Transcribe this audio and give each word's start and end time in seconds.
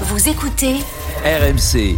Vous 0.00 0.28
écoutez 0.28 0.74
RMC. 1.24 1.96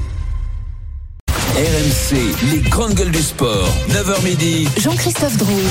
RMC, 1.57 2.17
les 2.53 2.59
grandes 2.69 2.93
gueules 2.93 3.11
du 3.11 3.23
sport. 3.23 3.67
9h 3.89 4.23
midi. 4.23 4.69
Jean-Christophe 4.77 5.39
Drouet. 5.39 5.63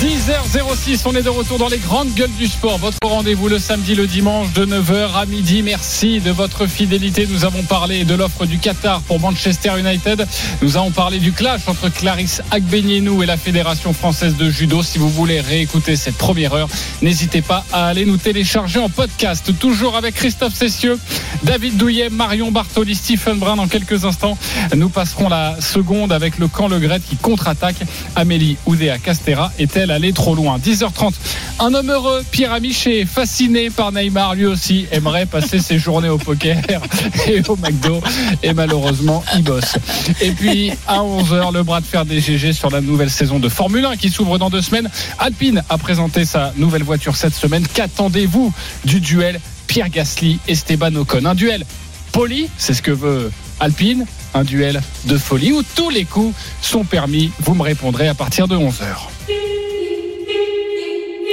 10h06, 0.00 1.02
on 1.04 1.14
est 1.14 1.22
de 1.22 1.28
retour 1.28 1.58
dans 1.58 1.68
les 1.68 1.76
grandes 1.76 2.14
gueules 2.14 2.32
du 2.38 2.46
sport. 2.46 2.78
Votre 2.78 2.96
rendez-vous 3.04 3.48
le 3.48 3.58
samedi, 3.58 3.94
le 3.94 4.06
dimanche 4.06 4.50
de 4.54 4.64
9h 4.64 5.12
à 5.14 5.26
midi. 5.26 5.62
Merci 5.62 6.20
de 6.20 6.30
votre 6.30 6.66
fidélité. 6.66 7.28
Nous 7.30 7.44
avons 7.44 7.62
parlé 7.64 8.06
de 8.06 8.14
l'offre 8.14 8.46
du 8.46 8.58
Qatar 8.58 9.02
pour 9.02 9.20
Manchester 9.20 9.72
United. 9.78 10.26
Nous 10.62 10.78
avons 10.78 10.90
parlé 10.90 11.18
du 11.18 11.32
clash 11.32 11.60
entre 11.66 11.90
Clarisse 11.90 12.40
Agbenienou 12.50 13.22
et 13.22 13.26
la 13.26 13.36
Fédération 13.36 13.92
française 13.92 14.36
de 14.36 14.48
judo. 14.48 14.82
Si 14.82 14.96
vous 14.96 15.10
voulez 15.10 15.42
réécouter 15.42 15.96
cette 15.96 16.16
première 16.16 16.54
heure, 16.54 16.70
n'hésitez 17.02 17.42
pas 17.42 17.66
à 17.70 17.88
aller 17.88 18.06
nous 18.06 18.16
télécharger 18.16 18.78
en 18.78 18.88
podcast. 18.88 19.52
Toujours 19.58 19.96
avec 19.96 20.14
Christophe 20.14 20.54
Cessieux, 20.54 20.98
David 21.42 21.76
Douillet, 21.76 22.08
Marion 22.08 22.50
Bartoli, 22.50 22.94
Stephen 22.94 23.38
Brun 23.38 23.56
dans 23.56 23.68
quelques 23.68 24.06
instants. 24.06 24.38
Nous 24.74 24.88
passerons 24.88 25.28
la 25.28 25.60
seconde 25.60 26.10
avec 26.10 26.38
le 26.38 26.48
camp 26.48 26.68
Le 26.68 26.78
Gret 26.78 27.00
qui 27.06 27.16
contre-attaque. 27.16 27.76
Amélie 28.16 28.56
Oudéa 28.64 28.96
Castera 28.96 29.52
est-elle 29.58 29.89
allée 29.90 30.12
trop 30.12 30.34
loin 30.34 30.58
10h30. 30.58 31.12
Un 31.58 31.74
homme 31.74 31.90
heureux, 31.90 32.22
Pierre 32.30 32.52
Amiché, 32.52 33.04
fasciné 33.04 33.70
par 33.70 33.92
Neymar, 33.92 34.34
lui 34.34 34.46
aussi 34.46 34.86
aimerait 34.92 35.26
passer 35.26 35.58
ses 35.58 35.78
journées 35.78 36.08
au 36.08 36.18
poker 36.18 36.62
et 37.26 37.42
au 37.48 37.56
McDo. 37.56 38.00
Et 38.42 38.54
malheureusement, 38.54 39.22
il 39.34 39.42
bosse. 39.42 39.76
Et 40.20 40.32
puis, 40.32 40.72
à 40.86 40.98
11h, 40.98 41.52
le 41.52 41.62
bras 41.62 41.80
de 41.80 41.86
fer 41.86 42.04
des 42.04 42.20
GG 42.20 42.52
sur 42.52 42.70
la 42.70 42.80
nouvelle 42.80 43.10
saison 43.10 43.38
de 43.38 43.48
Formule 43.48 43.84
1 43.84 43.96
qui 43.96 44.10
s'ouvre 44.10 44.38
dans 44.38 44.50
deux 44.50 44.62
semaines. 44.62 44.88
Alpine 45.18 45.62
a 45.68 45.78
présenté 45.78 46.24
sa 46.24 46.52
nouvelle 46.56 46.82
voiture 46.82 47.16
cette 47.16 47.34
semaine. 47.34 47.66
Qu'attendez-vous 47.72 48.52
du 48.84 49.00
duel 49.00 49.40
Pierre 49.66 49.90
Gasly, 49.90 50.38
Esteban 50.48 50.94
Ocon? 50.94 51.24
Un 51.24 51.34
duel 51.34 51.64
poli, 52.12 52.48
c'est 52.56 52.74
ce 52.74 52.82
que 52.82 52.90
veut 52.90 53.30
Alpine, 53.60 54.06
un 54.34 54.44
duel 54.44 54.80
de 55.04 55.18
folie 55.18 55.52
où 55.52 55.62
tous 55.74 55.90
les 55.90 56.04
coups 56.04 56.34
sont 56.62 56.84
permis. 56.84 57.30
Vous 57.40 57.54
me 57.54 57.62
répondrez 57.62 58.08
à 58.08 58.14
partir 58.14 58.48
de 58.48 58.56
11h. 58.56 59.49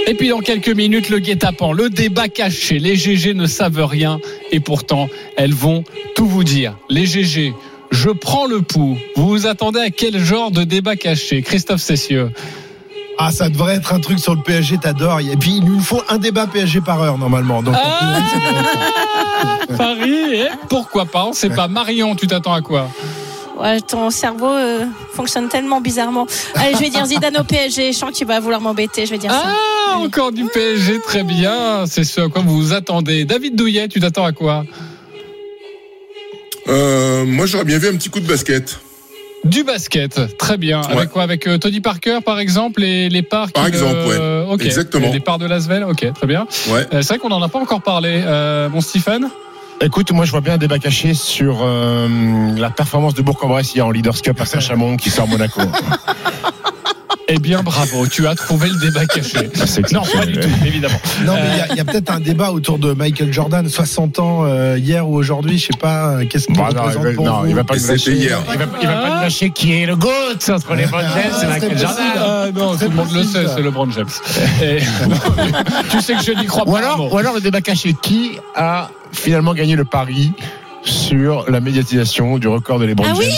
Et 0.08 0.13
puis 0.13 0.30
dans 0.30 0.39
quelques 0.39 0.69
minutes, 0.69 1.09
le 1.09 1.19
guet-apens, 1.19 1.73
le 1.73 1.89
débat 1.89 2.30
caché. 2.30 2.80
Les 2.80 2.95
GG 2.95 3.33
ne 3.33 3.45
savent 3.45 3.83
rien 3.83 4.19
et 4.52 4.61
pourtant, 4.61 5.09
elles 5.36 5.53
vont 5.53 5.83
tout 6.16 6.25
vous 6.25 6.45
dire. 6.45 6.77
Les 6.89 7.05
GG, 7.05 7.53
je 7.91 8.09
prends 8.09 8.45
le 8.45 8.61
pouls. 8.61 8.97
Vous 9.17 9.28
vous 9.28 9.47
attendez 9.47 9.81
à 9.81 9.89
quel 9.89 10.17
genre 10.23 10.50
de 10.50 10.63
débat 10.63 10.95
caché 10.95 11.41
Christophe 11.41 11.81
Cessieux? 11.81 12.31
Ah, 13.17 13.31
ça 13.31 13.50
devrait 13.50 13.75
être 13.75 13.94
un 13.94 14.00
truc 14.00 14.19
sur 14.19 14.33
le 14.33 14.41
PSG, 14.41 14.78
t'adores. 14.78 15.19
Et 15.19 15.35
puis, 15.35 15.58
il 15.58 15.66
nous 15.66 15.81
faut 15.81 16.02
un 16.08 16.19
débat 16.19 16.47
PSG 16.47 16.80
par 16.81 17.02
heure, 17.02 17.17
normalement. 17.17 17.61
Donc, 17.61 17.75
Ah 17.78 18.19
Paris, 19.78 20.35
et 20.35 20.47
pourquoi 20.69 21.05
pas 21.05 21.25
On 21.25 21.33
sait 21.33 21.50
pas. 21.50 21.67
Marion, 21.67 22.16
tu 22.16 22.28
t'attends 22.28 22.53
à 22.53 22.61
quoi? 22.61 22.88
Ouais, 23.59 23.81
ton 23.81 24.11
cerveau 24.11 24.52
euh, 24.52 24.85
fonctionne 25.13 25.50
tellement 25.50 25.81
bizarrement. 25.81 26.28
Allez, 26.55 26.75
je 26.75 26.80
vais 26.80 26.89
dire 26.89 27.05
Zidane 27.05 27.38
au 27.38 27.44
PSG. 27.44 27.91
Je 27.91 27.97
sens 27.97 28.22
vas 28.23 28.39
vouloir 28.39 28.61
m'embêter. 28.61 29.05
Je 29.05 29.11
vais 29.11 29.17
dire 29.17 29.31
ça. 29.31 29.47
Ah, 29.89 29.97
encore 29.99 30.31
du 30.31 30.45
PSG, 30.45 30.99
très 31.02 31.23
bien. 31.23 31.85
C'est 31.85 32.03
ce 32.03 32.21
à 32.21 32.30
quoi 32.30 32.41
vous 32.41 32.55
vous 32.55 32.73
attendez. 32.73 33.25
David 33.25 33.55
Douillet, 33.55 33.88
tu 33.88 33.99
t'attends 33.99 34.25
à 34.25 34.31
quoi? 34.31 34.66
Euh, 36.67 37.25
moi, 37.25 37.45
j'aurais 37.45 37.63
bien 37.63 37.77
vu 37.77 37.88
un 37.88 37.95
petit 37.95 38.09
coup 38.09 38.19
de 38.19 38.27
basket. 38.27 38.79
Du 39.44 39.63
basket, 39.63 40.38
très 40.38 40.57
bien. 40.57 40.81
Ouais. 40.81 40.94
Avec 40.97 41.09
quoi? 41.09 41.23
Avec 41.23 41.47
euh, 41.47 41.57
Tony 41.57 41.79
Parker, 41.79 42.19
par 42.25 42.39
exemple, 42.39 42.83
et 42.83 43.07
les 43.07 43.21
parts 43.21 43.52
Par 43.52 43.67
exemple, 43.67 43.95
euh, 43.95 44.45
ok. 44.47 44.66
Exactement. 44.66 45.11
Les 45.11 45.19
parts 45.19 45.38
de 45.38 45.45
Lasvel, 45.45 45.83
ok, 45.83 46.11
très 46.13 46.27
bien. 46.27 46.47
Ouais. 46.69 46.85
Euh, 46.94 47.01
c'est 47.01 47.09
vrai 47.09 47.19
qu'on 47.19 47.29
n'en 47.29 47.41
a 47.41 47.47
pas 47.47 47.59
encore 47.59 47.81
parlé. 47.81 48.22
Euh, 48.25 48.67
mon 48.69 48.81
Stephen? 48.81 49.29
Écoute, 49.79 50.11
moi 50.11 50.25
je 50.25 50.31
vois 50.31 50.41
bien 50.41 50.55
un 50.55 50.57
débat 50.57 50.79
caché 50.79 51.13
sur 51.13 51.59
euh, 51.61 52.07
la 52.57 52.72
performance 52.72 53.13
de 53.13 53.22
Bourg-en-Bresse 53.22 53.75
hier 53.75 53.85
en 53.85 53.91
Leaders 53.91 54.22
Cup 54.23 54.41
à 54.41 54.45
Saint-Chamond 54.45 54.97
qui 54.97 55.11
sort 55.11 55.27
Monaco. 55.27 55.61
Eh 57.30 57.39
bien, 57.39 57.62
bravo, 57.62 58.07
tu 58.07 58.25
as 58.28 58.35
trouvé 58.35 58.69
le 58.69 58.79
débat 58.79 59.06
caché. 59.06 59.50
C'est 59.66 59.91
Non, 59.91 60.01
pas 60.01 60.25
du 60.25 60.38
tout, 60.40 60.47
évidemment. 60.66 61.00
non, 61.25 61.34
mais 61.35 61.66
il 61.72 61.78
y 61.78 61.79
a- 61.79 61.85
peut-être 61.85 62.09
un 62.12 62.19
débat 62.19 62.51
autour 62.51 62.79
de 62.79 62.94
Michael 62.94 63.31
Jordan, 63.34 63.68
60 63.68 64.19
ans 64.19 64.45
euh, 64.45 64.78
hier 64.78 65.07
ou 65.07 65.16
aujourd'hui, 65.16 65.57
je 65.57 65.68
sais 65.68 65.78
pas. 65.79 66.09
euh, 66.18 66.25
Qu'est-ce 66.29 66.47
qu'il 66.47 66.56
Bah, 66.56 66.69
non, 66.73 66.81
représente 66.84 67.03
il 67.03 67.09
va, 67.09 67.13
pour 67.16 67.25
non, 67.25 67.40
vous 67.41 67.47
il 67.47 67.56
va 67.56 67.63
pas 67.63 67.78
c'était 67.78 67.91
lâcher. 67.94 68.13
hier. 68.13 68.40
Il 68.53 68.57
va, 68.59 68.66
il 68.81 68.88
va 68.88 68.94
pas 68.95 69.16
nous 69.16 69.22
lâcher 69.22 69.50
qui 69.51 69.73
est 69.73 69.85
le 69.85 69.95
GOAT 69.95 70.09
entre 70.50 70.75
les 70.75 70.84
James 70.85 71.01
et 71.44 71.45
Michael 71.47 71.78
Jordan. 71.78 72.06
Ah 72.18 72.45
non, 72.53 72.75
tout 72.78 72.84
le 72.84 72.90
monde 72.95 73.12
le 73.13 73.24
sait, 73.24 73.45
c'est 73.53 73.62
LeBron 73.62 73.89
James. 73.91 74.07
Et- 74.62 74.79
tu 75.91 76.01
sais 76.01 76.13
que 76.16 76.24
je 76.24 76.31
n'y 76.31 76.45
crois 76.45 76.66
pas. 76.66 76.72
Ou 76.72 76.75
un 76.75 76.79
alors, 76.79 77.13
ou 77.13 77.18
alors 77.18 77.34
le 77.35 77.41
débat 77.41 77.62
caché 77.62 77.94
qui 78.01 78.31
a 78.56 78.89
finalement 79.12 79.53
gagné 79.53 79.75
le 79.75 79.85
pari 79.85 80.31
sur 80.90 81.50
la 81.50 81.59
médiatisation 81.59 82.38
du 82.38 82.48
record 82.48 82.80
de 82.80 82.86
LeBron 82.86 83.06
Ah 83.09 83.14
oui. 83.18 83.30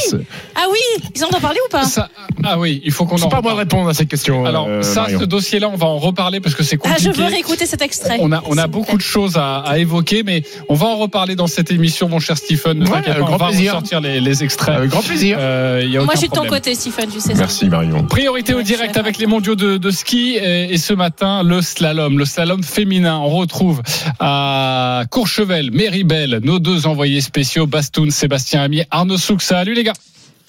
Ah 0.55 0.65
oui, 0.71 1.03
ils 1.15 1.23
en 1.23 1.27
ont 1.27 1.39
parlé 1.41 1.59
ou 1.65 1.71
pas 1.71 1.83
Ça- 1.83 2.09
ah 2.43 2.57
oui, 2.59 2.81
il 2.85 2.91
faut 2.91 3.05
qu'on 3.05 3.15
en 3.15 3.17
C'est 3.17 3.29
pas 3.29 3.37
à 3.37 3.41
moi 3.41 3.53
de 3.53 3.57
répondre 3.57 3.89
à 3.89 3.93
cette 3.93 4.07
question. 4.09 4.45
Alors 4.45 4.67
euh, 4.67 4.81
ça, 4.81 5.01
Marion. 5.01 5.19
ce 5.19 5.25
dossier-là, 5.25 5.69
on 5.69 5.75
va 5.75 5.87
en 5.87 5.97
reparler 5.97 6.39
parce 6.39 6.55
que 6.55 6.63
c'est 6.63 6.77
Ah, 6.83 6.95
je 6.99 7.05
compliqué. 7.07 7.21
veux 7.21 7.27
réécouter 7.33 7.65
cet 7.65 7.81
extrait. 7.81 8.17
On 8.21 8.31
a, 8.31 8.41
on 8.47 8.57
a 8.57 8.67
beaucoup 8.67 8.97
de 8.97 9.01
choses 9.01 9.37
à, 9.37 9.57
à 9.59 9.77
évoquer, 9.77 10.23
mais 10.23 10.43
on 10.69 10.73
va 10.75 10.87
en 10.87 10.97
reparler 10.97 11.35
dans 11.35 11.47
cette 11.47 11.71
émission, 11.71 12.07
mon 12.09 12.19
cher 12.19 12.37
Stephen. 12.37 12.79
Ne 12.79 12.87
Ouais, 12.87 13.01
pas, 13.01 13.11
on 13.21 13.25
grand 13.25 13.37
va 13.37 13.47
plaisir. 13.47 13.73
ressortir 13.73 14.01
les, 14.01 14.19
les 14.21 14.43
extraits. 14.43 14.75
Avec 14.77 14.89
grand 14.89 15.01
plaisir. 15.01 15.37
Euh, 15.39 15.81
il 15.83 15.91
y 15.91 15.97
a 15.97 16.01
Moi, 16.03 16.13
je 16.15 16.19
suis 16.19 16.29
de 16.29 16.33
ton 16.35 16.45
côté, 16.45 16.75
Stephen, 16.75 17.09
tu 17.09 17.19
sais 17.19 17.33
ça. 17.33 17.39
Merci 17.39 17.67
Marion. 17.69 18.03
Priorité 18.03 18.53
au 18.53 18.61
direct 18.61 18.97
avec 18.97 19.17
les 19.17 19.25
mondiaux 19.25 19.55
de, 19.55 19.77
de 19.77 19.91
ski 19.91 20.35
et, 20.41 20.73
et 20.73 20.77
ce 20.77 20.93
matin 20.93 21.43
le 21.43 21.61
slalom, 21.61 22.17
le 22.17 22.25
slalom 22.25 22.63
féminin. 22.63 23.17
On 23.23 23.29
retrouve 23.29 23.81
à 24.19 25.03
Courchevel, 25.09 25.71
Méribel, 25.71 26.39
nos 26.43 26.59
deux 26.59 26.87
envoyés 26.87 27.21
spéciaux, 27.21 27.38
Bastoun, 27.67 28.11
Sébastien 28.11 28.61
Amier, 28.61 28.85
Arnaud 28.91 29.17
Souk. 29.17 29.41
Salut 29.41 29.73
les 29.73 29.83
gars. 29.83 29.93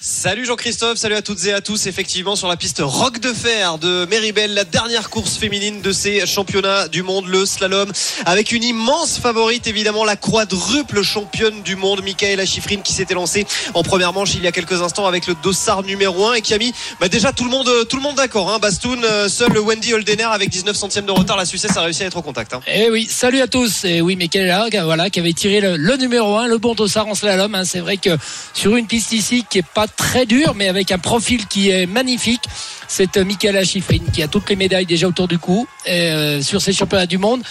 Salut 0.03 0.47
Jean-Christophe, 0.47 0.97
salut 0.97 1.13
à 1.13 1.21
toutes 1.21 1.45
et 1.45 1.53
à 1.53 1.61
tous. 1.61 1.85
Effectivement, 1.85 2.35
sur 2.35 2.47
la 2.47 2.57
piste 2.57 2.81
Rock 2.83 3.19
de 3.19 3.31
Fer 3.33 3.77
de 3.77 4.07
Méribel, 4.09 4.51
la 4.55 4.63
dernière 4.63 5.11
course 5.11 5.37
féminine 5.37 5.81
de 5.81 5.91
ces 5.91 6.25
championnats 6.25 6.87
du 6.87 7.03
monde, 7.03 7.27
le 7.27 7.45
slalom, 7.45 7.91
avec 8.25 8.51
une 8.51 8.63
immense 8.63 9.19
favorite, 9.19 9.67
évidemment, 9.67 10.03
la 10.03 10.15
quadruple 10.15 11.03
championne 11.03 11.61
du 11.61 11.75
monde, 11.75 12.01
Michaela 12.03 12.47
Schifrin, 12.47 12.77
qui 12.77 12.93
s'était 12.93 13.13
lancée 13.13 13.45
en 13.75 13.83
première 13.83 14.11
manche 14.11 14.33
il 14.33 14.41
y 14.41 14.47
a 14.47 14.51
quelques 14.51 14.81
instants 14.81 15.05
avec 15.05 15.27
le 15.27 15.35
dossard 15.43 15.83
numéro 15.83 16.25
1 16.29 16.33
et 16.33 16.41
qui 16.41 16.55
a 16.55 16.57
mis 16.57 16.73
bah, 16.99 17.07
déjà 17.07 17.31
tout 17.31 17.43
le 17.43 17.51
monde, 17.51 17.69
tout 17.87 17.97
le 17.97 18.01
monde 18.01 18.15
d'accord. 18.15 18.51
Hein. 18.51 18.57
Bastoun, 18.57 19.03
euh, 19.03 19.29
seul 19.29 19.55
Wendy 19.59 19.93
Holdener 19.93 20.23
avec 20.23 20.49
19 20.49 20.75
centièmes 20.75 21.05
de 21.05 21.11
retard, 21.11 21.37
la 21.37 21.45
Suissesse 21.45 21.77
a 21.77 21.81
réussi 21.81 22.01
à 22.01 22.07
être 22.07 22.17
au 22.17 22.23
contact. 22.23 22.55
Hein. 22.55 22.61
Eh 22.65 22.89
oui, 22.89 23.05
salut 23.07 23.41
à 23.41 23.47
tous. 23.47 23.83
Et 23.83 24.01
oui, 24.01 24.15
Michaela, 24.15 24.65
voilà, 24.83 25.11
qui 25.11 25.19
avait 25.19 25.33
tiré 25.33 25.61
le, 25.61 25.77
le 25.77 25.95
numéro 25.97 26.37
1, 26.37 26.47
le 26.47 26.57
bon 26.57 26.73
dossard 26.73 27.07
en 27.07 27.13
slalom. 27.13 27.53
hein. 27.53 27.65
C'est 27.65 27.81
vrai 27.81 27.97
que 27.97 28.17
sur 28.55 28.75
une 28.75 28.87
piste 28.87 29.11
ici 29.11 29.45
qui 29.47 29.59
est 29.59 29.67
pas 29.75 29.85
très 29.95 30.25
dure, 30.25 30.53
mais 30.55 30.67
avec 30.67 30.91
un 30.91 30.97
profil 30.97 31.47
qui 31.47 31.69
est 31.69 31.85
magnifique, 31.85 32.43
c'est 32.87 33.17
euh, 33.17 33.23
Michaela 33.23 33.63
Schifrin 33.63 33.99
qui 34.11 34.21
a 34.21 34.27
toutes 34.27 34.49
les 34.49 34.55
médailles 34.55 34.85
déjà 34.85 35.07
autour 35.07 35.27
du 35.27 35.39
cou 35.39 35.67
euh, 35.87 36.41
sur 36.41 36.61
ces 36.61 36.73
championnats 36.73 37.05
du 37.05 37.17
monde. 37.17 37.43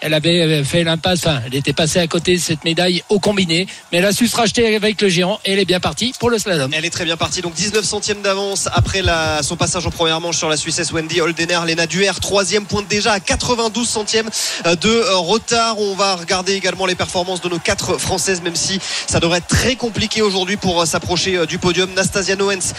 Elle 0.00 0.14
avait 0.14 0.42
euh, 0.42 0.64
fait 0.64 0.84
l'impasse, 0.84 1.26
enfin, 1.26 1.40
elle 1.46 1.54
était 1.54 1.72
passée 1.72 1.98
à 1.98 2.06
côté 2.06 2.36
de 2.36 2.40
cette 2.40 2.64
médaille 2.64 3.02
au 3.08 3.18
combiné, 3.18 3.66
mais 3.90 3.98
elle 3.98 4.04
a 4.04 4.12
su 4.12 4.28
se 4.28 4.36
racheter 4.36 4.76
avec 4.76 5.00
le 5.02 5.08
géant 5.08 5.40
et 5.44 5.52
elle 5.52 5.58
est 5.58 5.64
bien 5.64 5.80
partie 5.80 6.14
pour 6.20 6.30
le 6.30 6.38
slalom. 6.38 6.70
Elle 6.72 6.84
est 6.84 6.90
très 6.90 7.04
bien 7.04 7.16
partie, 7.16 7.40
donc 7.40 7.54
19 7.54 7.84
centièmes 7.84 8.22
d'avance 8.22 8.68
après 8.72 9.02
son 9.42 9.56
passage 9.56 9.86
en 9.86 9.90
première 9.90 10.20
manche 10.20 10.36
sur 10.36 10.48
la 10.48 10.56
Suissesse 10.56 10.92
Wendy 10.92 11.20
Holdener. 11.20 11.60
Lena 11.66 11.86
Duer, 11.86 12.10
troisième 12.20 12.64
pointe 12.64 12.86
déjà 12.88 13.12
à 13.12 13.20
92 13.20 13.88
centièmes 13.88 14.30
de 14.64 15.14
retard. 15.14 15.78
On 15.80 15.94
va 15.94 16.16
regarder 16.16 16.54
également 16.54 16.86
les 16.86 16.94
performances 16.94 17.40
de 17.40 17.48
nos 17.48 17.58
quatre 17.58 17.98
Françaises, 17.98 18.40
même 18.42 18.56
si 18.56 18.78
ça 19.06 19.18
devrait 19.18 19.38
être 19.38 19.48
très 19.48 19.74
compliqué 19.74 20.22
aujourd'hui 20.22 20.56
pour 20.56 20.80
euh, 20.80 20.86
s'approcher 20.86 21.36
euh, 21.36 21.46
du 21.46 21.58
podium. 21.58 21.92
Nastasia 21.94 22.36
Noens, 22.36 22.74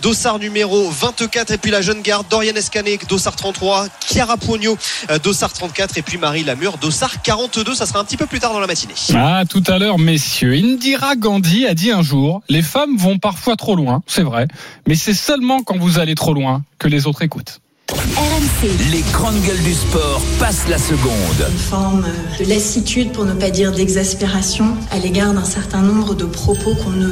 dossard 0.00 0.38
numéro 0.38 0.90
24, 0.90 1.50
et 1.50 1.58
puis 1.58 1.70
la 1.70 1.82
jeune 1.82 2.00
garde 2.00 2.26
Dorian 2.28 2.54
Escanek, 2.54 3.06
dossard 3.06 3.36
33, 3.36 3.88
Chiara 4.06 4.36
Pogno, 4.36 4.78
dossard 5.22 5.52
34, 5.52 5.98
et 5.98 6.02
puis 6.02 6.16
Marie 6.16 6.44
Lamure, 6.62 6.78
dossard 6.78 7.22
42. 7.22 7.74
Ça 7.74 7.86
sera 7.86 7.98
un 7.98 8.04
petit 8.04 8.16
peu 8.16 8.26
plus 8.26 8.38
tard 8.38 8.52
dans 8.52 8.60
la 8.60 8.68
matinée. 8.68 8.94
Ah, 9.14 9.42
tout 9.48 9.64
à 9.66 9.78
l'heure, 9.78 9.98
messieurs. 9.98 10.52
Indira 10.52 11.16
Gandhi 11.16 11.66
a 11.66 11.74
dit 11.74 11.90
un 11.90 12.02
jour, 12.02 12.40
les 12.48 12.62
femmes 12.62 12.96
vont 12.96 13.18
parfois 13.18 13.56
trop 13.56 13.74
loin, 13.74 14.02
c'est 14.06 14.22
vrai, 14.22 14.46
mais 14.86 14.94
c'est 14.94 15.14
seulement 15.14 15.62
quand 15.64 15.76
vous 15.76 15.98
allez 15.98 16.14
trop 16.14 16.34
loin 16.34 16.62
que 16.78 16.86
les 16.86 17.08
autres 17.08 17.22
écoutent. 17.22 17.61
RMC. 17.92 18.70
Les 18.90 19.02
grandes 19.12 19.40
gueules 19.42 19.62
du 19.62 19.74
sport 19.74 20.22
passent 20.38 20.68
la 20.68 20.78
seconde. 20.78 21.12
une 21.50 21.58
forme 21.58 22.06
de 22.38 22.44
lassitude, 22.48 23.12
pour 23.12 23.24
ne 23.24 23.34
pas 23.34 23.50
dire 23.50 23.72
d'exaspération, 23.72 24.76
à 24.90 24.98
l'égard 24.98 25.34
d'un 25.34 25.44
certain 25.44 25.82
nombre 25.82 26.14
de 26.14 26.24
propos 26.24 26.74
qu'on 26.74 26.90
ne 26.90 27.08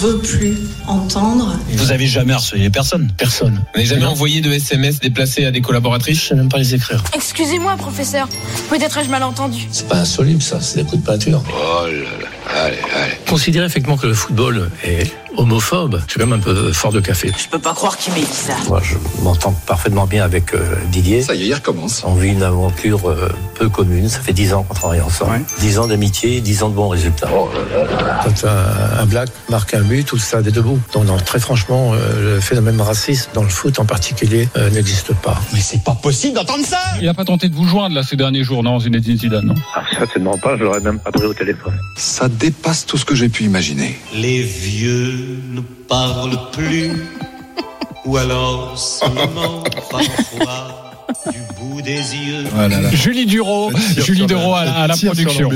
veut 0.00 0.18
plus 0.18 0.56
entendre. 0.86 1.56
Vous 1.70 1.92
avez 1.92 2.06
jamais 2.06 2.32
harcelé 2.32 2.70
personne? 2.70 3.12
Personne. 3.16 3.54
Vous 3.54 3.80
n'avez 3.80 3.86
jamais 3.86 4.06
envoyé 4.06 4.40
de 4.40 4.52
SMS 4.52 5.00
déplacés 5.00 5.44
à 5.44 5.50
des 5.50 5.60
collaboratrices? 5.60 6.20
Je 6.20 6.28
sais 6.28 6.34
même 6.34 6.48
pas 6.48 6.58
les 6.58 6.74
écrire. 6.74 7.02
Excusez-moi, 7.14 7.76
professeur. 7.76 8.28
Peut-être 8.70 8.98
ai-je 8.98 9.10
mal 9.10 9.22
entendu. 9.22 9.68
C'est 9.70 9.88
pas 9.88 9.98
insoluble 9.98 10.42
ça, 10.42 10.60
c'est 10.60 10.78
des 10.82 10.84
coups 10.84 11.02
de 11.02 11.06
peinture. 11.06 11.42
Oh 11.48 11.86
là 11.86 11.92
là, 11.92 12.62
allez, 12.64 12.78
allez. 12.94 13.18
Considérez 13.28 13.66
effectivement 13.66 13.96
que 13.96 14.06
le 14.06 14.14
football 14.14 14.70
est 14.84 15.12
homophobe. 15.36 16.00
C'est 16.08 16.18
quand 16.18 16.26
même 16.26 16.38
un 16.38 16.42
peu 16.42 16.72
fort 16.72 16.92
de 16.92 17.00
café. 17.00 17.32
Je 17.36 17.48
peux 17.48 17.58
pas 17.58 17.74
croire 17.74 17.96
qu'il 17.96 18.12
m'ait 18.14 18.20
dit 18.20 18.26
ça. 18.26 18.54
Moi, 18.68 18.80
je 18.82 18.94
m'entends 19.22 19.52
parfaitement 19.66 20.06
bien 20.06 20.24
avec 20.24 20.54
euh, 20.54 20.76
Didier. 20.90 21.22
Ça 21.22 21.34
y 21.34 21.44
est, 21.44 21.46
il 21.46 21.54
recommence. 21.54 22.02
On 22.06 22.14
vit 22.14 22.30
une 22.30 22.42
aventure 22.42 23.08
euh, 23.08 23.28
peu 23.54 23.68
commune. 23.68 24.08
Ça 24.08 24.20
fait 24.20 24.32
dix 24.32 24.52
ans 24.54 24.62
qu'on 24.62 24.74
travaille 24.74 25.00
ensemble. 25.00 25.40
Dix 25.60 25.78
ans 25.78 25.86
d'amitié, 25.86 26.40
dix 26.40 26.62
ans 26.62 26.68
de 26.68 26.74
bons 26.74 26.88
résultats. 26.88 27.28
Quand 28.24 28.48
un, 28.48 29.00
un 29.00 29.06
black 29.06 29.28
marque 29.48 29.74
un 29.74 29.82
but, 29.82 30.04
tout 30.04 30.18
ça 30.18 30.40
est 30.40 30.42
debout. 30.42 30.78
Donc, 30.92 31.06
non, 31.06 31.16
très 31.16 31.40
franchement, 31.40 31.92
euh, 31.94 32.34
le 32.36 32.40
phénomène 32.40 32.80
raciste 32.80 33.30
dans 33.34 33.42
le 33.42 33.48
foot 33.48 33.78
en 33.78 33.84
particulier 33.84 34.48
euh, 34.56 34.70
n'existe 34.70 35.14
pas. 35.14 35.40
Mais 35.52 35.60
c'est 35.60 35.82
pas 35.82 35.94
possible 35.94 36.34
d'entendre 36.34 36.64
ça 36.64 36.78
Il 37.00 37.06
n'a 37.06 37.14
pas 37.14 37.24
tenté 37.24 37.48
de 37.48 37.54
vous 37.54 37.66
joindre 37.66 37.94
là 37.94 38.02
ces 38.02 38.16
derniers 38.16 38.44
jours, 38.44 38.62
non, 38.62 38.78
Zinedine 38.78 39.18
Zidane, 39.18 39.46
non? 39.46 39.54
Ah, 39.74 39.82
certainement 39.96 40.38
pas. 40.38 40.56
Je 40.56 40.64
l'aurais 40.64 40.80
même 40.80 40.98
pas 40.98 41.10
pris 41.12 41.24
au 41.26 41.34
téléphone. 41.34 41.74
Ça 41.96 42.28
dépasse 42.28 42.86
tout 42.86 42.98
ce 42.98 43.04
que 43.04 43.14
j'ai 43.14 43.28
pu 43.28 43.44
imaginer. 43.44 43.98
Les 44.14 44.42
vieux 44.42 45.23
ne 45.50 45.60
parlent 45.88 46.50
plus. 46.52 46.90
Ou 48.04 48.16
alors 48.18 48.78
seulement 48.78 49.62
parfois 49.90 50.83
du 51.30 51.38
bout 51.60 51.82
des 51.82 51.92
yeux. 52.14 52.44
Julie 52.92 53.26
Duro, 53.26 53.70
Julie 53.98 54.26
Duro 54.26 54.54
à, 54.54 54.64
la- 54.64 54.72
à 54.74 54.86
la 54.86 54.96
production. 54.96 55.50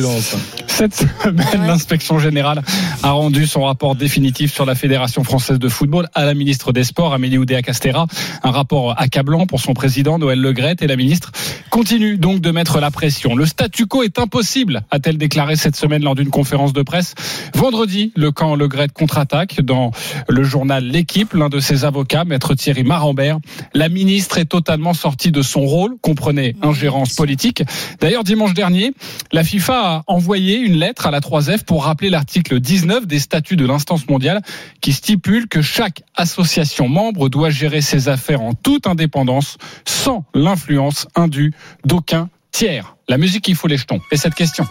Cette 0.67 0.95
semaine, 0.95 1.67
l'inspection 1.67 2.19
générale 2.21 2.63
a 3.03 3.11
rendu 3.11 3.47
son 3.47 3.63
rapport 3.65 3.97
définitif 3.97 4.53
sur 4.53 4.65
la 4.65 4.75
Fédération 4.77 5.25
française 5.25 5.59
de 5.59 5.69
football 5.69 6.09
à 6.15 6.25
la 6.25 6.35
ministre 6.35 6.73
des 6.73 6.85
Sports, 6.85 7.13
Amélie 7.15 7.39
Oudéa-Castera. 7.39 8.07
Un 8.45 8.51
rapport 8.51 8.95
accablant 9.01 9.47
pour 9.47 9.61
son 9.61 9.75
président, 9.75 10.19
Noël 10.19 10.41
Legrette, 10.41 10.83
et 10.83 10.87
la 10.87 10.95
ministre 10.97 11.33
continue 11.71 12.17
donc 12.17 12.41
de 12.41 12.51
mettre 12.53 12.79
la 12.81 12.91
pression. 12.93 13.35
Le 13.35 13.45
statu 13.47 13.87
quo 13.87 14.03
est 14.05 14.19
impossible, 14.21 14.83
a-t-elle 14.91 15.19
déclaré 15.19 15.57
cette 15.57 15.75
semaine 15.77 16.03
lors 16.05 16.15
d'une 16.15 16.31
conférence 16.31 16.73
de 16.73 16.83
presse. 16.83 17.15
Vendredi, 17.55 18.13
le 18.15 18.31
camp 18.31 18.55
Legrette 18.55 18.93
contre-attaque 18.93 19.61
dans 19.63 19.91
le 20.29 20.45
journal 20.45 20.85
L'équipe. 20.85 21.33
L'un 21.35 21.49
de 21.49 21.59
ses 21.61 21.85
avocats, 21.85 22.25
maître 22.25 22.55
Thierry 22.55 22.85
Marambert, 22.85 23.39
la 23.75 23.89
ministre 23.89 24.39
est 24.39 24.45
totalement 24.45 24.95
sortie 24.95 25.33
de 25.33 25.38
son 25.43 25.61
rôle, 25.61 25.97
comprenez 26.01 26.57
ingérence 26.63 27.15
politique. 27.15 27.63
D'ailleurs, 28.01 28.25
dimanche 28.25 28.55
dernier, 28.55 28.93
la 29.33 29.45
FIFA 29.45 29.75
a 29.75 30.03
envoyé 30.07 30.59
une 30.59 30.75
lettre 30.75 31.07
à 31.07 31.11
la 31.11 31.21
3F 31.21 31.65
pour 31.65 31.85
rappeler 31.85 32.11
l'article 32.11 32.61
19 32.61 33.07
des 33.07 33.19
statuts 33.19 33.57
de 33.57 33.67
l'instance 33.67 34.09
mondiale 34.09 34.43
qui 34.81 34.93
stipule 34.93 35.49
que 35.49 35.63
chaque 35.63 36.03
association 36.17 36.89
membre 36.89 37.29
doit 37.29 37.51
gérer 37.51 37.81
ses 37.81 38.09
affaires 38.09 38.43
en 38.43 38.55
toute 38.55 38.87
indépendance 38.87 39.59
sans 39.85 40.25
l'influence 40.35 41.07
indue 41.15 41.53
d'aucun 41.85 42.31
tiers. 42.51 42.97
La 43.09 43.19
musique 43.19 43.45
qui 43.45 43.55
fout 43.55 43.71
les 43.71 43.77
jetons. 43.77 44.01
Et 44.11 44.17
cette 44.17 44.35
question 44.35 44.67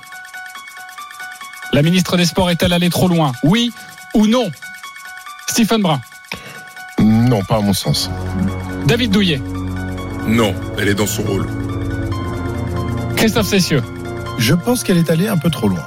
La 1.74 1.82
ministre 1.82 2.18
des 2.18 2.26
Sports 2.26 2.50
est-elle 2.50 2.74
allée 2.74 2.90
trop 2.90 3.08
loin? 3.08 3.32
Oui 3.44 3.72
ou 4.14 4.28
non? 4.28 4.50
Stephen 5.48 5.82
Brun. 5.82 6.02
Non, 7.00 7.42
pas 7.44 7.58
à 7.58 7.62
mon 7.62 7.74
sens. 7.74 8.10
David 8.86 9.12
Douillet. 9.12 9.42
Non, 10.28 10.54
elle 10.78 10.90
est 10.90 10.94
dans 10.94 11.08
son 11.08 11.24
rôle. 11.24 11.48
Christophe 13.16 13.48
Cessieux. 13.48 13.82
Je 14.38 14.54
pense 14.54 14.84
qu'elle 14.84 14.98
est 14.98 15.10
allée 15.10 15.28
un 15.28 15.38
peu 15.38 15.50
trop 15.50 15.70
loin. 15.70 15.86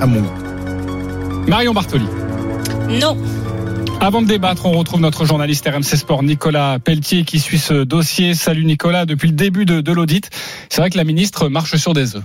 À 0.00 0.06
mon 0.06 0.20
goût. 0.20 1.46
Marion 1.46 1.72
Bartoli. 1.72 2.06
Non. 3.00 3.16
Avant 4.00 4.20
de 4.20 4.26
débattre, 4.26 4.66
on 4.66 4.72
retrouve 4.72 5.00
notre 5.00 5.24
journaliste 5.24 5.66
RMC 5.66 5.96
Sport 5.96 6.24
Nicolas 6.24 6.78
Pelletier 6.80 7.24
qui 7.24 7.38
suit 7.38 7.58
ce 7.58 7.84
dossier. 7.84 8.34
Salut 8.34 8.64
Nicolas, 8.64 9.06
depuis 9.06 9.28
le 9.28 9.34
début 9.34 9.64
de, 9.64 9.80
de 9.80 9.92
l'audit, 9.92 10.28
c'est 10.68 10.80
vrai 10.80 10.90
que 10.90 10.98
la 10.98 11.04
ministre 11.04 11.48
marche 11.48 11.76
sur 11.76 11.94
des 11.94 12.16
œufs. 12.16 12.24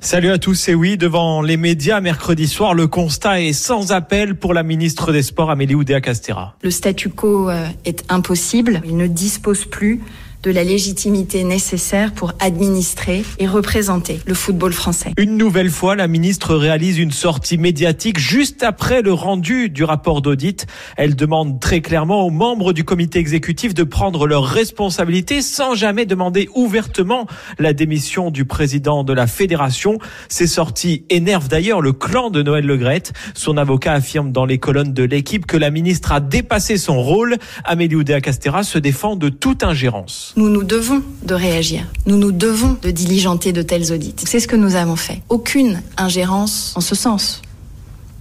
Salut 0.00 0.30
à 0.30 0.38
tous, 0.38 0.68
et 0.68 0.74
oui, 0.74 0.96
devant 0.96 1.42
les 1.42 1.56
médias 1.56 2.00
mercredi 2.00 2.46
soir, 2.46 2.72
le 2.72 2.86
constat 2.86 3.40
est 3.40 3.52
sans 3.52 3.90
appel 3.90 4.36
pour 4.36 4.54
la 4.54 4.62
ministre 4.62 5.12
des 5.12 5.22
Sports 5.22 5.50
Amélie 5.50 5.74
Oudéa-Castera. 5.74 6.54
Le 6.62 6.70
statu 6.70 7.08
quo 7.08 7.50
euh, 7.50 7.66
est 7.84 8.04
impossible. 8.08 8.80
Il 8.84 8.96
ne 8.96 9.08
dispose 9.08 9.64
plus 9.64 10.00
de 10.42 10.50
la 10.50 10.64
légitimité 10.64 11.44
nécessaire 11.44 12.12
pour 12.12 12.32
administrer 12.38 13.24
et 13.38 13.46
représenter 13.46 14.20
le 14.26 14.34
football 14.34 14.72
français. 14.72 15.12
Une 15.16 15.36
nouvelle 15.36 15.70
fois, 15.70 15.96
la 15.96 16.08
ministre 16.08 16.54
réalise 16.54 16.98
une 16.98 17.10
sortie 17.10 17.58
médiatique 17.58 18.18
juste 18.18 18.62
après 18.62 19.02
le 19.02 19.12
rendu 19.12 19.68
du 19.68 19.84
rapport 19.84 20.22
d'audit. 20.22 20.66
Elle 20.96 21.16
demande 21.16 21.60
très 21.60 21.80
clairement 21.80 22.24
aux 22.24 22.30
membres 22.30 22.72
du 22.72 22.84
comité 22.84 23.18
exécutif 23.18 23.74
de 23.74 23.82
prendre 23.82 24.26
leurs 24.26 24.44
responsabilités 24.44 25.42
sans 25.42 25.74
jamais 25.74 26.06
demander 26.06 26.48
ouvertement 26.54 27.26
la 27.58 27.72
démission 27.72 28.30
du 28.30 28.44
président 28.44 29.04
de 29.04 29.12
la 29.12 29.26
fédération. 29.26 29.98
Ces 30.28 30.46
sorties 30.46 31.04
énervent 31.10 31.48
d'ailleurs 31.48 31.80
le 31.80 31.92
clan 31.92 32.30
de 32.30 32.42
Noël 32.42 32.66
Legrette. 32.66 33.12
Son 33.34 33.56
avocat 33.56 33.94
affirme 33.94 34.32
dans 34.32 34.44
les 34.44 34.58
colonnes 34.58 34.92
de 34.92 35.02
l'équipe 35.02 35.46
que 35.46 35.56
la 35.56 35.70
ministre 35.70 36.12
a 36.12 36.20
dépassé 36.20 36.76
son 36.76 37.02
rôle. 37.02 37.36
Amélie 37.64 37.96
Oudéa-Castera 37.96 38.62
se 38.62 38.78
défend 38.78 39.16
de 39.16 39.28
toute 39.28 39.64
ingérence. 39.64 40.27
Nous 40.36 40.48
nous 40.48 40.64
devons 40.64 41.02
de 41.22 41.34
réagir. 41.34 41.86
Nous 42.06 42.16
nous 42.16 42.32
devons 42.32 42.76
de 42.82 42.90
diligenter 42.90 43.52
de 43.52 43.62
tels 43.62 43.92
audits. 43.92 44.14
C'est 44.24 44.40
ce 44.40 44.48
que 44.48 44.56
nous 44.56 44.74
avons 44.74 44.96
fait. 44.96 45.22
Aucune 45.28 45.82
ingérence 45.96 46.72
en 46.76 46.80
ce 46.80 46.94
sens. 46.94 47.42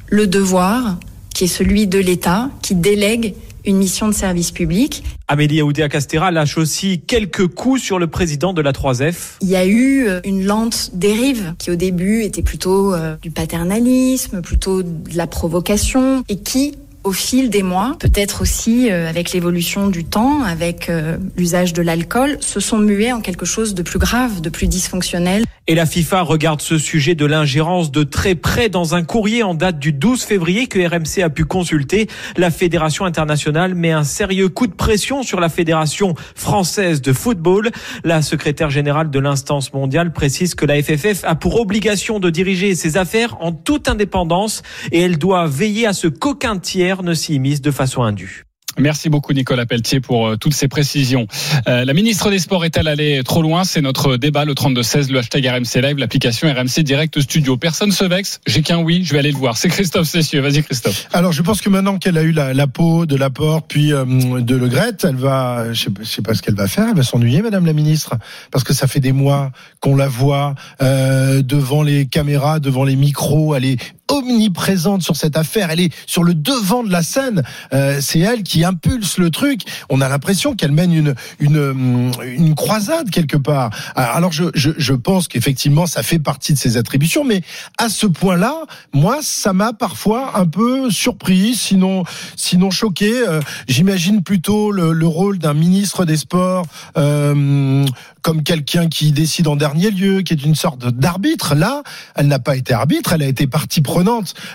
Le 0.08 0.28
devoir, 0.28 0.98
qui 1.34 1.46
est 1.46 1.48
celui 1.48 1.88
de 1.88 2.00
l'État, 2.00 2.50
qui 2.62 2.76
délègue 2.76 3.34
une 3.68 3.78
mission 3.78 4.08
de 4.08 4.14
service 4.14 4.52
public. 4.52 5.04
Amélie 5.28 5.62
Oudéa-Castera 5.62 6.32
lâche 6.32 6.58
aussi 6.58 7.02
quelques 7.06 7.48
coups 7.48 7.82
sur 7.82 8.00
le 8.00 8.08
président 8.08 8.54
de 8.54 8.62
la 8.62 8.72
3F. 8.72 9.36
Il 9.42 9.50
y 9.50 9.58
a 9.58 9.66
eu 9.66 10.08
euh, 10.08 10.22
une 10.24 10.46
lente 10.46 10.92
dérive 10.94 11.54
qui 11.60 11.70
au 11.70 11.76
début 11.76 12.24
était 12.24 12.42
plutôt 12.42 12.94
euh, 12.94 13.18
du 13.22 13.30
paternalisme, 13.30 14.42
plutôt 14.42 14.84
de 14.84 15.18
la 15.18 15.28
provocation 15.28 16.24
et 16.30 16.38
qui 16.38 16.76
au 17.08 17.14
fil 17.14 17.50
des 17.50 17.64
mois, 17.64 17.96
peut-être 18.00 18.42
aussi 18.42 18.92
euh, 18.92 19.10
avec 19.10 19.32
l'évolution 19.32 19.88
du 19.88 20.04
temps, 20.04 20.44
avec 20.44 20.90
euh, 20.90 21.18
l'usage 21.38 21.72
de 21.72 21.82
l'alcool, 21.82 22.38
se 22.42 22.60
sont 22.60 22.80
mués 22.80 23.14
en 23.14 23.22
quelque 23.22 23.46
chose 23.46 23.74
de 23.74 23.82
plus 23.82 23.98
grave, 23.98 24.42
de 24.42 24.50
plus 24.50 24.68
dysfonctionnel. 24.68 25.46
Et 25.70 25.76
la 25.76 25.86
FIFA 25.86 26.22
regarde 26.22 26.62
ce 26.62 26.78
sujet 26.78 27.14
de 27.14 27.26
l'ingérence 27.26 27.92
de 27.92 28.04
très 28.04 28.36
près 28.36 28.70
dans 28.70 28.96
un 28.96 29.04
courrier 29.04 29.44
en 29.44 29.54
date 29.54 29.80
du 29.80 29.92
12 29.92 30.24
février 30.24 30.68
que 30.68 30.80
RMC 30.80 31.22
a 31.22 31.30
pu 31.30 31.44
consulter. 31.44 32.08
La 32.38 32.52
Fédération 32.52 33.04
internationale 33.04 33.76
met 33.76 33.92
un 33.92 34.06
sérieux 34.06 34.48
coup 34.48 34.68
de 34.68 34.74
pression 34.74 35.24
sur 35.24 35.42
la 35.42 35.50
Fédération 35.50 36.16
française 36.36 37.02
de 37.02 37.12
football. 37.12 37.72
La 38.06 38.22
secrétaire 38.22 38.70
générale 38.70 39.10
de 39.10 39.20
l'instance 39.20 39.74
mondiale 39.74 40.14
précise 40.14 40.56
que 40.56 40.66
la 40.66 40.82
FFF 40.82 41.26
a 41.26 41.36
pour 41.36 41.60
obligation 41.60 42.20
de 42.20 42.30
diriger 42.30 42.74
ses 42.74 42.96
affaires 42.96 43.36
en 43.42 43.52
toute 43.52 43.90
indépendance 43.90 44.62
et 44.94 45.02
elle 45.02 45.18
doit 45.18 45.48
veiller 45.48 45.86
à 45.86 45.92
ce 45.92 46.08
qu'aucun 46.08 46.60
tiers 46.60 46.97
ne 47.04 47.14
s'y 47.14 47.36
immisce 47.36 47.62
de 47.62 47.72
façon 47.72 48.04
indue. 48.04 48.48
Merci 48.80 49.10
beaucoup 49.10 49.34
Nicolas 49.34 49.66
Pelletier 49.66 50.00
pour 50.02 50.28
euh, 50.28 50.36
toutes 50.36 50.54
ces 50.54 50.68
précisions. 50.68 51.28
Euh, 51.68 51.84
la 51.84 51.94
ministre 51.94 52.30
des 52.30 52.38
Sports 52.38 52.64
est-elle 52.64 52.88
allée 52.88 53.24
trop 53.24 53.42
loin? 53.42 53.64
C'est 53.64 53.82
notre 53.82 54.18
débat 54.18 54.46
le 54.46 54.54
32-16, 54.54 55.12
le 55.12 55.20
hashtag 55.20 55.48
RMC 55.48 55.82
Live, 55.82 55.98
l'application 55.98 56.48
RMC 56.48 56.84
Direct 56.84 57.20
Studio. 57.20 57.58
Personne 57.58 57.92
se 57.92 58.06
vexe, 58.06 58.40
j'ai 58.46 58.62
qu'un 58.62 58.78
oui, 58.78 59.04
je 59.04 59.14
vais 59.14 59.20
aller 59.20 59.32
le 59.32 59.38
voir. 59.38 59.58
C'est 59.58 59.70
Christophe 59.70 60.08
Cessieux, 60.08 60.42
vas-y 60.42 60.62
Christophe. 60.62 61.08
Alors 61.12 61.32
je 61.32 61.42
pense 61.42 61.62
que 61.62 61.70
maintenant 61.70 61.98
qu'elle 61.98 62.20
a 62.20 62.22
eu 62.22 62.32
la, 62.32 62.54
la 62.54 62.68
peau 62.68 63.08
de 63.08 63.16
la 63.16 63.32
porte 63.32 63.66
puis 63.68 63.94
euh, 63.94 64.06
de 64.06 64.56
Le 64.56 64.68
Gret, 64.68 64.98
elle 65.04 65.16
va, 65.16 65.74
je 65.74 65.86
sais, 65.86 65.92
je 66.00 66.06
sais 66.06 66.22
pas 66.22 66.36
ce 66.36 66.44
qu'elle 66.44 66.56
va 66.56 66.68
faire, 66.68 66.90
elle 66.90 66.98
va 66.98 67.04
s'ennuyer, 67.04 67.42
Madame 67.42 67.66
la 67.66 67.74
ministre, 67.74 68.16
parce 68.52 68.64
que 68.64 68.74
ça 68.74 68.86
fait 68.86 69.00
des 69.00 69.12
mois 69.12 69.52
qu'on 69.80 69.96
la 69.96 70.08
voit 70.08 70.54
euh, 70.84 71.42
devant 71.42 71.82
les 71.82 72.06
caméras, 72.06 72.60
devant 72.60 72.84
les 72.84 72.96
micros, 72.96 73.56
elle 73.56 73.66
est 73.66 73.78
omniprésente 74.10 75.02
sur 75.02 75.16
cette 75.16 75.38
affaire, 75.38 75.70
elle 75.72 75.80
est 75.80 75.94
sur 76.06 76.24
le 76.24 76.34
devant 76.34 76.84
de 76.84 76.92
la 76.92 77.04
scène, 77.04 77.44
Euh, 77.74 78.00
c'est 78.02 78.20
elle 78.20 78.44
qui 78.44 78.64
impulse 78.64 79.18
le 79.18 79.30
truc. 79.30 79.62
On 79.90 80.02
a 80.02 80.10
l'impression 80.10 80.56
qu'elle 80.56 80.72
mène 80.72 80.94
une 80.94 81.16
une 81.40 81.58
hum, 81.58 82.12
une 82.24 82.56
croisade 82.56 83.10
quelque 83.10 83.38
part. 83.38 83.70
Alors 83.96 84.32
je 84.32 84.46
je, 84.54 84.72
je 84.78 84.94
pense 84.94 85.28
qu'effectivement 85.28 85.86
ça 85.86 86.04
fait 86.04 86.20
partie 86.20 86.54
de 86.54 86.58
ses 86.58 86.78
attributions, 86.78 87.24
mais 87.24 87.42
à 87.78 87.90
ce 87.90 88.08
point-là, 88.08 88.56
moi 88.94 89.20
ça 89.22 89.54
m'a 89.54 89.74
parfois 89.74 90.38
un 90.38 90.46
peu 90.48 90.90
surpris, 90.90 91.56
sinon 91.56 92.04
sinon 92.36 92.72
choqué. 92.72 93.12
Euh, 93.28 93.42
J'imagine 93.68 94.24
plutôt 94.24 94.72
le, 94.72 94.94
le 94.94 95.08
rôle 95.08 95.38
d'un 95.40 95.54
ministre 95.54 96.06
des 96.06 96.18
Sports 96.18 96.66
euh, 96.98 97.86
comme 98.22 98.44
quelqu'un 98.44 98.88
qui 98.90 99.12
décide 99.12 99.48
en 99.48 99.56
dernier 99.56 99.90
lieu, 99.92 100.22
qui 100.22 100.34
est 100.34 100.44
une 100.44 100.56
sorte 100.56 100.86
d'arbitre. 100.88 101.56
Là, 101.56 101.84
elle 102.16 102.28
n'a 102.28 102.40
pas 102.40 102.56
été 102.56 102.74
arbitre, 102.74 103.14
elle 103.14 103.24
a 103.24 103.28
été 103.28 103.48
partie 103.48 103.82
prenante 103.82 103.97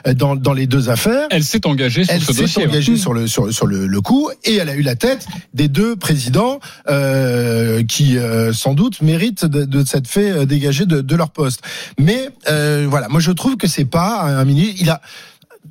euh, 0.06 0.14
dans, 0.14 0.36
dans 0.36 0.52
les 0.52 0.66
deux 0.66 0.90
affaires. 0.90 1.26
Elle 1.30 1.44
s'est 1.44 1.66
engagée 1.66 2.04
sur 2.04 2.14
Elle 2.14 2.22
ce 2.22 2.32
s'est 2.32 2.42
dossier. 2.42 2.66
engagée 2.66 2.92
ouais. 2.92 2.98
sur 2.98 3.12
le 3.14 3.26
sur, 3.26 3.52
sur 3.52 3.66
le, 3.66 3.86
le 3.86 4.00
coup 4.00 4.30
et 4.44 4.56
elle 4.56 4.68
a 4.68 4.74
eu 4.74 4.82
la 4.82 4.94
tête 4.96 5.26
des 5.54 5.68
deux 5.68 5.96
présidents 5.96 6.60
euh, 6.88 7.82
qui 7.84 8.18
euh, 8.18 8.52
sans 8.52 8.74
doute 8.74 9.00
méritent 9.02 9.44
de, 9.44 9.64
de 9.64 9.84
s'être 9.84 10.08
fait 10.08 10.46
dégager 10.46 10.86
de, 10.86 11.00
de 11.00 11.16
leur 11.16 11.30
poste. 11.30 11.60
Mais 11.98 12.28
euh, 12.48 12.86
voilà, 12.88 13.08
moi 13.08 13.20
je 13.20 13.30
trouve 13.32 13.56
que 13.56 13.66
c'est 13.66 13.84
pas 13.84 14.22
un 14.22 14.44
ministre. 14.44 14.76
Il 14.80 14.90
a 14.90 15.00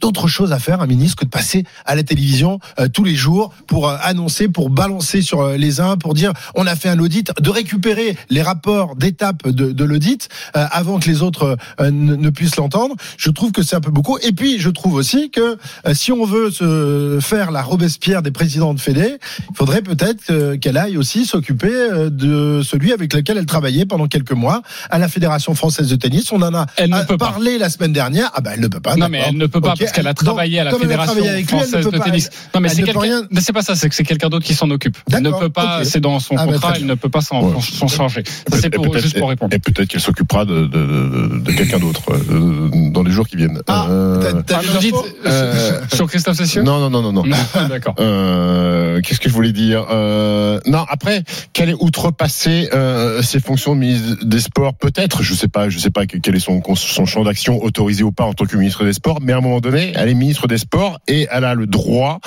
d'autres 0.01 0.27
choses 0.27 0.51
à 0.51 0.59
faire, 0.59 0.81
un 0.81 0.87
ministre, 0.87 1.15
que 1.17 1.25
de 1.25 1.29
passer 1.29 1.63
à 1.85 1.95
la 1.95 2.03
télévision 2.03 2.59
euh, 2.79 2.87
tous 2.87 3.03
les 3.03 3.15
jours 3.15 3.53
pour 3.67 3.87
euh, 3.89 3.95
annoncer, 4.01 4.47
pour 4.47 4.69
balancer 4.69 5.21
sur 5.21 5.41
euh, 5.41 5.57
les 5.57 5.79
uns, 5.79 5.97
pour 5.97 6.13
dire 6.13 6.33
on 6.55 6.65
a 6.67 6.75
fait 6.75 6.89
un 6.89 6.99
audit, 6.99 7.31
de 7.39 7.49
récupérer 7.49 8.17
les 8.29 8.41
rapports 8.41 8.95
d'étape 8.95 9.47
de, 9.47 9.71
de 9.71 9.83
l'audit 9.83 10.27
euh, 10.55 10.65
avant 10.71 10.99
que 10.99 11.07
les 11.09 11.21
autres 11.21 11.57
euh, 11.79 11.91
ne, 11.91 12.15
ne 12.15 12.29
puissent 12.29 12.55
l'entendre. 12.57 12.95
Je 13.17 13.29
trouve 13.29 13.51
que 13.51 13.61
c'est 13.63 13.75
un 13.75 13.81
peu 13.81 13.91
beaucoup. 13.91 14.17
Et 14.23 14.31
puis, 14.31 14.59
je 14.59 14.69
trouve 14.69 14.95
aussi 14.95 15.29
que 15.29 15.57
euh, 15.87 15.93
si 15.93 16.11
on 16.11 16.25
veut 16.25 16.51
se 16.51 17.19
faire 17.21 17.51
la 17.51 17.61
Robespierre 17.61 18.21
des 18.21 18.31
présidents 18.31 18.73
de 18.73 18.79
Fédé, 18.79 19.17
il 19.49 19.55
faudrait 19.55 19.81
peut-être 19.81 20.31
euh, 20.31 20.57
qu'elle 20.57 20.77
aille 20.77 20.97
aussi 20.97 21.25
s'occuper 21.25 21.71
euh, 21.71 22.09
de 22.09 22.61
celui 22.63 22.91
avec 22.91 23.13
lequel 23.13 23.37
elle 23.37 23.45
travaillait 23.45 23.85
pendant 23.85 24.07
quelques 24.07 24.31
mois 24.31 24.61
à 24.89 24.97
la 24.97 25.07
Fédération 25.07 25.53
française 25.55 25.87
de 25.89 25.95
tennis. 25.95 26.31
On 26.31 26.41
en 26.41 26.53
a 26.55 26.65
Elle 26.77 26.89
ne 26.89 27.03
peut 27.03 27.17
pas. 27.17 27.31
parlé 27.31 27.57
la 27.57 27.69
semaine 27.69 27.93
dernière. 27.93 28.31
Ah 28.33 28.41
ben, 28.41 28.51
elle 28.55 28.61
ne 28.61 28.67
peut 28.67 28.79
pas. 28.79 28.95
Non 28.95 29.07
mais 29.09 29.21
elle 29.27 29.37
ne 29.37 29.45
peut 29.45 29.61
pas 29.61 29.75
parce 29.91 29.97
qu'elle 29.97 30.07
a 30.07 30.13
travaillé 30.13 30.59
à 30.59 30.63
la 30.63 30.71
fédération 30.71 31.21
française 31.47 31.85
de 31.85 31.97
pas. 31.97 31.99
tennis. 32.05 32.29
Non 32.55 32.61
mais 32.61 32.69
c'est 32.69 32.83
quelqu'un. 32.83 33.23
C'est 33.39 33.53
pas 33.53 33.61
ça, 33.61 33.75
c'est 33.75 33.89
que 33.89 33.95
c'est 33.95 34.03
quelqu'un 34.03 34.29
d'autre 34.29 34.45
qui 34.45 34.53
s'en 34.53 34.69
occupe. 34.69 34.97
Elle 35.11 35.21
ne 35.21 35.31
peut 35.31 35.49
pas. 35.49 35.83
C'est 35.83 35.99
dans 35.99 36.19
son 36.19 36.35
Ah, 36.37 36.45
contrat. 36.45 36.73
Elle 36.75 36.85
ne 36.85 36.93
peut 36.95 37.09
pas 37.09 37.21
s'en 37.21 37.41
Ouais. 37.41 37.55
s'en 37.61 37.87
charger. 37.87 38.23
Ça, 38.25 38.57
C'est 38.61 39.01
juste 39.01 39.17
pour 39.19 39.29
répondre. 39.29 39.53
Et 39.53 39.59
peut-être 39.59 39.87
qu'elle 39.89 39.99
s'occupera 40.01 40.45
de, 40.45 40.61
de, 40.65 40.67
de, 40.67 41.39
de 41.39 41.51
quelqu'un 41.51 41.79
d'autre 41.79 42.01
euh, 42.11 42.69
dans 42.91 43.03
les 43.03 43.11
jours 43.11 43.27
qui 43.27 43.35
viennent. 43.35 43.61
Ah, 43.67 43.87
Euh, 43.89 44.41
Ah, 44.51 44.61
Euh, 45.25 45.81
sur 45.93 46.07
Christophe 46.07 46.37
Cessieux 46.37 46.61
non, 46.63 46.79
non, 46.79 46.89
non, 46.89 47.01
non, 47.01 47.11
non. 47.11 47.23
Non, 47.25 47.67
D'accord. 47.67 47.95
Qu'est-ce 47.95 49.19
que 49.19 49.29
je 49.29 49.33
voulais 49.33 49.51
dire 49.51 49.85
Non, 49.89 50.85
après, 50.87 51.23
qu'elle 51.53 51.69
ait 51.69 51.75
outrepasser 51.79 52.69
euh, 52.73 53.21
ses 53.21 53.39
fonctions 53.39 53.75
de 53.75 53.79
ministre 53.81 54.25
des 54.25 54.39
Sports, 54.39 54.73
peut-être. 54.75 55.23
Je 55.23 55.33
sais 55.33 55.47
pas, 55.47 55.69
je 55.69 55.77
sais 55.79 55.89
pas 55.91 56.05
que- 56.05 56.17
quel 56.17 56.35
est 56.35 56.39
son, 56.39 56.61
son 56.75 57.05
champ 57.05 57.23
d'action 57.23 57.61
autorisé 57.63 58.03
ou 58.03 58.11
pas 58.11 58.25
en 58.25 58.33
tant 58.33 58.45
que 58.45 58.55
ministre 58.57 58.83
des 58.85 58.93
Sports. 58.93 59.19
Mais 59.21 59.33
à 59.33 59.37
un 59.37 59.41
moment 59.41 59.59
donné, 59.59 59.80
elle 59.95 60.09
est 60.09 60.13
ministre 60.13 60.47
des 60.47 60.57
Sports 60.57 60.99
et 61.07 61.27
elle 61.31 61.43
a 61.45 61.55
le 61.55 61.67
droit 61.67 62.19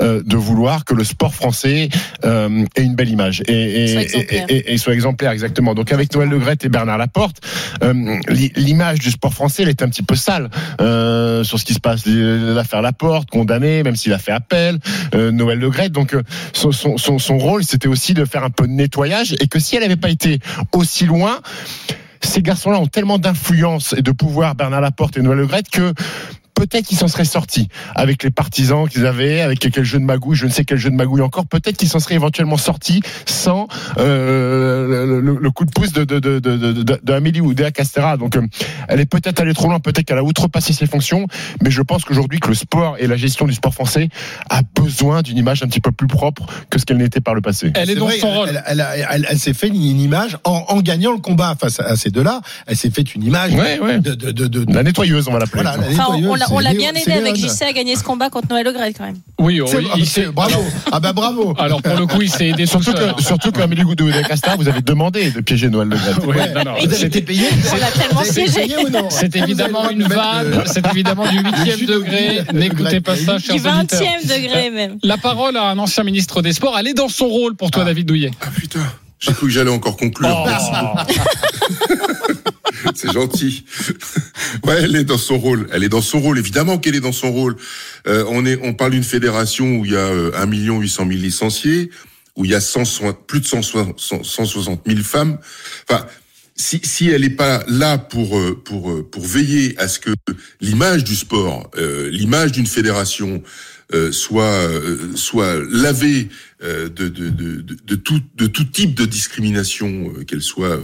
euh, 0.00 0.22
de 0.24 0.36
vouloir 0.36 0.84
que 0.84 0.94
le 0.94 1.04
sport 1.04 1.34
français 1.34 1.88
euh, 2.24 2.64
ait 2.76 2.82
une 2.82 2.94
belle 2.94 3.08
image 3.08 3.42
et, 3.46 3.84
et, 3.84 3.88
Soit 3.88 4.00
et, 4.00 4.04
exemplaire. 4.04 4.44
et- 4.48 4.56
et- 4.56 4.72
et 4.74 4.78
soit 4.78 4.94
exemplaire 4.94 5.30
exactement. 5.32 5.74
Donc 5.74 5.92
avec 5.92 6.14
Noël 6.14 6.28
Legrette 6.28 6.64
et 6.64 6.68
Bernard 6.68 6.98
Laporte, 6.98 7.38
euh, 7.82 8.18
li- 8.28 8.52
l'image 8.56 8.98
du 8.98 9.10
sport 9.10 9.32
français, 9.34 9.62
elle 9.64 9.68
est 9.68 9.82
un 9.82 9.88
petit 9.88 10.02
peu 10.02 10.14
sale 10.14 10.48
sur 10.78 11.58
ce 11.58 11.64
qui 11.64 11.74
se 11.74 11.80
passe. 11.80 12.02
L'affaire 12.06 12.82
Laporte, 12.82 13.28
condamné, 13.30 13.82
même 13.82 13.96
s'il 13.96 14.12
a 14.12 14.18
fait 14.18 14.32
appel, 14.32 14.78
Noël 15.14 15.58
Legrette. 15.58 15.92
Donc 15.92 16.14
son, 16.52 16.72
son, 16.72 16.96
son, 16.98 17.18
son 17.18 17.38
rôle, 17.38 17.64
c'était 17.64 17.88
aussi 17.88 18.14
de 18.14 18.24
faire 18.24 18.44
un 18.44 18.50
peu 18.50 18.66
de 18.66 18.72
nettoyage 18.72 19.34
et 19.40 19.46
que 19.48 19.58
si 19.58 19.76
elle 19.76 19.82
n'avait 19.82 19.96
pas 19.96 20.10
été 20.10 20.38
aussi 20.72 21.06
loin, 21.06 21.40
ces 22.22 22.42
garçons-là 22.42 22.78
ont 22.78 22.86
tellement 22.86 23.18
d'influence 23.18 23.94
et 23.96 24.02
de 24.02 24.10
pouvoir, 24.12 24.54
Bernard 24.54 24.80
Laporte 24.82 25.16
et 25.16 25.22
Noël 25.22 25.38
Legrette, 25.38 25.70
que 25.70 25.92
peut-être 26.54 26.86
qu'ils 26.86 26.98
s'en 26.98 27.08
seraient 27.08 27.24
sortis 27.24 27.68
avec 27.94 28.22
les 28.22 28.30
partisans 28.30 28.88
qu'ils 28.88 29.06
avaient, 29.06 29.40
avec 29.40 29.58
quel 29.58 29.84
jeu 29.84 29.98
de 29.98 30.04
magouille, 30.04 30.36
je 30.36 30.46
ne 30.46 30.50
sais 30.50 30.64
quel 30.64 30.78
jeu 30.78 30.90
de 30.90 30.94
magouille 30.96 31.22
encore. 31.22 31.46
Peut-être 31.46 31.76
qu'ils 31.76 31.88
s'en 31.88 32.00
seraient 32.00 32.14
éventuellement 32.16 32.56
sortis 32.56 33.02
sans 33.26 33.66
euh, 33.98 35.20
le, 35.40 35.50
coup 35.50 35.64
de 35.64 35.70
pouce 35.70 35.92
de, 35.92 36.04
de, 36.04 36.18
de, 36.18 36.38
de, 36.38 36.56
de, 36.56 36.72
de- 36.82 37.00
d'Amélie 37.02 37.40
Oudéa 37.40 37.70
Castera. 37.70 38.16
Donc, 38.16 38.36
euh, 38.36 38.46
elle 38.88 39.00
est 39.00 39.06
peut-être 39.06 39.40
allée 39.40 39.54
trop 39.54 39.68
loin, 39.68 39.80
peut-être 39.80 40.04
qu'elle 40.06 40.18
a 40.18 40.24
outrepassé 40.24 40.72
ses 40.72 40.86
fonctions, 40.86 41.26
mais 41.62 41.70
je 41.70 41.82
pense 41.82 42.04
qu'aujourd'hui 42.04 42.40
que 42.40 42.48
le 42.48 42.54
sport 42.54 42.96
et 42.98 43.06
la 43.06 43.16
gestion 43.16 43.46
du 43.46 43.54
sport 43.54 43.74
français 43.74 44.08
a 44.48 44.60
besoin 44.74 45.22
d'une 45.22 45.38
image 45.38 45.62
un 45.62 45.66
petit 45.68 45.80
peu 45.80 45.92
plus 45.92 46.06
propre 46.06 46.46
que 46.70 46.78
ce 46.78 46.84
qu'elle 46.84 46.98
n'était 46.98 47.20
par 47.20 47.34
le 47.34 47.40
passé. 47.40 47.72
Elle 47.74 47.90
est 47.90 47.94
C'est 47.94 47.98
dans 47.98 48.06
vrai, 48.06 48.18
son 48.18 48.28
elle- 48.28 48.36
rôle. 48.36 48.48
Elle, 48.48 48.62
elle, 48.66 48.80
a- 48.80 48.96
elle- 49.14 49.26
elle 49.28 49.38
s'est 49.38 49.54
fait 49.54 49.68
une, 49.68 49.74
une 49.76 50.00
image 50.00 50.36
en, 50.44 50.64
en 50.68 50.80
gagnant 50.80 51.12
le 51.12 51.18
combat 51.18 51.54
face 51.60 51.80
à, 51.80 51.84
à 51.84 51.96
ces 51.96 52.10
deux-là. 52.10 52.40
Elle 52.66 52.76
s'est 52.76 52.90
fait 52.90 53.14
une 53.14 53.22
image 53.24 53.52
Ouais, 53.54 53.78
ouais. 53.80 53.98
de, 54.00 54.14
de, 54.14 54.30
de, 54.30 54.46
de- 54.46 54.72
La 54.72 54.82
nettoyeuse, 54.82 55.28
on 55.28 55.32
va 55.32 55.38
l'appeler. 55.40 55.62
voilà, 55.62 55.76
la 55.76 55.88
Enfin, 55.88 56.04
on- 56.08 56.12
on 56.12 56.16
nettoyeuse, 56.20 56.39
on 56.50 56.58
l'a 56.58 56.74
bien 56.74 56.92
aidé 56.92 57.12
avec. 57.12 57.36
JC 57.36 57.62
à 57.62 57.72
gagner 57.72 57.96
ce 57.96 58.02
combat 58.02 58.30
contre 58.30 58.48
Noël 58.50 58.64
Le 58.64 58.72
Gret 58.72 58.92
quand 58.92 59.04
même. 59.04 59.18
Oui, 59.38 59.60
ah, 59.64 60.30
bravo. 60.32 60.64
Ah 60.92 61.00
bah 61.00 61.12
bravo. 61.12 61.54
Alors 61.58 61.82
pour 61.82 61.94
le 61.96 62.06
coup, 62.06 62.22
il 62.22 62.30
s'est 62.30 62.48
aidé 62.48 62.64
tout 62.64 62.70
Surtout 62.82 62.92
seul. 62.96 63.14
que, 63.14 63.22
surtout 63.22 63.52
qu'Amélie 63.52 63.84
Oudéa 63.84 64.22
Castera, 64.24 64.56
vous 64.56 64.68
avez 64.68 64.80
demandé 64.82 65.30
de 65.30 65.40
piéger 65.40 65.68
Noël 65.68 65.88
non, 65.88 65.96
non, 65.96 66.74
Vous 66.74 66.84
avez 66.84 66.88
c'était- 66.88 67.06
été 67.06 67.22
payé 67.22 67.44
On 67.72 67.76
l'a 67.76 67.90
tellement 67.90 68.22
C'est 69.10 69.30
Ah, 69.34 69.38
évidemment 69.44 69.86
le 69.86 69.92
une 69.92 70.02
vanne, 70.04 70.50
le- 70.50 70.62
c'est 70.66 70.86
évidemment 70.86 71.28
du 71.28 71.38
huitième 71.38 71.78
jus 71.78 71.86
de 71.86 71.94
degré. 71.94 72.42
le- 72.52 72.58
N'écoutez 72.58 73.00
pas 73.00 73.16
ça, 73.16 73.36
Du 73.38 73.44
chers 73.44 73.54
auditeurs. 73.56 74.00
20e 74.00 74.26
degré 74.26 74.70
même. 74.70 74.98
La 75.02 75.16
parole 75.18 75.56
à 75.56 75.64
un 75.64 75.78
ancien 75.78 76.02
ministre 76.04 76.42
des 76.42 76.52
Sports. 76.52 76.76
Elle 76.78 76.88
est 76.88 76.94
dans 76.94 77.08
son 77.08 77.26
rôle 77.26 77.54
pour 77.56 77.70
toi, 77.70 77.84
David 77.84 78.06
Douillet. 78.06 78.30
Ah 78.40 78.46
putain, 78.54 78.80
j'ai 79.18 79.32
cru 79.32 79.46
que 79.46 79.52
j'allais 79.52 79.70
encore 79.70 79.96
conclure. 79.96 80.28
Oh. 80.30 80.44
Merci. 80.46 80.70
C'est 82.94 83.12
gentil. 83.12 83.64
Ouais, 84.66 84.82
elle 84.82 84.96
est 84.96 85.04
dans 85.04 85.18
son 85.18 85.38
rôle. 85.38 85.68
Elle 85.72 85.84
est 85.84 85.88
dans 85.88 86.00
son 86.00 86.20
rôle. 86.20 86.38
Évidemment 86.38 86.78
qu'elle 86.78 86.96
est 86.96 87.00
dans 87.00 87.12
son 87.12 87.32
rôle. 87.32 87.56
Euh, 88.06 88.24
on 88.28 88.44
est, 88.44 88.58
on 88.62 88.74
parle 88.74 88.92
d'une 88.92 89.04
fédération 89.04 89.76
où 89.76 89.84
il 89.84 89.92
y 89.92 89.96
a 89.96 90.00
euh, 90.00 90.32
1 90.34 90.46
million 90.46 90.80
800 90.80 91.06
000 91.08 91.20
licenciés, 91.20 91.90
où 92.36 92.44
il 92.44 92.50
y 92.50 92.54
a 92.54 92.60
160 92.60 93.26
plus 93.26 93.40
de 93.40 93.46
160 93.46 93.98
160 94.24 94.82
000 94.86 95.00
femmes. 95.00 95.38
Enfin, 95.88 96.06
si, 96.60 96.80
si 96.84 97.08
elle 97.08 97.22
n'est 97.22 97.30
pas 97.30 97.64
là 97.68 97.98
pour 97.98 98.38
euh, 98.38 98.60
pour 98.62 98.90
euh, 98.90 99.02
pour 99.02 99.24
veiller 99.24 99.74
à 99.78 99.88
ce 99.88 99.98
que 99.98 100.10
l'image 100.60 101.04
du 101.04 101.16
sport, 101.16 101.70
euh, 101.76 102.10
l'image 102.10 102.52
d'une 102.52 102.66
fédération 102.66 103.42
euh, 103.94 104.12
soit 104.12 104.44
euh, 104.44 105.16
soit 105.16 105.56
lavée 105.70 106.28
de, 106.62 106.88
de, 106.88 107.08
de, 107.08 107.62
de, 107.62 107.94
tout 107.94 108.20
de 108.36 108.46
tout 108.46 108.64
type 108.64 108.94
de 108.94 109.06
discrimination, 109.06 110.12
qu'elle 110.26 110.42
soit 110.42 110.78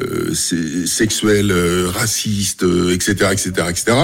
euh, 0.00 0.32
euh, 0.52 0.86
sexuelle, 0.86 1.50
euh, 1.50 1.88
raciste, 1.88 2.62
euh, 2.62 2.92
etc., 2.94 3.28
etc., 3.32 3.52
etc. 3.70 3.96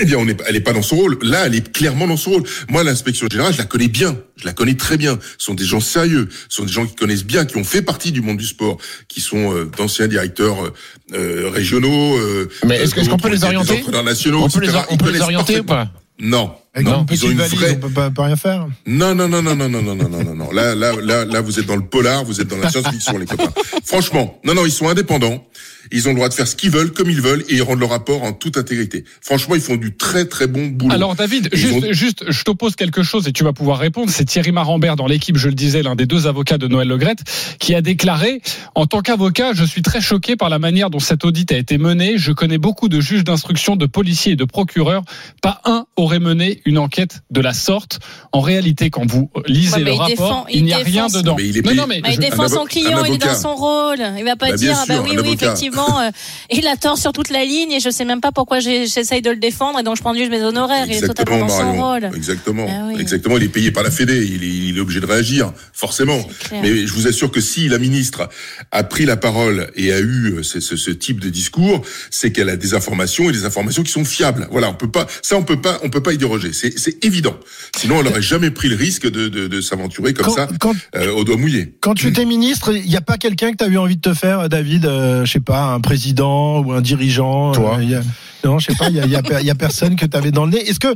Eh 0.00 0.04
bien, 0.04 0.18
on 0.18 0.28
est, 0.28 0.40
elle 0.46 0.54
n'est 0.54 0.60
pas 0.60 0.72
dans 0.72 0.82
son 0.82 0.94
rôle. 0.94 1.18
Là, 1.22 1.46
elle 1.46 1.54
est 1.56 1.72
clairement 1.72 2.06
dans 2.06 2.16
son 2.16 2.30
rôle. 2.30 2.44
Moi, 2.68 2.84
l'inspection 2.84 3.26
générale, 3.28 3.52
je 3.52 3.58
la 3.58 3.64
connais 3.64 3.88
bien. 3.88 4.16
Je 4.36 4.44
la 4.44 4.52
connais 4.52 4.74
très 4.76 4.96
bien. 4.96 5.18
Ce 5.36 5.46
sont 5.46 5.54
des 5.54 5.64
gens 5.64 5.80
sérieux. 5.80 6.28
Ce 6.48 6.56
sont 6.58 6.64
des 6.64 6.72
gens 6.72 6.86
qui 6.86 6.94
connaissent 6.94 7.24
bien, 7.24 7.44
qui 7.44 7.56
ont 7.56 7.64
fait 7.64 7.82
partie 7.82 8.12
du 8.12 8.20
monde 8.20 8.36
du 8.36 8.46
sport, 8.46 8.78
qui 9.08 9.20
sont 9.20 9.52
euh, 9.52 9.64
d'anciens 9.76 10.06
directeurs 10.06 10.64
euh, 10.64 10.72
euh, 11.14 11.50
régionaux. 11.50 12.16
euh, 12.18 12.48
Mais 12.64 12.76
est-ce 12.76 12.94
est-ce 13.00 13.10
qu'on 13.10 13.16
peut 13.18 13.30
les 13.30 13.42
orienter? 13.42 13.82
nationaux, 14.04 14.44
On 14.44 14.48
peut 14.48 14.60
les, 14.60 14.70
on 14.90 14.96
peut 14.96 15.10
les 15.10 15.20
orienter 15.22 15.58
ou 15.58 15.64
pas? 15.64 15.90
Non. 16.20 16.52
Avec 16.74 16.86
non, 16.86 17.00
une 17.00 17.06
ils 17.10 17.26
ont 17.26 17.30
une 17.30 17.38
valise, 17.38 17.58
vraie. 17.58 17.72
on 17.76 17.80
peut 17.80 17.90
pas, 17.90 18.10
pas 18.10 18.24
rien 18.26 18.36
faire. 18.36 18.68
Non, 18.86 19.14
non, 19.14 19.28
non, 19.28 19.42
non, 19.42 19.56
non, 19.56 19.68
non, 19.68 19.82
non, 19.82 19.94
non, 19.94 20.08
non, 20.08 20.22
non, 20.22 20.34
non. 20.34 20.52
Là, 20.52 20.74
là, 20.74 20.92
là, 21.02 21.24
là, 21.24 21.40
vous 21.40 21.58
êtes 21.58 21.66
dans 21.66 21.76
le 21.76 21.86
polar, 21.86 22.24
vous 22.24 22.40
êtes 22.40 22.48
dans 22.48 22.58
la 22.58 22.70
science-fiction, 22.70 23.18
les 23.18 23.26
copains. 23.26 23.52
Franchement, 23.84 24.38
non, 24.44 24.54
non, 24.54 24.64
ils 24.66 24.70
sont 24.70 24.88
indépendants. 24.88 25.44
Ils 25.92 26.06
ont 26.06 26.10
le 26.10 26.16
droit 26.16 26.28
de 26.28 26.34
faire 26.34 26.46
ce 26.46 26.56
qu'ils 26.56 26.70
veulent, 26.70 26.92
comme 26.92 27.10
ils 27.10 27.20
veulent, 27.20 27.44
et 27.48 27.54
ils 27.56 27.62
rendent 27.62 27.80
leur 27.80 27.90
rapport 27.90 28.22
en 28.22 28.32
toute 28.32 28.56
intégrité. 28.56 29.04
Franchement, 29.20 29.54
ils 29.54 29.60
font 29.60 29.76
du 29.76 29.96
très, 29.96 30.24
très 30.26 30.46
bon 30.46 30.66
boulot. 30.68 30.94
Alors 30.94 31.14
David, 31.16 31.48
juste, 31.52 31.74
ont- 31.84 31.92
juste, 31.92 32.24
je 32.28 32.42
t'oppose 32.44 32.76
quelque 32.76 33.02
chose 33.02 33.26
et 33.28 33.32
tu 33.32 33.44
vas 33.44 33.52
pouvoir 33.52 33.78
répondre. 33.78 34.10
C'est 34.10 34.24
Thierry 34.24 34.52
Marambert 34.52 34.96
dans 34.96 35.06
l'équipe, 35.06 35.36
je 35.36 35.48
le 35.48 35.54
disais, 35.54 35.82
l'un 35.82 35.96
des 35.96 36.06
deux 36.06 36.26
avocats 36.26 36.58
de 36.58 36.68
Noël 36.68 36.88
Legrette, 36.88 37.20
qui 37.58 37.74
a 37.74 37.80
déclaré 37.82 38.40
en 38.74 38.86
tant 38.86 39.00
qu'avocat, 39.00 39.52
je 39.52 39.64
suis 39.64 39.82
très 39.82 40.00
choqué 40.00 40.36
par 40.36 40.48
la 40.48 40.58
manière 40.58 40.90
dont 40.90 41.00
cet 41.00 41.24
audit 41.24 41.50
a 41.52 41.56
été 41.56 41.78
mené. 41.78 42.18
Je 42.18 42.32
connais 42.32 42.58
beaucoup 42.58 42.88
de 42.88 43.00
juges 43.00 43.24
d'instruction, 43.24 43.76
de 43.76 43.86
policiers 43.86 44.32
et 44.32 44.36
de 44.36 44.44
procureurs. 44.44 45.02
Pas 45.42 45.60
un 45.64 45.86
aurait 45.96 46.20
mené 46.20 46.60
une 46.66 46.78
enquête 46.78 47.22
de 47.30 47.40
la 47.40 47.52
sorte. 47.52 47.98
En 48.32 48.40
réalité, 48.40 48.90
quand 48.90 49.10
vous 49.10 49.30
lisez 49.46 49.76
Ouais, 49.76 49.80
le 49.84 49.92
il 49.92 49.98
rapport, 49.98 50.08
défend- 50.08 50.46
il 50.52 50.64
n'y 50.64 50.72
a 50.72 50.78
rien 50.78 51.06
dedans. 51.08 51.34
Mais 51.36 51.48
il 51.48 51.56
est 51.58 51.62
non, 51.62 51.70
payé- 51.70 51.80
non, 51.80 51.86
mais 51.88 52.02
il 52.12 52.18
défend 52.18 52.48
son 52.48 52.64
client, 52.64 53.04
il 53.04 53.14
est 53.14 53.18
dans 53.18 53.34
son 53.34 53.54
rôle. 53.54 53.98
Il 54.18 54.24
va 54.24 54.36
pas 54.36 54.50
Bah, 54.50 54.56
dire, 54.56 54.76
ah 54.76 54.84
bah 54.86 54.94
oui, 55.02 55.10
oui, 55.12 55.18
avocat. 55.18 55.54
Effectivement, 55.80 56.00
euh, 56.00 56.10
il 56.50 56.66
a 56.66 56.76
tort 56.76 56.98
sur 56.98 57.12
toute 57.12 57.30
la 57.30 57.44
ligne 57.44 57.72
et 57.72 57.80
je 57.80 57.90
sais 57.90 58.04
même 58.04 58.20
pas 58.20 58.32
pourquoi 58.32 58.60
j'essaye 58.60 59.22
de 59.22 59.30
le 59.30 59.36
défendre 59.36 59.78
et 59.78 59.82
donc 59.82 59.96
je 59.96 60.02
prends 60.02 60.14
juste 60.14 60.30
mes 60.30 60.42
honoraires. 60.42 60.86
Il 60.88 60.94
est 60.96 61.00
totalement 61.06 61.46
dans 61.46 61.48
son 61.48 61.64
Marion. 61.64 61.82
rôle. 61.82 62.10
Exactement. 62.14 62.66
Ah 62.68 62.88
oui. 62.92 63.00
Exactement. 63.00 63.36
Il 63.36 63.44
est 63.44 63.48
payé 63.48 63.70
par 63.70 63.82
la 63.82 63.90
Fédé. 63.90 64.26
Il 64.26 64.44
est, 64.44 64.46
il 64.70 64.76
est 64.76 64.80
obligé 64.80 65.00
de 65.00 65.06
réagir, 65.06 65.52
forcément. 65.72 66.20
Mais 66.52 66.86
je 66.86 66.92
vous 66.92 67.06
assure 67.06 67.30
que 67.30 67.40
si 67.40 67.68
la 67.68 67.78
ministre 67.78 68.28
a 68.70 68.82
pris 68.84 69.04
la 69.06 69.16
parole 69.16 69.70
et 69.76 69.92
a 69.92 69.98
eu 70.00 70.34
euh, 70.38 70.42
ce, 70.42 70.60
ce- 70.60 70.76
ce 70.76 70.90
type 70.90 71.20
de 71.20 71.28
discours, 71.28 71.82
c'est 72.10 72.32
qu'elle 72.32 72.48
a 72.48 72.56
des 72.56 72.74
informations 72.74 73.28
et 73.30 73.32
des 73.32 73.44
informations 73.44 73.82
qui 73.82 73.92
sont 73.92 74.04
fiables. 74.04 74.48
Voilà. 74.50 74.68
On 74.70 74.74
peut 74.74 74.90
pas, 74.90 75.06
ça, 75.22 75.36
on 75.36 75.42
peut 75.42 75.60
pas, 75.60 75.78
on 75.82 75.90
peut 75.90 76.02
pas 76.02 76.12
y 76.12 76.18
déroger. 76.18 76.52
C'est, 76.52 76.78
c'est 76.78 77.04
évident. 77.04 77.36
Sinon, 77.76 78.00
elle 78.00 78.08
aurait 78.08 78.22
jamais 78.22 78.50
pris 78.50 78.68
le 78.68 78.76
risque 78.76 79.10
de, 79.10 79.28
de, 79.28 79.46
de 79.48 79.60
s'aventurer 79.60 80.14
comme 80.14 80.26
Quand- 80.26 80.34
ça, 80.34 80.48
quand- 80.58 80.74
euh, 80.96 81.10
au 81.12 81.24
doigt 81.24 81.36
mouillé. 81.36 81.74
Quand 81.80 81.94
tu 81.94 82.08
étais 82.08 82.24
ministre, 82.24 82.72
il 82.74 82.88
n'y 82.88 82.96
a 82.96 83.00
pas 83.00 83.16
quelqu'un 83.18 83.52
que 83.52 83.56
tu 83.56 83.64
as 83.64 83.68
eu 83.68 83.76
envie 83.78 83.96
de 83.96 84.00
te 84.00 84.14
faire, 84.14 84.48
David 84.48 84.86
euh, 84.86 85.24
Je 85.24 85.32
sais 85.32 85.40
pas, 85.40 85.69
un 85.74 85.80
président 85.80 86.60
ou 86.60 86.72
un 86.72 86.80
dirigeant 86.80 87.52
Toi. 87.52 87.76
euh, 87.78 87.84
y 87.84 87.94
a- 87.94 88.02
Non, 88.42 88.58
je 88.58 88.66
sais 88.70 88.74
pas, 88.74 88.88
il 88.88 88.96
y 88.96 89.00
a, 89.00 89.04
il 89.04 89.10
y 89.10 89.16
a- 89.16 89.40
il 89.40 89.46
y 89.46 89.50
a 89.50 89.54
personne 89.54 89.96
que 89.96 90.06
tu 90.06 90.16
avais 90.16 90.30
dans 90.30 90.46
le 90.46 90.52
nez. 90.52 90.66
Est-ce 90.70 90.80
que, 90.80 90.94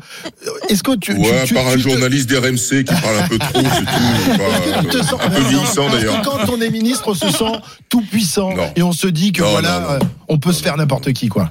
est-ce 0.70 0.82
que 0.82 0.96
tu, 0.96 1.12
Ouais, 1.12 1.42
tu, 1.42 1.48
tu- 1.48 1.54
par 1.54 1.66
un 1.66 1.72
tu 1.72 1.82
te- 1.82 1.88
journaliste 1.90 2.28
d'RMC 2.30 2.84
qui 2.84 2.94
parle 3.02 3.18
un 3.22 3.28
peu 3.28 3.38
trop, 3.38 3.50
c'est 3.62 3.84
tout. 3.84 4.38
Pas- 4.38 5.02
sens- 5.02 5.20
un 5.20 5.28
peu 5.30 5.40
Non, 5.42 5.48
vieillissant 5.48 5.90
d'ailleurs. 5.90 6.22
Quand 6.22 6.48
on 6.50 6.60
est 6.62 6.70
ministre, 6.70 7.04
on 7.08 7.14
se 7.14 7.28
sent 7.30 7.52
tout 7.90 8.00
puissant 8.00 8.54
Non. 8.56 8.72
et 8.76 8.82
on 8.82 8.92
se 8.92 9.06
dit 9.08 9.32
que 9.32 9.42
Non, 9.42 9.50
voilà, 9.50 9.78
non, 9.80 9.86
non. 9.88 9.92
euh, 9.94 9.98
on 10.28 10.38
peut 10.38 10.52
se 10.54 10.62
faire 10.62 10.76
n'importe 10.78 11.12
qui, 11.12 11.28
quoi. 11.28 11.50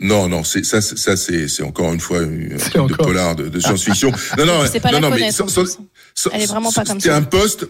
Non, 0.00 0.28
non, 0.28 0.42
c'est 0.42 0.64
ça, 0.64 0.80
c'est- 0.80 0.96
ça 0.98 1.16
c'est 1.16 1.46
c'est 1.46 1.62
encore 1.62 1.92
une 1.92 2.00
fois 2.00 2.20
un 2.22 2.58
C'est 2.58 2.70
truc 2.70 2.88
de 2.88 2.94
polar 2.94 3.36
de, 3.36 3.48
de 3.48 3.60
science-fiction. 3.60 4.10
Non, 4.38 4.46
non, 4.46 4.54
C'est 4.72 4.80
pas 4.80 4.88
non, 4.90 5.00
la 5.00 5.10
non, 5.10 5.14
mais 5.16 5.30
so- 5.30 6.30
Elle 6.32 6.40
est 6.42 6.46
vraiment 6.46 6.72
pas 6.72 6.84
comme 6.84 6.98
ça. 7.00 7.14
un 7.16 7.22
poste. 7.22 7.68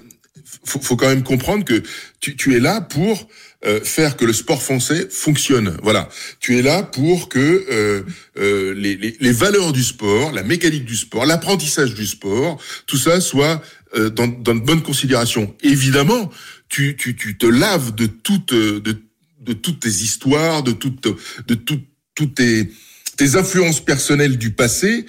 faut, 0.64 0.80
faut 0.80 0.96
quand 0.96 1.08
même 1.08 1.22
comprendre 1.22 1.64
que 1.64 1.82
tu, 2.20 2.36
tu 2.36 2.56
es 2.56 2.60
là 2.60 2.80
pour 2.80 3.26
euh, 3.64 3.80
faire 3.82 4.16
que 4.16 4.24
le 4.24 4.32
sport 4.32 4.62
français 4.62 5.08
fonctionne. 5.10 5.76
Voilà, 5.82 6.08
tu 6.40 6.58
es 6.58 6.62
là 6.62 6.82
pour 6.82 7.28
que 7.28 7.38
euh, 7.38 8.02
euh, 8.38 8.74
les, 8.74 8.96
les, 8.96 9.16
les 9.20 9.32
valeurs 9.32 9.72
du 9.72 9.82
sport, 9.82 10.32
la 10.32 10.42
mécanique 10.42 10.84
du 10.84 10.96
sport, 10.96 11.26
l'apprentissage 11.26 11.94
du 11.94 12.06
sport, 12.06 12.58
tout 12.86 12.96
ça 12.96 13.20
soit 13.20 13.62
euh, 13.94 14.10
dans, 14.10 14.28
dans 14.28 14.54
de 14.54 14.60
bonnes 14.60 14.82
considérations. 14.82 15.54
Évidemment, 15.62 16.30
tu, 16.68 16.96
tu, 16.96 17.16
tu 17.16 17.36
te 17.36 17.46
laves 17.46 17.94
de 17.94 18.06
toutes 18.06 18.54
de, 18.54 19.02
de 19.40 19.52
toutes 19.52 19.80
tes 19.80 19.88
histoires, 19.88 20.62
de 20.62 20.72
toutes 20.72 21.02
de 21.46 21.54
toutes 21.54 21.84
toutes 22.14 22.34
tes 22.36 22.70
tes 23.16 23.36
influences 23.36 23.84
personnelles 23.84 24.38
du 24.38 24.52
passé 24.52 25.04
euh, 25.04 25.06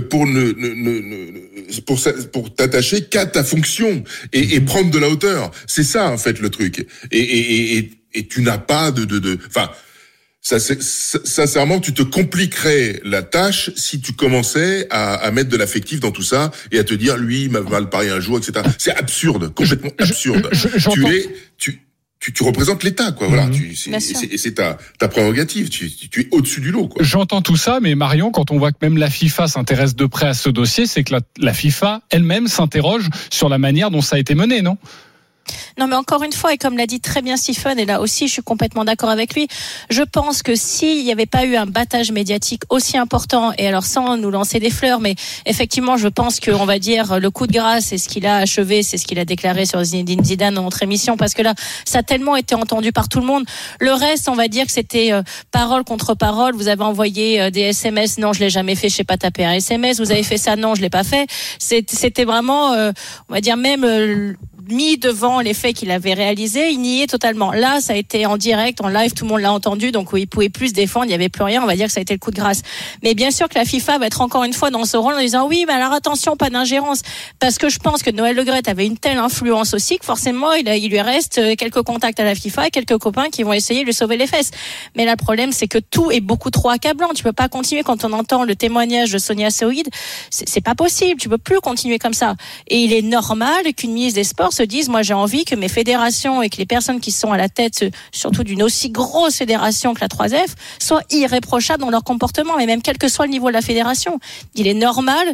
pour 0.00 0.26
ne, 0.26 0.52
ne, 0.52 0.68
ne- 0.68 1.00
ne- 1.00 1.80
pour 1.86 2.00
pour 2.32 2.54
t'attacher 2.54 3.02
qu'à 3.04 3.26
ta 3.26 3.44
fonction 3.44 4.04
et, 4.32 4.54
et 4.54 4.60
prendre 4.60 4.90
de 4.90 4.98
la 4.98 5.08
hauteur. 5.08 5.50
C'est 5.66 5.84
ça 5.84 6.10
en 6.10 6.18
fait 6.18 6.40
le 6.40 6.50
truc. 6.50 6.86
Et 7.10 7.18
et 7.18 7.78
et, 7.78 7.90
et, 8.14 8.26
tu 8.28 8.42
n'as 8.42 8.58
pas 8.58 8.90
de 8.90 9.04
de 9.04 9.18
de 9.18 9.38
enfin. 9.46 9.70
C'est- 10.40 10.80
ça- 10.80 11.18
sincèrement, 11.24 11.78
tu 11.80 11.92
te 11.92 12.00
compliquerais 12.02 13.00
la 13.04 13.22
tâche 13.22 13.70
si 13.76 14.00
tu 14.00 14.12
commençais 14.14 14.86
à, 14.88 15.14
à 15.14 15.30
mettre 15.30 15.50
de 15.50 15.56
l'affectif 15.58 16.00
dans 16.00 16.12
tout 16.12 16.22
ça 16.22 16.52
et 16.70 16.78
à 16.78 16.84
te 16.84 16.94
dire, 16.94 17.16
lui, 17.18 17.42
il 17.42 17.50
m'a 17.50 17.60
mal 17.60 17.90
parlé 17.90 18.08
un 18.08 18.20
jour, 18.20 18.38
etc. 18.38 18.64
C'est 18.78 18.94
absurde, 18.94 19.52
complètement 19.52 19.90
absurde. 19.98 20.48
tu 20.92 21.06
es, 21.08 21.28
tu, 21.58 21.82
tu, 22.28 22.32
tu 22.32 22.42
représentes 22.44 22.84
l'État, 22.84 23.12
quoi. 23.12 23.26
Voilà. 23.26 23.48
Tu, 23.48 23.74
c'est, 23.74 24.46
et 24.46 24.54
ta, 24.54 24.76
ta 24.98 25.08
prérogative. 25.08 25.68
Tu, 25.70 25.90
tu, 25.90 26.08
tu 26.08 26.20
es 26.22 26.28
au-dessus 26.30 26.60
du 26.60 26.70
lot, 26.70 26.88
quoi. 26.88 27.02
J'entends 27.02 27.42
tout 27.42 27.56
ça, 27.56 27.78
mais 27.80 27.94
Marion, 27.94 28.30
quand 28.30 28.50
on 28.50 28.58
voit 28.58 28.72
que 28.72 28.78
même 28.82 28.98
la 28.98 29.08
FIFA 29.08 29.48
s'intéresse 29.48 29.96
de 29.96 30.06
près 30.06 30.26
à 30.26 30.34
ce 30.34 30.50
dossier, 30.50 30.86
c'est 30.86 31.04
que 31.04 31.12
la, 31.12 31.20
la 31.38 31.54
FIFA 31.54 32.02
elle-même 32.10 32.46
s'interroge 32.46 33.08
sur 33.30 33.48
la 33.48 33.58
manière 33.58 33.90
dont 33.90 34.02
ça 34.02 34.16
a 34.16 34.18
été 34.18 34.34
mené, 34.34 34.62
non? 34.62 34.76
Non, 35.78 35.86
mais 35.86 35.96
encore 35.96 36.22
une 36.22 36.32
fois, 36.32 36.52
et 36.52 36.58
comme 36.58 36.76
l'a 36.76 36.86
dit 36.86 37.00
très 37.00 37.22
bien 37.22 37.36
Stephen, 37.36 37.78
et 37.78 37.84
là 37.84 38.00
aussi 38.00 38.28
je 38.28 38.32
suis 38.32 38.42
complètement 38.42 38.84
d'accord 38.84 39.10
avec 39.10 39.34
lui, 39.34 39.48
je 39.90 40.02
pense 40.02 40.42
que 40.42 40.54
s'il 40.54 41.04
n'y 41.04 41.12
avait 41.12 41.26
pas 41.26 41.44
eu 41.44 41.56
un 41.56 41.66
battage 41.66 42.12
médiatique 42.12 42.62
aussi 42.68 42.96
important, 42.96 43.52
et 43.58 43.66
alors 43.66 43.84
sans 43.84 44.16
nous 44.16 44.30
lancer 44.30 44.60
des 44.60 44.70
fleurs, 44.70 45.00
mais 45.00 45.14
effectivement, 45.46 45.96
je 45.96 46.08
pense 46.08 46.40
qu'on 46.40 46.64
va 46.64 46.78
dire 46.78 47.20
le 47.20 47.30
coup 47.30 47.46
de 47.46 47.52
grâce, 47.52 47.86
c'est 47.86 47.98
ce 47.98 48.08
qu'il 48.08 48.26
a 48.26 48.36
achevé, 48.36 48.82
c'est 48.82 48.98
ce 48.98 49.06
qu'il 49.06 49.18
a 49.18 49.24
déclaré 49.24 49.66
sur 49.66 49.82
Zinedine 49.82 50.24
Zidane 50.24 50.54
dans 50.54 50.62
notre 50.62 50.82
émission, 50.82 51.16
parce 51.16 51.34
que 51.34 51.42
là, 51.42 51.54
ça 51.84 51.98
a 51.98 52.02
tellement 52.02 52.36
été 52.36 52.54
entendu 52.54 52.92
par 52.92 53.08
tout 53.08 53.20
le 53.20 53.26
monde. 53.26 53.44
Le 53.80 53.92
reste, 53.92 54.28
on 54.28 54.34
va 54.34 54.48
dire 54.48 54.66
que 54.66 54.72
c'était 54.72 55.12
euh, 55.12 55.22
parole 55.50 55.84
contre 55.84 56.14
parole. 56.14 56.54
Vous 56.54 56.68
avez 56.68 56.82
envoyé 56.82 57.40
euh, 57.40 57.50
des 57.50 57.60
SMS, 57.60 58.18
non, 58.18 58.32
je 58.32 58.40
l'ai 58.40 58.50
jamais 58.50 58.74
fait, 58.74 58.88
je 58.88 58.96
sais 58.96 59.04
pas 59.04 59.16
taper 59.16 59.44
un 59.44 59.52
SMS. 59.52 60.00
Vous 60.00 60.10
avez 60.10 60.22
fait 60.22 60.38
ça, 60.38 60.56
non, 60.56 60.74
je 60.74 60.82
l'ai 60.82 60.90
pas 60.90 61.04
fait. 61.04 61.26
C'était 61.58 62.24
vraiment, 62.24 62.72
euh, 62.72 62.92
on 63.28 63.34
va 63.34 63.40
dire 63.40 63.56
même 63.56 63.84
euh, 63.84 64.34
mis 64.68 64.98
devant 64.98 65.40
les 65.40 65.54
faits 65.54 65.74
qu'il 65.76 65.90
avait 65.90 66.14
réalisés, 66.14 66.70
il 66.70 66.80
niait 66.80 67.06
totalement. 67.06 67.52
Là, 67.52 67.80
ça 67.80 67.94
a 67.94 67.96
été 67.96 68.26
en 68.26 68.36
direct, 68.36 68.80
en 68.80 68.88
live, 68.88 69.12
tout 69.12 69.24
le 69.24 69.30
monde 69.30 69.40
l'a 69.40 69.52
entendu, 69.52 69.90
donc 69.90 70.10
il 70.14 70.26
pouvait 70.26 70.48
plus 70.48 70.68
se 70.68 70.74
défendre, 70.74 71.06
il 71.06 71.08
n'y 71.08 71.14
avait 71.14 71.28
plus 71.28 71.44
rien, 71.44 71.62
on 71.62 71.66
va 71.66 71.76
dire 71.76 71.86
que 71.86 71.92
ça 71.92 72.00
a 72.00 72.02
été 72.02 72.14
le 72.14 72.18
coup 72.18 72.30
de 72.30 72.36
grâce. 72.36 72.62
Mais 73.02 73.14
bien 73.14 73.30
sûr 73.30 73.48
que 73.48 73.58
la 73.58 73.64
FIFA 73.64 73.98
va 73.98 74.06
être 74.06 74.20
encore 74.20 74.44
une 74.44 74.52
fois 74.52 74.70
dans 74.70 74.84
ce 74.84 74.96
rôle 74.96 75.14
en 75.14 75.20
disant 75.20 75.48
oui, 75.48 75.64
mais 75.66 75.74
alors 75.74 75.92
attention, 75.92 76.36
pas 76.36 76.50
d'ingérence, 76.50 77.02
parce 77.38 77.58
que 77.58 77.68
je 77.68 77.78
pense 77.78 78.02
que 78.02 78.10
Noël 78.10 78.36
Le 78.36 78.44
Gret 78.44 78.68
avait 78.68 78.86
une 78.86 78.98
telle 78.98 79.18
influence 79.18 79.74
aussi 79.74 79.98
que 79.98 80.04
forcément 80.04 80.52
il, 80.52 80.88
lui 80.88 81.00
reste 81.00 81.38
euh, 81.38 81.54
quelques 81.56 81.82
contacts 81.82 82.20
à 82.20 82.24
la 82.24 82.34
FIFA 82.34 82.70
quelques 82.70 82.98
copains 82.98 83.28
qui 83.30 83.42
vont 83.42 83.52
essayer 83.52 83.80
de 83.80 83.86
lui 83.86 83.94
sauver 83.94 84.16
les 84.16 84.26
fesses. 84.26 84.50
Mais 84.96 85.04
là, 85.04 85.12
le 85.12 85.16
problème, 85.16 85.52
c'est 85.52 85.68
que 85.68 85.78
tout 85.78 86.10
est 86.10 86.20
beaucoup 86.20 86.50
trop 86.50 86.70
accablant. 86.70 87.10
Tu 87.14 87.22
peux 87.22 87.32
pas 87.32 87.48
continuer 87.48 87.82
quand 87.82 88.04
on 88.04 88.12
entend 88.12 88.44
le 88.44 88.54
témoignage 88.56 89.12
de 89.12 89.18
Sonia 89.18 89.50
Saoïd. 89.50 89.88
C'est 90.30 90.60
pas 90.60 90.74
possible. 90.74 91.20
Tu 91.20 91.28
peux 91.28 91.38
plus 91.38 91.60
continuer 91.60 91.98
comme 91.98 92.14
ça. 92.14 92.34
Et 92.68 92.78
il 92.78 92.92
est 92.92 93.02
normal 93.02 93.72
qu'une 93.76 93.92
ministre 93.92 94.16
des 94.16 94.24
Sports 94.24 94.52
se 94.58 94.62
dise, 94.64 94.88
moi, 94.88 95.02
j'ai 95.02 95.14
envie 95.14 95.44
que 95.44 95.54
mes 95.54 95.68
fédérations 95.68 96.42
et 96.42 96.48
que 96.48 96.56
les 96.56 96.66
personnes 96.66 97.00
qui 97.00 97.12
sont 97.12 97.32
à 97.32 97.36
la 97.36 97.48
tête, 97.48 97.84
surtout 98.12 98.42
d'une 98.42 98.62
aussi 98.62 98.90
grosse 98.90 99.36
fédération 99.36 99.94
que 99.94 100.00
la 100.00 100.08
3F, 100.08 100.48
soient 100.80 101.02
irréprochables 101.10 101.80
dans 101.80 101.90
leur 101.90 102.02
comportement, 102.02 102.56
mais 102.56 102.66
même 102.66 102.82
quel 102.82 102.98
que 102.98 103.08
soit 103.08 103.26
le 103.26 103.32
niveau 103.32 103.48
de 103.48 103.52
la 103.52 103.62
fédération. 103.62 104.18
Il 104.54 104.66
est 104.66 104.74
normal, 104.74 105.26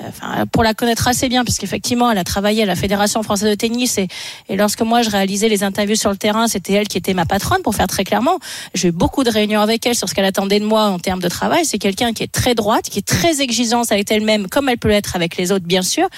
euh, 0.00 0.44
pour 0.52 0.62
la 0.64 0.74
connaître 0.74 1.06
assez 1.06 1.28
bien, 1.28 1.44
puisqu'effectivement, 1.44 2.10
elle 2.10 2.18
a 2.18 2.24
travaillé 2.24 2.64
à 2.64 2.66
la 2.66 2.74
Fédération 2.76 3.22
française 3.22 3.50
de 3.50 3.54
tennis 3.54 3.98
et, 3.98 4.08
et 4.48 4.56
lorsque 4.56 4.82
moi 4.82 5.02
je 5.02 5.10
réalisais 5.10 5.48
les 5.48 5.62
interviews 5.62 5.96
sur 5.96 6.10
le 6.10 6.16
terrain, 6.16 6.48
c'était 6.48 6.72
elle 6.72 6.88
qui 6.88 6.98
était 6.98 7.14
ma 7.14 7.24
patronne, 7.24 7.62
pour 7.62 7.74
faire 7.74 7.86
très 7.86 8.04
clairement. 8.04 8.38
J'ai 8.74 8.88
eu 8.88 8.92
beaucoup 8.92 9.22
de 9.22 9.30
réunions 9.30 9.60
avec 9.60 9.86
elle 9.86 9.94
sur 9.94 10.08
ce 10.08 10.14
qu'elle 10.14 10.24
attendait 10.24 10.60
de 10.60 10.64
moi 10.64 10.86
en 10.86 10.98
termes 10.98 11.20
de 11.20 11.28
travail. 11.28 11.64
C'est 11.64 11.78
quelqu'un 11.78 12.12
qui 12.12 12.22
est 12.22 12.32
très 12.32 12.54
droite, 12.54 12.88
qui 12.90 12.98
est 12.98 13.06
très 13.06 13.40
exigeante 13.40 13.92
avec 13.92 14.10
elle-même, 14.10 14.48
comme 14.48 14.68
elle 14.68 14.78
peut 14.78 14.88
l'être 14.88 15.14
avec 15.14 15.36
les 15.36 15.52
autres, 15.52 15.66
bien 15.66 15.82
sûr 15.82 16.08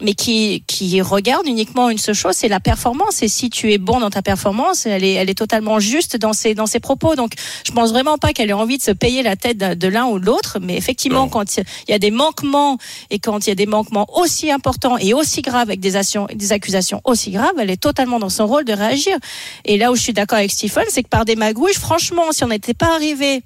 mais 0.00 0.14
qui, 0.14 0.64
qui 0.66 1.00
regarde 1.00 1.46
uniquement 1.46 1.88
une 1.88 1.98
seule 1.98 2.14
chose, 2.14 2.34
c'est 2.34 2.48
la 2.48 2.60
performance. 2.60 3.22
Et 3.22 3.28
si 3.28 3.48
tu 3.48 3.72
es 3.72 3.78
bon 3.78 4.00
dans 4.00 4.10
ta 4.10 4.22
performance, 4.22 4.86
elle 4.86 5.04
est, 5.04 5.12
elle 5.12 5.30
est 5.30 5.38
totalement 5.38 5.78
juste 5.78 6.16
dans 6.16 6.32
ses, 6.32 6.54
dans 6.54 6.66
ses 6.66 6.80
propos. 6.80 7.14
Donc, 7.14 7.32
je 7.64 7.70
pense 7.72 7.90
vraiment 7.90 8.18
pas 8.18 8.32
qu'elle 8.32 8.50
ait 8.50 8.54
envie 8.54 8.78
de 8.78 8.82
se 8.82 8.90
payer 8.90 9.22
la 9.22 9.36
tête 9.36 9.58
de, 9.58 9.88
l'un 9.88 10.06
ou 10.06 10.18
de 10.18 10.26
l'autre. 10.26 10.58
Mais 10.60 10.76
effectivement, 10.76 11.28
quand 11.28 11.56
il 11.56 11.64
y 11.88 11.92
a 11.92 11.98
des 11.98 12.10
manquements 12.10 12.78
et 13.10 13.20
quand 13.20 13.46
il 13.46 13.50
y 13.50 13.52
a 13.52 13.56
des 13.56 13.66
manquements 13.66 14.06
aussi 14.18 14.50
importants 14.50 14.98
et 14.98 15.14
aussi 15.14 15.42
graves 15.42 15.68
avec 15.68 15.80
des, 15.80 15.94
actions, 15.94 16.26
des 16.34 16.52
accusations 16.52 17.00
aussi 17.04 17.30
graves, 17.30 17.54
elle 17.58 17.70
est 17.70 17.80
totalement 17.80 18.18
dans 18.18 18.30
son 18.30 18.46
rôle 18.46 18.64
de 18.64 18.72
réagir. 18.72 19.16
Et 19.64 19.78
là 19.78 19.92
où 19.92 19.96
je 19.96 20.02
suis 20.02 20.12
d'accord 20.12 20.38
avec 20.38 20.50
Stephen, 20.50 20.84
c'est 20.88 21.04
que 21.04 21.08
par 21.08 21.24
des 21.24 21.36
magouilles, 21.36 21.74
franchement, 21.74 22.32
si 22.32 22.42
on 22.42 22.48
n'était 22.48 22.74
pas 22.74 22.94
arrivé 22.94 23.42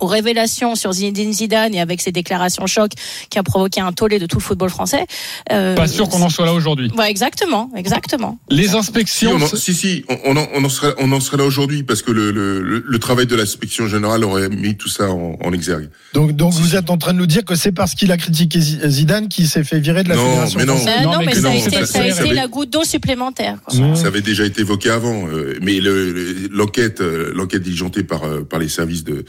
aux 0.00 0.06
révélations 0.06 0.74
sur 0.74 0.92
Zinedine 0.92 1.32
Zidane 1.32 1.74
et 1.74 1.80
avec 1.80 2.00
ses 2.00 2.10
déclarations 2.12 2.66
choc 2.66 2.90
qui 3.30 3.38
a 3.38 3.42
provoqué 3.42 3.80
un 3.80 3.92
tollé 3.92 4.18
de 4.18 4.26
tout 4.26 4.38
le 4.38 4.42
football 4.42 4.70
français. 4.70 5.06
euh, 5.52 5.74
Pas 5.76 5.86
sûr 5.86 6.08
qu'on 6.08 6.22
en 6.22 6.28
soit 6.28 6.44
là 6.46 6.52
aujourd'hui. 6.54 6.90
Ouais, 6.98 7.08
exactement, 7.10 7.70
exactement. 7.76 8.38
Les 8.50 8.68
Si, 8.68 8.76
inspections. 8.76 9.32
on 9.34 9.42
en, 9.42 9.46
si, 9.46 9.74
si, 9.74 10.04
on, 10.24 10.36
en, 10.36 10.46
on 10.54 10.64
en 10.64 10.68
serait, 10.68 10.94
on 10.98 11.12
en 11.12 11.20
serait 11.20 11.36
là 11.36 11.44
aujourd'hui 11.44 11.82
parce 11.84 12.02
que 12.02 12.10
le, 12.10 12.30
le, 12.32 12.60
le, 12.62 12.84
le 12.86 12.98
travail 12.98 13.26
de 13.26 13.36
l'inspection 13.36 13.86
générale 13.86 14.24
aurait 14.24 14.48
mis 14.48 14.76
tout 14.76 14.88
ça 14.88 15.10
en, 15.10 15.38
en 15.42 15.52
exergue. 15.52 15.88
Donc, 16.14 16.32
donc 16.32 16.52
vous 16.54 16.74
êtes 16.74 16.90
en 16.90 16.98
train 16.98 17.12
de 17.12 17.18
nous 17.18 17.26
dire 17.26 17.44
que 17.44 17.54
c'est 17.54 17.72
parce 17.72 17.94
qu'il 17.94 18.10
a 18.10 18.16
critiqué 18.16 18.60
Zi- 18.60 18.80
Zidane 18.84 19.28
qu'il 19.28 19.46
s'est 19.48 19.64
fait 19.64 19.78
virer 19.78 20.02
de 20.02 20.08
la 20.08 20.16
Non, 20.16 20.24
fédération 20.24 20.58
mais 20.58 20.64
non. 20.66 20.76
française 20.76 20.94
Euh, 21.00 21.04
non, 21.04 21.18
mais, 21.20 21.26
mais 21.26 21.34
ça 21.34 21.38
a 21.38 21.42
non, 21.42 21.56
été, 21.58 21.70
ça- 21.70 21.70
ça 21.70 21.82
a 21.82 21.86
ça- 21.86 22.04
été 22.06 22.14
ça 22.16 22.20
avait- 22.22 22.34
la 22.34 22.46
goutte 22.48 22.70
d'eau 22.70 22.84
supplémentaire. 22.84 23.58
quoi. 23.64 23.94
Ça 23.94 24.06
avait 24.08 24.20
déjà 24.20 24.44
été 24.44 24.62
évoqué 24.62 24.90
avant, 24.90 25.28
euh, 25.28 25.56
mais 25.62 25.78
le- 25.80 26.12
le- 26.12 26.48
l'enquête, 26.50 27.00
euh, 27.00 27.30
l'enquête 27.34 27.62
diligentée 27.62 28.02
par 28.02 28.24
euh, 28.24 28.42
par 28.42 28.58
les 28.58 28.68
services 28.68 29.04
de 29.04 29.24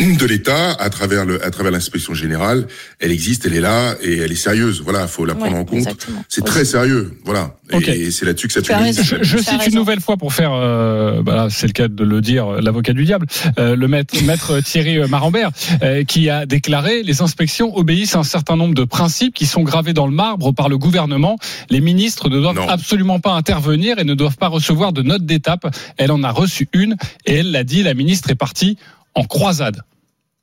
de 0.18 0.26
l'État 0.26 0.70
à 0.72 0.90
travers 0.90 1.24
le 1.24 1.44
à 1.44 1.50
travers 1.50 1.72
l'inspection 1.72 2.14
générale, 2.14 2.66
elle 2.98 3.12
existe, 3.12 3.46
elle 3.46 3.54
est 3.54 3.60
là 3.60 3.94
et 4.02 4.18
elle 4.18 4.32
est 4.32 4.36
sérieuse. 4.36 4.80
Voilà, 4.82 5.06
faut 5.06 5.24
la 5.24 5.34
prendre 5.34 5.52
Ouais, 5.52 5.58
en 5.60 5.64
compte. 5.64 5.88
C'est 6.28 6.44
très 6.44 6.64
sérieux. 6.64 7.12
Voilà, 7.24 7.54
et 7.72 8.10
c'est 8.10 8.24
là-dessus 8.26 8.48
que 8.48 8.52
ça 8.54 8.62
tue. 8.62 8.72
Je, 9.02 9.16
je 9.22 9.38
cite 9.38 9.48
raison. 9.50 9.70
une 9.70 9.74
nouvelle 9.74 10.00
fois 10.00 10.16
pour 10.16 10.32
faire, 10.32 10.52
euh, 10.52 11.22
bah, 11.22 11.48
c'est 11.50 11.66
le 11.66 11.72
cas 11.72 11.88
de 11.88 12.04
le 12.04 12.20
dire, 12.20 12.46
euh, 12.46 12.60
l'avocat 12.60 12.92
du 12.92 13.04
diable, 13.04 13.26
euh, 13.58 13.76
le 13.76 13.88
maître, 13.88 14.14
maître 14.24 14.60
Thierry 14.60 14.98
euh, 14.98 15.08
Marambert, 15.08 15.50
euh, 15.82 16.04
qui 16.04 16.28
a 16.30 16.46
déclaré 16.46 17.02
les 17.02 17.22
inspections 17.22 17.76
obéissent 17.76 18.14
à 18.16 18.20
un 18.20 18.24
certain 18.24 18.56
nombre 18.56 18.74
de 18.74 18.84
principes 18.84 19.34
qui 19.34 19.46
sont 19.46 19.62
gravés 19.62 19.92
dans 19.92 20.06
le 20.06 20.12
marbre 20.14 20.52
par 20.52 20.68
le 20.68 20.78
gouvernement. 20.78 21.36
Les 21.68 21.80
ministres 21.80 22.28
ne 22.28 22.40
doivent 22.40 22.56
Non. 22.56 22.68
absolument 22.68 23.20
pas 23.20 23.32
intervenir 23.32 23.98
et 23.98 24.04
ne 24.04 24.14
doivent 24.14 24.36
pas 24.38 24.48
recevoir 24.48 24.92
de 24.92 25.02
notes 25.02 25.24
d'étape. 25.26 25.66
Elle 25.96 26.12
en 26.12 26.22
a 26.22 26.30
reçu 26.30 26.68
une 26.72 26.96
et 27.26 27.34
elle 27.36 27.50
l'a 27.50 27.64
dit. 27.64 27.82
La 27.82 27.94
ministre 27.94 28.30
est 28.30 28.34
partie 28.34 28.76
en 29.14 29.24
croisade. 29.24 29.82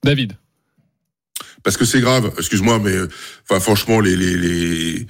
David. 0.07 0.33
parce 1.63 1.75
que 1.75 1.85
c'est 1.85 1.99
grave. 1.99 2.31
Excuse-moi, 2.37 2.79
mais 2.79 2.95
euh, 2.95 3.09
enfin 3.43 3.59
franchement, 3.59 3.99
les 3.99 4.15
les 4.15 4.35
les 4.37 5.07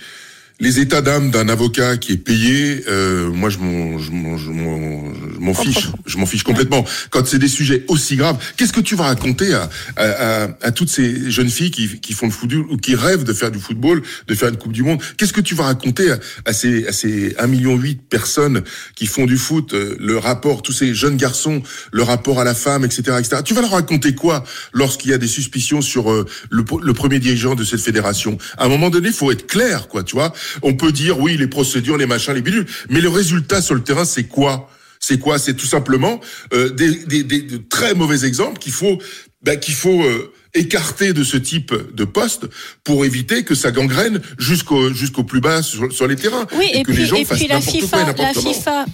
les 0.59 0.79
états 0.79 1.01
d'âme 1.01 1.29
d'un 1.29 1.49
avocat 1.49 1.97
qui 1.97 2.13
est 2.13 2.17
payé, 2.17 2.83
euh, 2.87 3.29
moi 3.29 3.49
je 3.49 3.59
m'en 3.59 3.99
je 3.99 4.11
m'en 4.11 4.37
je 4.37 4.49
m'en 4.49 5.13
je 5.13 5.39
m'en 5.39 5.53
fiche, 5.53 5.89
je 6.05 6.17
m'en 6.17 6.25
fiche 6.25 6.43
complètement. 6.43 6.83
Quand 7.11 7.25
c'est 7.27 7.37
des 7.37 7.47
sujets 7.47 7.85
aussi 7.87 8.15
graves, 8.15 8.37
qu'est-ce 8.57 8.73
que 8.73 8.81
tu 8.81 8.95
vas 8.95 9.05
raconter 9.05 9.53
à 9.53 9.69
à, 9.95 10.43
à, 10.43 10.47
à 10.61 10.71
toutes 10.71 10.89
ces 10.89 11.29
jeunes 11.29 11.49
filles 11.49 11.69
qui 11.69 11.99
qui 11.99 12.13
font 12.13 12.25
le 12.25 12.31
football 12.31 12.65
ou 12.71 12.77
qui 12.77 12.95
rêvent 12.95 13.23
de 13.23 13.33
faire 13.33 13.51
du 13.51 13.59
football, 13.59 14.01
de 14.27 14.35
faire 14.35 14.49
une 14.49 14.57
coupe 14.57 14.71
du 14.71 14.81
monde? 14.81 14.99
Qu'est-ce 15.17 15.33
que 15.33 15.41
tu 15.41 15.53
vas 15.53 15.65
raconter 15.65 16.11
à, 16.11 16.19
à 16.45 16.53
ces 16.53 16.87
à 16.87 16.91
ces 16.91 17.35
1 17.37 17.45
million 17.47 17.75
8 17.75 18.01
personnes 18.09 18.63
qui 18.95 19.05
font 19.05 19.25
du 19.25 19.37
foot, 19.37 19.73
euh, 19.75 19.95
le 19.99 20.17
rapport 20.17 20.63
tous 20.63 20.73
ces 20.73 20.95
jeunes 20.95 21.17
garçons, 21.17 21.61
le 21.91 22.01
rapport 22.01 22.39
à 22.39 22.43
la 22.43 22.55
femme, 22.55 22.83
etc., 22.83 23.17
etc. 23.19 23.41
Tu 23.45 23.53
vas 23.53 23.61
leur 23.61 23.71
raconter 23.71 24.15
quoi 24.15 24.43
lorsqu'il 24.73 25.11
y 25.11 25.13
a 25.13 25.19
des 25.19 25.27
suspicions 25.27 25.81
sur 25.81 26.11
euh, 26.11 26.25
le, 26.49 26.63
le 26.81 26.93
premier 26.93 27.19
dirigeant 27.19 27.53
de 27.53 27.63
cette 27.63 27.81
fédération? 27.81 28.39
À 28.57 28.65
un 28.65 28.69
moment 28.69 28.89
donné, 28.89 29.09
il 29.09 29.13
faut 29.13 29.31
être 29.31 29.45
clair, 29.45 29.87
quoi. 29.87 30.03
Tu 30.03 30.15
vois? 30.15 30.33
On 30.61 30.73
peut 30.73 30.91
dire 30.91 31.19
oui, 31.19 31.37
les 31.37 31.47
procédures, 31.47 31.97
les 31.97 32.05
machins, 32.05 32.33
les 32.33 32.41
bidules, 32.41 32.65
mais 32.89 33.01
le 33.01 33.09
résultat 33.09 33.61
sur 33.61 33.75
le 33.75 33.83
terrain, 33.83 34.05
c'est 34.05 34.25
quoi? 34.25 34.69
C'est 34.99 35.19
quoi? 35.19 35.37
C'est 35.39 35.53
tout 35.53 35.65
simplement 35.65 36.19
euh, 36.53 36.69
des, 36.69 36.95
des, 37.05 37.23
des, 37.23 37.41
de 37.41 37.57
très 37.57 37.93
mauvais 37.93 38.25
exemples 38.25 38.57
qu'il 38.59 38.71
faut, 38.71 38.99
bah, 39.43 39.55
qu'il 39.55 39.75
faut 39.75 40.03
euh, 40.03 40.33
écarter 40.57 41.13
de 41.13 41.23
ce 41.23 41.37
type 41.37 41.73
de 41.93 42.03
poste 42.03 42.47
pour 42.83 43.05
éviter 43.05 43.43
que 43.43 43.55
ça 43.55 43.71
gangrène 43.71 44.21
jusqu'au 44.37 44.93
jusqu'au 44.93 45.23
plus 45.23 45.41
bas 45.41 45.61
sur, 45.61 45.91
sur 45.91 46.07
les 46.07 46.15
terrains. 46.15 46.45
Oui, 46.57 46.69
et, 46.73 46.83
que 46.83 46.91
puis, 46.91 47.01
les 47.01 47.05
gens 47.05 47.15
et 47.15 47.25
fassent 47.25 47.39
puis 47.39 47.47
la 47.47 47.61
FIFA, 47.61 48.13
quoi 48.13 48.25
la. 48.25 48.33
FIFA, 48.33 48.85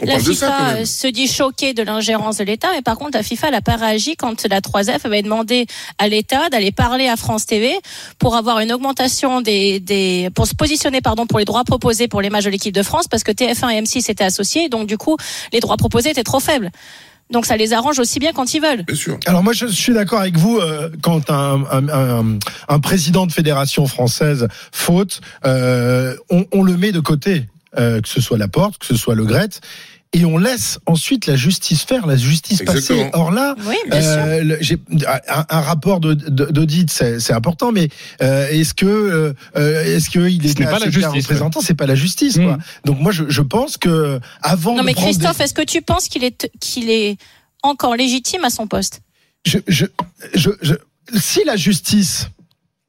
On 0.00 0.06
la 0.06 0.18
FIFA 0.18 0.70
euh, 0.70 0.84
se 0.84 1.06
dit 1.08 1.26
choquée 1.28 1.74
de 1.74 1.82
l'ingérence 1.82 2.38
de 2.38 2.44
l'État, 2.44 2.68
mais 2.74 2.82
par 2.82 2.96
contre 2.96 3.16
la 3.16 3.22
FIFA 3.22 3.50
n'a 3.50 3.60
pas 3.60 3.76
réagi 3.76 4.16
quand 4.16 4.46
la 4.46 4.60
3F 4.60 5.00
avait 5.04 5.22
demandé 5.22 5.66
à 5.98 6.08
l'État 6.08 6.48
d'aller 6.50 6.72
parler 6.72 7.08
à 7.08 7.16
France 7.16 7.46
TV 7.46 7.74
pour 8.18 8.36
avoir 8.36 8.60
une 8.60 8.72
augmentation 8.72 9.40
des, 9.40 9.80
des 9.80 10.30
pour 10.34 10.46
se 10.46 10.54
positionner 10.54 11.00
pardon 11.00 11.26
pour 11.26 11.38
les 11.38 11.44
droits 11.44 11.64
proposés 11.64 12.08
pour 12.08 12.20
les 12.20 12.30
matchs 12.30 12.44
de 12.44 12.50
l'équipe 12.50 12.74
de 12.74 12.82
France 12.82 13.08
parce 13.08 13.22
que 13.24 13.32
TF1 13.32 13.70
et 13.70 13.82
M6 13.82 14.10
étaient 14.10 14.24
associés, 14.24 14.68
donc 14.68 14.86
du 14.86 14.98
coup 14.98 15.16
les 15.52 15.60
droits 15.60 15.76
proposés 15.76 16.10
étaient 16.10 16.24
trop 16.24 16.40
faibles. 16.40 16.70
Donc 17.30 17.46
ça 17.46 17.56
les 17.56 17.72
arrange 17.72 17.98
aussi 17.98 18.18
bien 18.18 18.32
quand 18.32 18.54
ils 18.54 18.60
veulent. 18.60 18.84
Bien 18.84 18.96
sûr. 18.96 19.18
Alors 19.26 19.42
moi 19.42 19.52
je 19.52 19.66
suis 19.66 19.92
d'accord 19.92 20.20
avec 20.20 20.36
vous 20.36 20.58
euh, 20.58 20.90
quand 21.02 21.30
un, 21.30 21.64
un, 21.70 21.88
un, 21.88 22.38
un 22.68 22.80
président 22.80 23.26
de 23.26 23.32
fédération 23.32 23.86
française 23.86 24.48
faute, 24.72 25.20
euh, 25.44 26.16
on, 26.30 26.46
on 26.52 26.62
le 26.62 26.76
met 26.76 26.92
de 26.92 27.00
côté, 27.00 27.44
euh, 27.78 28.00
que 28.00 28.08
ce 28.08 28.20
soit 28.20 28.38
Laporte, 28.38 28.78
que 28.78 28.86
ce 28.86 28.96
soit 28.96 29.14
Le 29.14 29.24
Gret. 29.26 29.50
Et 30.14 30.24
on 30.24 30.38
laisse 30.38 30.78
ensuite 30.86 31.26
la 31.26 31.36
justice 31.36 31.82
faire, 31.82 32.06
la 32.06 32.16
justice 32.16 32.62
passer. 32.62 32.78
Exactement. 32.94 33.10
Or 33.12 33.30
là, 33.30 33.54
Oui, 33.66 33.74
euh, 33.92 34.42
le- 34.42 34.58
un, 35.06 35.44
un 35.50 35.60
rapport 35.60 36.00
d'audit, 36.00 36.90
c'est 36.90 37.32
important, 37.34 37.72
mais 37.72 37.88
euh, 38.22 38.48
est-ce 38.48 38.72
que 38.72 38.86
euh, 38.86 39.34
euh, 39.56 39.84
est-ce 39.96 40.08
que 40.08 40.20
il 40.28 40.46
est 40.46 40.48
Ce 40.56 40.58
n'est 40.60 40.64
pas 40.64 40.78
la 40.78 40.90
justice, 40.90 41.24
représentant 41.24 41.60
C'est 41.60 41.74
pas 41.74 41.86
la 41.86 41.94
justice, 41.94 42.36
Mm. 42.38 42.44
quoi. 42.44 42.58
Donc 42.86 43.00
moi, 43.00 43.12
je, 43.12 43.24
je 43.28 43.42
pense 43.42 43.76
que 43.76 44.18
avant 44.40 44.72
Non 44.76 44.80
de 44.80 44.86
mais 44.86 44.94
des- 44.94 45.02
Christophe, 45.02 45.40
est-ce 45.40 45.52
que 45.54 45.62
tu 45.64 45.82
penses 45.82 46.08
qu'il 46.08 46.24
est 46.24 46.50
qu'il 46.58 46.88
est 46.88 47.18
encore 47.62 47.94
légitime 47.94 48.44
à 48.44 48.50
son 48.50 48.66
poste? 48.66 49.02
Je, 49.44 49.58
je, 49.68 49.84
je, 50.34 50.50
je- 50.62 50.74
si 51.18 51.44
la 51.44 51.56
justice, 51.56 52.28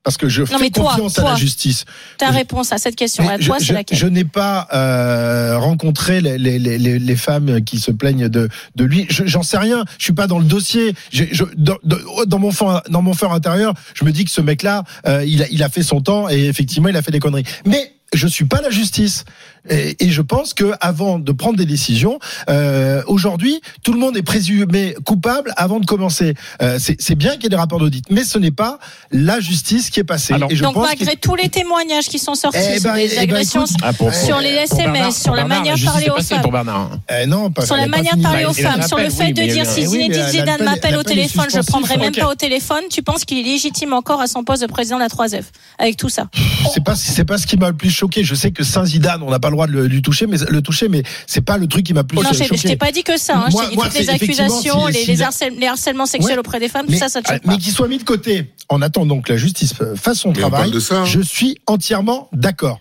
parce 0.04 0.18
que 0.18 0.30
je 0.30 0.42
Non, 0.44 0.58
fais 0.60 0.70
toi, 0.70 0.92
confiance 0.92 1.20
à 1.20 1.24
la 1.24 1.36
justice. 1.36 1.86
Ta 2.18 2.28
Je- 2.32 2.34
réponse 2.38 2.72
à 2.72 2.78
cette 2.78 2.96
question 2.96 3.28
à 3.30 3.38
je, 3.38 3.46
toi, 3.48 3.58
je- 3.60 3.66
c'est 3.66 3.74
laquelle 3.74 3.98
je 3.98 4.08
n'ai 4.08 4.24
pas 4.24 4.68
euh, 4.74 5.58
rencontré 5.58 6.22
les, 6.22 6.38
les, 6.38 6.58
les, 6.58 6.78
les- 6.78 7.16
femmes 7.16 7.62
qui 7.64 7.80
se 7.80 7.92
plaignent 7.92 8.30
de, 8.30 8.48
de 8.76 8.84
lui. 8.86 9.06
Je- 9.10 9.26
J'en 9.26 9.44
sais 9.44 9.58
rien. 9.58 9.84
Je 9.98 10.04
suis 10.06 10.14
pas 10.14 10.28
dans 10.28 10.40
le 10.40 10.46
dossier. 10.46 10.94
Je, 11.12 11.26
dans, 11.58 11.76
dans- 11.84 11.98
dans 12.26 12.40
mon 12.40 12.52
fond, 12.52 12.80
dans 12.90 13.02
mon 13.02 13.14
fort 13.14 13.34
intérieur, 13.34 13.74
je 13.94 14.06
me 14.06 14.12
dis 14.12 14.24
que 14.26 14.32
ce 14.32 14.42
mec-là, 14.42 14.84
euh, 15.06 15.24
il, 15.26 15.44
a, 15.44 15.48
il 15.50 15.62
a 15.64 15.70
fait 15.70 15.84
son 15.84 16.02
temps 16.02 16.30
et 16.30 16.46
effectivement, 16.46 16.88
il 16.88 16.96
a 16.98 17.02
fait 17.02 17.12
des 17.12 17.20
conneries. 17.20 17.44
Mais 17.66 17.94
je 18.14 18.26
suis 18.28 18.46
pas 18.46 18.62
la 18.62 18.70
justice. 18.70 19.26
Et, 19.70 20.06
et 20.06 20.10
je 20.10 20.22
pense 20.22 20.54
que 20.54 20.72
avant 20.82 21.20
de 21.20 21.32
prendre 21.32 21.58
des 21.58 21.66
décisions, 21.66 22.20
euh, 22.50 23.02
aujourd'hui, 23.08 23.62
tout 23.84 23.94
le 23.94 24.00
monde 24.00 24.16
est 24.18 24.22
présumé 24.24 24.96
coupable 25.06 25.54
avant 25.58 25.80
de 25.80 25.86
commencer. 25.86 26.34
Euh, 26.62 26.80
c'est 26.80 27.16
bien 27.16 27.34
qu'il 27.34 27.44
y 27.44 27.46
ait 27.48 27.50
des 27.50 27.56
rapports 27.56 27.80
d'audit, 27.80 28.06
mais 28.10 28.24
ce 28.24 28.38
n'est 28.38 28.52
pas 28.52 28.80
la 29.12 29.40
justice 29.40 29.90
qui 29.90 30.00
est 30.00 30.04
passée. 30.06 30.34
Alors- 30.34 30.52
et 30.52 30.56
je 30.56 30.64
Donc 30.64 30.76
pense 30.76 30.88
malgré 30.88 31.16
tous 31.16 31.36
les 31.36 31.50
témoignages 31.50 32.08
qui 32.08 32.20
sont 32.20 32.36
sortis 32.36 32.58
Eh 32.76 32.80
sur 32.80 32.90
ben, 32.92 32.96
les 32.98 33.14
eh 33.14 33.16
ben, 33.18 33.22
agressions 33.24 33.66
écoute, 33.66 33.98
pour- 33.98 34.14
sur 34.14 34.40
les 34.40 34.54
pour 34.68 34.80
SMS, 34.80 34.94
Bernard- 34.94 35.14
sur 35.14 35.36
la 35.36 35.44
Bernard, 35.44 35.60
manière 35.60 35.78
de 35.78 35.84
parler 35.86 36.10
aux 36.10 36.22
femmes. 36.22 37.00
Eh 37.22 37.26
non, 37.28 37.52
pas, 37.52 37.66
Sur 37.66 37.76
la 37.76 37.88
manière 37.88 38.16
de 38.18 38.24
parler 38.24 38.46
aux 38.46 38.54
femmes, 38.54 38.82
sur 38.84 38.98
le 38.98 39.10
fait 39.10 39.26
oui, 39.26 39.34
de 39.34 39.44
dire 39.44 39.66
si 39.66 39.86
Zinedine 39.86 40.28
Zidane 40.30 40.64
m'appelle 40.64 40.96
au 40.98 41.04
téléphone, 41.04 41.48
je 41.54 41.60
prendrai 41.60 41.98
même 41.98 42.16
pas 42.16 42.30
au 42.30 42.36
téléphone. 42.36 42.82
Tu 42.90 43.02
penses 43.04 43.26
qu'il 43.26 43.38
est 43.40 43.44
légitime 43.44 43.94
encore 43.94 44.22
à 44.22 44.28
son 44.28 44.44
poste 44.44 44.62
de 44.62 44.68
président 44.68 44.98
de 44.98 45.02
la 45.02 45.10
3F 45.10 45.46
avec 45.78 45.98
tout 45.98 46.10
ça 46.10 46.28
C'est 46.74 46.84
pas 46.84 46.96
c'est 46.96 47.26
pas 47.26 47.38
ce 47.38 47.48
qui 47.48 47.58
m'a 47.58 47.70
le 47.70 47.76
plus 47.76 47.90
choqué. 47.90 48.24
Je 48.24 48.36
sais 48.36 48.52
que 48.52 48.64
Saint 48.64 48.86
Zidane, 48.86 49.22
on 49.24 49.30
n'a 49.30 49.40
pas 49.40 49.49
le 49.50 49.56
droit 49.56 49.68
de 49.68 49.72
le, 49.74 49.88
lui 49.88 50.02
toucher, 50.02 50.28
mais 50.28 50.38
le 50.50 50.62
toucher, 50.62 50.88
mais 50.90 51.04
c'est 51.28 51.42
pas 51.42 51.58
le 51.58 51.68
truc 51.68 51.86
qui 51.86 51.94
m'a 51.94 52.04
plus 52.04 52.18
Non, 52.18 52.24
je 52.32 52.44
choqué. 52.44 52.58
je 52.58 52.64
t'ai 52.68 52.76
pas 52.76 52.92
dit 52.92 53.04
que 53.04 53.18
ça. 53.18 53.38
Hein. 53.38 53.48
Moi- 53.52 53.64
je 53.64 53.66
t'ai 53.66 53.70
dit 53.72 53.76
moi, 53.76 53.86
toutes 53.90 54.00
les 54.00 54.10
accusations, 54.10 54.88
si- 54.88 54.94
les, 54.94 55.00
si- 55.06 55.12
les, 55.12 55.22
harcèl- 55.22 55.60
les 55.60 55.68
harcèlements 55.68 56.06
sexuels 56.06 56.34
Ouais. 56.34 56.40
auprès 56.40 56.60
des 56.60 56.68
femmes, 56.70 56.86
tout 56.86 56.92
mais, 56.92 56.98
ça, 56.98 57.10
ça 57.10 57.22
te 57.22 57.28
choque 57.28 57.42
mais 57.46 57.54
pas. 57.56 57.60
qu'il 57.60 57.72
soit 57.74 57.88
mis 57.88 57.98
de 57.98 58.04
côté 58.04 58.46
en 58.70 58.82
attendant 58.82 59.22
que 59.22 59.32
la 59.32 59.38
justice 59.38 59.74
fasse 59.96 60.20
son 60.20 60.30
Mais 60.30 60.36
travail, 60.40 60.62
parle 60.62 60.72
de 60.74 60.80
ça, 60.80 61.02
hein. 61.02 61.06
je 61.06 61.22
suis 61.22 61.58
entièrement 61.68 62.30
d'accord. 62.34 62.80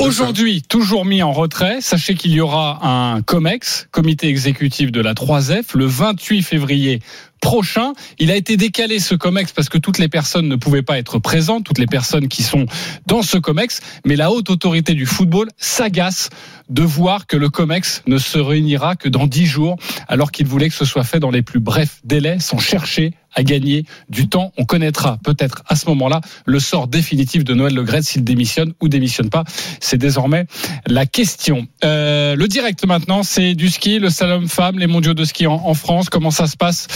Aujourd'hui, 0.00 0.62
toujours 0.62 1.04
mis 1.04 1.22
en 1.22 1.32
retrait, 1.32 1.78
sachez 1.80 2.14
qu'il 2.14 2.32
y 2.32 2.40
aura 2.40 2.80
un 2.86 3.22
COMEX, 3.22 3.88
comité 3.90 4.28
exécutif 4.28 4.90
de 4.92 5.00
la 5.00 5.14
3F, 5.14 5.76
le 5.76 5.86
28 5.86 6.42
février 6.42 7.00
prochain. 7.40 7.92
Il 8.18 8.30
a 8.30 8.36
été 8.36 8.56
décalé 8.56 8.98
ce 8.98 9.14
COMEX 9.14 9.52
parce 9.52 9.68
que 9.68 9.78
toutes 9.78 9.98
les 9.98 10.08
personnes 10.08 10.48
ne 10.48 10.56
pouvaient 10.56 10.82
pas 10.82 10.98
être 10.98 11.18
présentes, 11.18 11.64
toutes 11.64 11.78
les 11.78 11.86
personnes 11.86 12.28
qui 12.28 12.42
sont 12.42 12.66
dans 13.06 13.22
ce 13.22 13.38
COMEX, 13.38 13.80
mais 14.04 14.16
la 14.16 14.30
haute 14.30 14.50
autorité 14.50 14.94
du 14.94 15.06
football 15.06 15.48
s'agace 15.56 16.30
de 16.68 16.82
voir 16.82 17.26
que 17.26 17.36
le 17.36 17.48
COMEX 17.48 18.02
ne 18.06 18.18
se 18.18 18.38
réunira 18.38 18.96
que 18.96 19.08
dans 19.08 19.26
10 19.26 19.46
jours, 19.46 19.76
alors 20.08 20.30
qu'il 20.30 20.46
voulait 20.46 20.68
que 20.68 20.74
ce 20.74 20.84
soit 20.84 21.04
fait 21.04 21.20
dans 21.20 21.30
les 21.30 21.42
plus 21.42 21.60
brefs 21.60 22.00
délais, 22.04 22.38
sans 22.38 22.58
chercher 22.58 23.12
à 23.34 23.42
gagner 23.42 23.84
du 24.08 24.28
temps. 24.28 24.52
On 24.56 24.64
connaîtra 24.64 25.18
peut-être 25.22 25.62
à 25.68 25.76
ce 25.76 25.88
moment-là 25.88 26.20
le 26.46 26.58
sort 26.58 26.88
définitif 26.88 27.44
de 27.44 27.54
Noël 27.54 27.74
Le 27.74 28.02
s'il 28.02 28.24
démissionne 28.24 28.72
ou 28.80 28.88
démissionne 28.88 29.30
pas. 29.30 29.44
C'est 29.80 29.98
désormais 29.98 30.46
la 30.86 31.06
question. 31.06 31.66
Euh, 31.84 32.34
le 32.34 32.48
direct 32.48 32.84
maintenant, 32.86 33.22
c'est 33.22 33.54
du 33.54 33.68
ski, 33.68 33.98
le 33.98 34.10
slalom 34.10 34.48
femme, 34.48 34.78
les 34.78 34.86
mondiaux 34.86 35.14
de 35.14 35.24
ski 35.24 35.46
en 35.46 35.74
France. 35.74 36.08
Comment 36.08 36.30
ça 36.30 36.46
se 36.46 36.56
passe, 36.56 36.86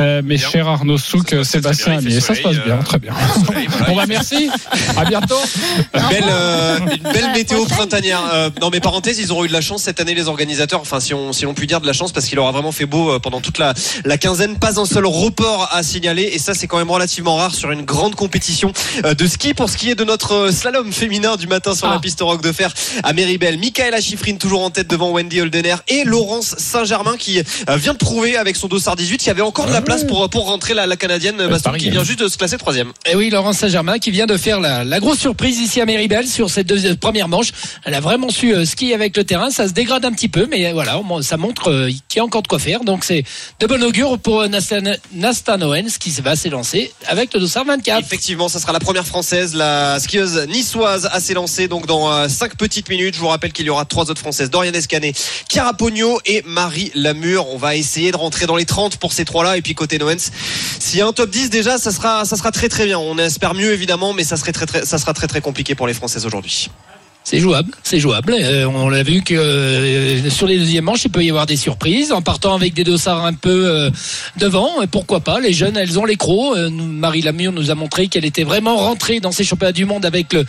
euh, 0.00 0.22
mes 0.22 0.36
Bien. 0.36 0.48
chers 0.48 0.68
Arnaud 0.68 0.98
Souk, 0.98 1.30
Ça 1.30 1.44
Sébastien 1.44 1.98
Amier 1.98 2.20
Ça 2.20 2.34
se 2.34 2.42
passe 2.42 2.56
bien, 2.56 2.78
euh, 2.78 2.82
très 2.82 2.98
bien. 2.98 3.12
soleil, 3.46 3.66
voilà. 3.68 3.86
Bon 3.92 3.96
bah 3.96 4.04
merci, 4.08 4.48
à 4.96 5.04
bientôt. 5.04 5.38
Une 5.94 6.08
belle, 6.08 6.24
euh, 6.28 6.78
une 6.96 7.12
belle 7.12 7.32
météo 7.32 7.64
printanière. 7.66 8.20
Euh, 8.32 8.50
non, 8.60 8.70
mais 8.70 8.80
parenthèse, 8.80 9.18
ils 9.18 9.32
auront 9.32 9.44
eu 9.44 9.48
de 9.48 9.52
la 9.52 9.60
chance 9.60 9.82
cette 9.82 10.00
année, 10.00 10.14
les 10.14 10.28
organisateurs. 10.28 10.80
Enfin, 10.80 11.00
si 11.00 11.12
on, 11.14 11.32
si 11.32 11.44
l'on 11.44 11.54
peut 11.54 11.66
dire 11.66 11.80
de 11.80 11.86
la 11.86 11.92
chance, 11.92 12.12
parce 12.12 12.26
qu'il 12.26 12.38
aura 12.38 12.52
vraiment 12.52 12.72
fait 12.72 12.86
beau 12.86 13.18
pendant 13.20 13.40
toute 13.40 13.58
la, 13.58 13.74
la 14.04 14.18
quinzaine. 14.18 14.58
Pas 14.58 14.80
un 14.80 14.84
seul 14.86 15.06
report 15.06 15.68
à 15.72 15.82
signaler. 15.82 16.22
Et 16.32 16.38
ça, 16.38 16.54
c'est 16.54 16.66
quand 16.66 16.78
même 16.78 16.90
relativement 16.90 17.36
rare 17.36 17.54
sur 17.54 17.70
une 17.70 17.82
grande 17.82 18.14
compétition 18.14 18.72
de 19.04 19.26
ski. 19.26 19.54
Pour 19.54 19.68
ce 19.68 19.76
qui 19.76 19.90
est 19.90 19.94
de 19.94 20.04
notre 20.04 20.50
slalom 20.50 20.92
féminin 20.92 21.36
du 21.36 21.46
matin 21.46 21.74
sur 21.74 21.88
Ah. 21.88 21.94
la 21.94 22.00
piste 22.00 22.20
Rock 22.20 22.42
de 22.42 22.52
Fer 22.52 22.72
à 23.02 23.12
Méribel. 23.12 23.58
Michaela 23.58 24.00
Schifrin 24.00 24.36
toujours 24.36 24.62
en 24.64 24.70
tête 24.70 24.88
devant 24.88 25.10
Wendy 25.10 25.40
Holdener 25.40 25.76
et 25.88 26.04
Laurence 26.04 26.54
Saint-Germain 26.58 27.16
qui 27.18 27.42
vient 27.76 27.92
de 27.92 27.98
prouver 27.98 28.36
avec 28.36 28.56
son 28.56 28.68
dossard 28.68 28.96
18 28.96 29.18
qu'il 29.18 29.26
y 29.28 29.30
avait 29.30 29.42
encore 29.42 29.66
de 29.66 29.72
la 29.72 29.81
place 29.82 30.04
pour, 30.04 30.28
pour 30.30 30.46
rentrer 30.46 30.74
la, 30.74 30.86
la 30.86 30.96
canadienne 30.96 31.36
Baston 31.36 31.70
Paris, 31.70 31.80
qui 31.80 31.88
hein. 31.88 31.92
vient 31.92 32.04
juste 32.04 32.20
de 32.20 32.28
se 32.28 32.36
classer 32.36 32.58
troisième. 32.58 32.92
Et 33.10 33.14
oui, 33.14 33.30
Laurence 33.30 33.58
Saint-Germain 33.58 33.98
qui 33.98 34.10
vient 34.10 34.26
de 34.26 34.36
faire 34.36 34.60
la, 34.60 34.84
la 34.84 35.00
grosse 35.00 35.18
surprise 35.18 35.58
ici 35.58 35.80
à 35.80 35.86
Méribel 35.86 36.26
sur 36.26 36.50
cette 36.50 36.66
deuxième, 36.66 36.96
première 36.96 37.28
manche. 37.28 37.52
Elle 37.84 37.94
a 37.94 38.00
vraiment 38.00 38.30
su 38.30 38.54
euh, 38.54 38.64
skier 38.64 38.94
avec 38.94 39.16
le 39.16 39.24
terrain. 39.24 39.50
Ça 39.50 39.68
se 39.68 39.72
dégrade 39.72 40.04
un 40.04 40.12
petit 40.12 40.28
peu, 40.28 40.46
mais 40.50 40.66
euh, 40.66 40.72
voilà, 40.72 41.00
ça 41.22 41.36
montre 41.36 41.70
euh, 41.70 41.90
qu'il 42.08 42.18
y 42.18 42.20
a 42.20 42.24
encore 42.24 42.42
de 42.42 42.48
quoi 42.48 42.58
faire. 42.58 42.84
Donc 42.84 43.04
c'est 43.04 43.24
de 43.60 43.66
bon 43.66 43.82
augure 43.82 44.18
pour 44.18 44.40
euh, 44.40 44.48
Nastan, 44.48 44.82
Nastan 45.12 45.60
Owens 45.60 45.98
qui 45.98 46.10
va 46.22 46.36
s'élancer 46.36 46.92
avec 47.06 47.34
le 47.34 47.40
dossard 47.40 47.64
24. 47.64 48.00
Effectivement, 48.00 48.48
ça 48.48 48.60
sera 48.60 48.72
la 48.72 48.80
première 48.80 49.06
française, 49.06 49.54
la 49.54 49.98
skieuse 50.00 50.46
niçoise 50.48 51.08
à 51.12 51.20
s'élancer 51.20 51.68
donc 51.68 51.86
dans 51.86 52.28
5 52.28 52.56
petites 52.56 52.88
minutes. 52.88 53.14
Je 53.14 53.20
vous 53.20 53.28
rappelle 53.28 53.52
qu'il 53.52 53.66
y 53.66 53.70
aura 53.70 53.84
trois 53.84 54.10
autres 54.10 54.20
françaises, 54.20 54.50
Dorian 54.50 54.72
Escanet, 54.72 55.12
Chiara 55.48 55.74
Pogno 55.74 56.20
et 56.26 56.42
Marie 56.46 56.90
Lamure. 56.94 57.48
On 57.48 57.56
va 57.56 57.76
essayer 57.76 58.12
de 58.12 58.16
rentrer 58.16 58.46
dans 58.46 58.56
les 58.56 58.64
30 58.64 58.96
pour 58.96 59.12
ces 59.12 59.24
trois-là. 59.24 59.56
Et 59.56 59.62
puis 59.62 59.71
côté 59.74 59.98
Noens, 59.98 60.30
s'il 60.78 60.98
y 60.98 61.02
a 61.02 61.06
un 61.06 61.12
top 61.12 61.30
10 61.30 61.50
déjà, 61.50 61.78
ça 61.78 61.90
sera, 61.90 62.24
ça 62.24 62.36
sera 62.36 62.50
très 62.50 62.68
très 62.68 62.86
bien. 62.86 62.98
On 62.98 63.18
espère 63.18 63.54
mieux 63.54 63.72
évidemment, 63.72 64.12
mais 64.12 64.24
ça, 64.24 64.36
serait 64.36 64.52
très, 64.52 64.84
ça 64.84 64.98
sera 64.98 65.14
très 65.14 65.26
très 65.26 65.40
compliqué 65.40 65.74
pour 65.74 65.86
les 65.86 65.94
françaises 65.94 66.26
aujourd'hui. 66.26 66.70
C'est 67.24 67.38
jouable, 67.38 67.72
c'est 67.84 68.00
jouable. 68.00 68.34
Euh, 68.36 68.66
on 68.66 68.88
l'a 68.88 69.04
vu 69.04 69.22
que 69.22 69.34
euh, 69.34 70.28
sur 70.28 70.48
les 70.48 70.58
deuxièmes 70.58 70.84
manches, 70.84 71.04
il 71.04 71.10
peut 71.10 71.22
y 71.22 71.30
avoir 71.30 71.46
des 71.46 71.56
surprises 71.56 72.10
en 72.10 72.20
partant 72.20 72.54
avec 72.54 72.74
des 72.74 72.82
dossards 72.82 73.24
un 73.24 73.32
peu 73.32 73.66
euh, 73.66 73.90
devant. 74.38 74.84
Pourquoi 74.90 75.20
pas 75.20 75.38
Les 75.38 75.52
jeunes, 75.52 75.76
elles 75.76 76.00
ont 76.00 76.04
les 76.04 76.16
crocs. 76.16 76.56
Euh, 76.56 76.68
Marie 76.68 77.22
Lamure 77.22 77.52
nous 77.52 77.70
a 77.70 77.76
montré 77.76 78.08
qu'elle 78.08 78.24
était 78.24 78.42
vraiment 78.42 78.76
rentrée 78.76 79.20
dans 79.20 79.30
ces 79.30 79.44
championnats 79.44 79.72
du 79.72 79.84
monde 79.84 80.04
avec 80.04 80.32
le 80.32 80.44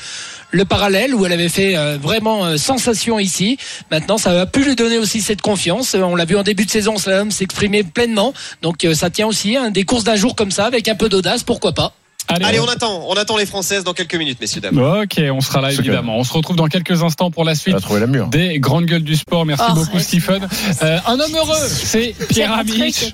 le 0.53 0.65
parallèle 0.65 1.13
où 1.15 1.25
elle 1.25 1.33
avait 1.33 1.49
fait 1.49 1.75
euh, 1.75 1.97
vraiment 2.01 2.45
euh, 2.45 2.57
sensation 2.57 3.19
ici. 3.19 3.57
Maintenant, 3.91 4.17
ça 4.17 4.33
va 4.33 4.45
plus 4.45 4.63
lui 4.63 4.75
donner 4.75 4.99
aussi 4.99 5.19
cette 5.19 5.41
confiance. 5.41 5.95
Euh, 5.95 6.01
On 6.03 6.15
l'a 6.15 6.25
vu 6.25 6.37
en 6.37 6.43
début 6.43 6.65
de 6.65 6.71
saison, 6.71 6.97
slalom 6.97 7.31
s'exprimer 7.31 7.83
pleinement. 7.83 8.33
Donc 8.61 8.85
euh, 8.85 8.93
ça 8.93 9.09
tient 9.09 9.27
aussi 9.27 9.57
hein, 9.57 9.71
des 9.71 9.83
courses 9.83 10.03
d'un 10.03 10.15
jour 10.15 10.35
comme 10.35 10.51
ça 10.51 10.65
avec 10.65 10.87
un 10.87 10.95
peu 10.95 11.09
d'audace, 11.09 11.43
pourquoi 11.43 11.73
pas 11.73 11.93
Allez, 12.29 12.59
on 12.61 12.67
attend, 12.69 13.03
on 13.09 13.13
attend 13.15 13.35
les 13.35 13.45
françaises 13.45 13.83
dans 13.83 13.91
quelques 13.93 14.15
minutes, 14.15 14.39
messieurs 14.39 14.61
dames. 14.61 14.77
Ok, 14.79 15.19
on 15.31 15.41
sera 15.41 15.59
là 15.59 15.71
évidemment. 15.73 16.17
On 16.17 16.23
se 16.23 16.31
retrouve 16.31 16.55
dans 16.55 16.67
quelques 16.67 17.03
instants 17.03 17.29
pour 17.31 17.43
la 17.43 17.53
suite 17.53 17.75
la 17.91 18.07
mur. 18.07 18.27
des 18.27 18.59
grandes 18.59 18.85
gueules 18.85 19.03
du 19.03 19.17
sport. 19.17 19.45
Merci 19.45 19.65
Oh, 19.69 19.73
beaucoup. 19.75 19.99
Stephen. 19.99 20.47
Euh, 20.83 20.97
un 21.05 21.19
homme 21.19 21.35
heureux, 21.35 21.57
c'est 21.67 22.15
Pierre 22.29 22.53
Amiche 22.53 23.11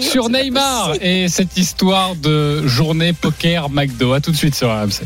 sur 0.00 0.28
Neymar 0.28 0.92
et 1.00 1.28
cette 1.28 1.56
histoire 1.56 2.14
de 2.16 2.66
journée 2.66 3.12
poker 3.14 3.70
McDo. 3.70 4.12
À 4.12 4.20
tout 4.20 4.30
de 4.30 4.36
suite 4.36 4.54
sur 4.54 4.68
RMC. 4.68 5.04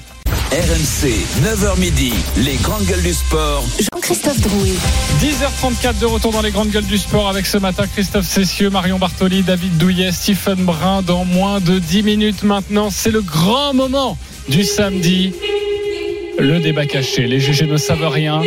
RMC, 0.55 1.11
9h 1.43 1.81
midi, 1.81 2.13
les 2.37 2.55
grandes 2.63 2.85
gueules 2.85 3.03
du 3.03 3.13
sport. 3.13 3.65
Jean-Christophe 3.93 4.41
Drouet. 4.41 4.77
10h34 5.21 5.99
de 5.99 6.07
retour 6.07 6.31
dans 6.31 6.43
les 6.43 6.53
grandes 6.53 6.69
gueules 6.69 6.87
du 6.87 6.97
sport 6.97 7.29
avec 7.29 7.45
ce 7.45 7.59
matin 7.59 7.89
Christophe 7.93 8.27
Cessieux, 8.27 8.71
Marion 8.71 9.01
Bartoli, 9.01 9.43
David 9.43 9.77
Douillet, 9.79 10.13
Stephen 10.13 10.65
Brun 10.65 11.03
dans 11.03 11.25
moins 11.25 11.59
de 11.59 11.81
10 11.81 12.05
minutes 12.05 12.45
maintenant. 12.45 12.91
C'est 12.91 13.11
le 13.11 13.21
grand 13.21 13.75
moment 13.75 14.17
du 14.49 14.63
samedi. 14.63 15.33
Le 16.39 16.61
débat 16.61 16.87
caché. 16.87 17.27
Les 17.27 17.41
GG 17.41 17.67
ne 17.67 17.77
savent 17.77 18.07
rien. 18.07 18.41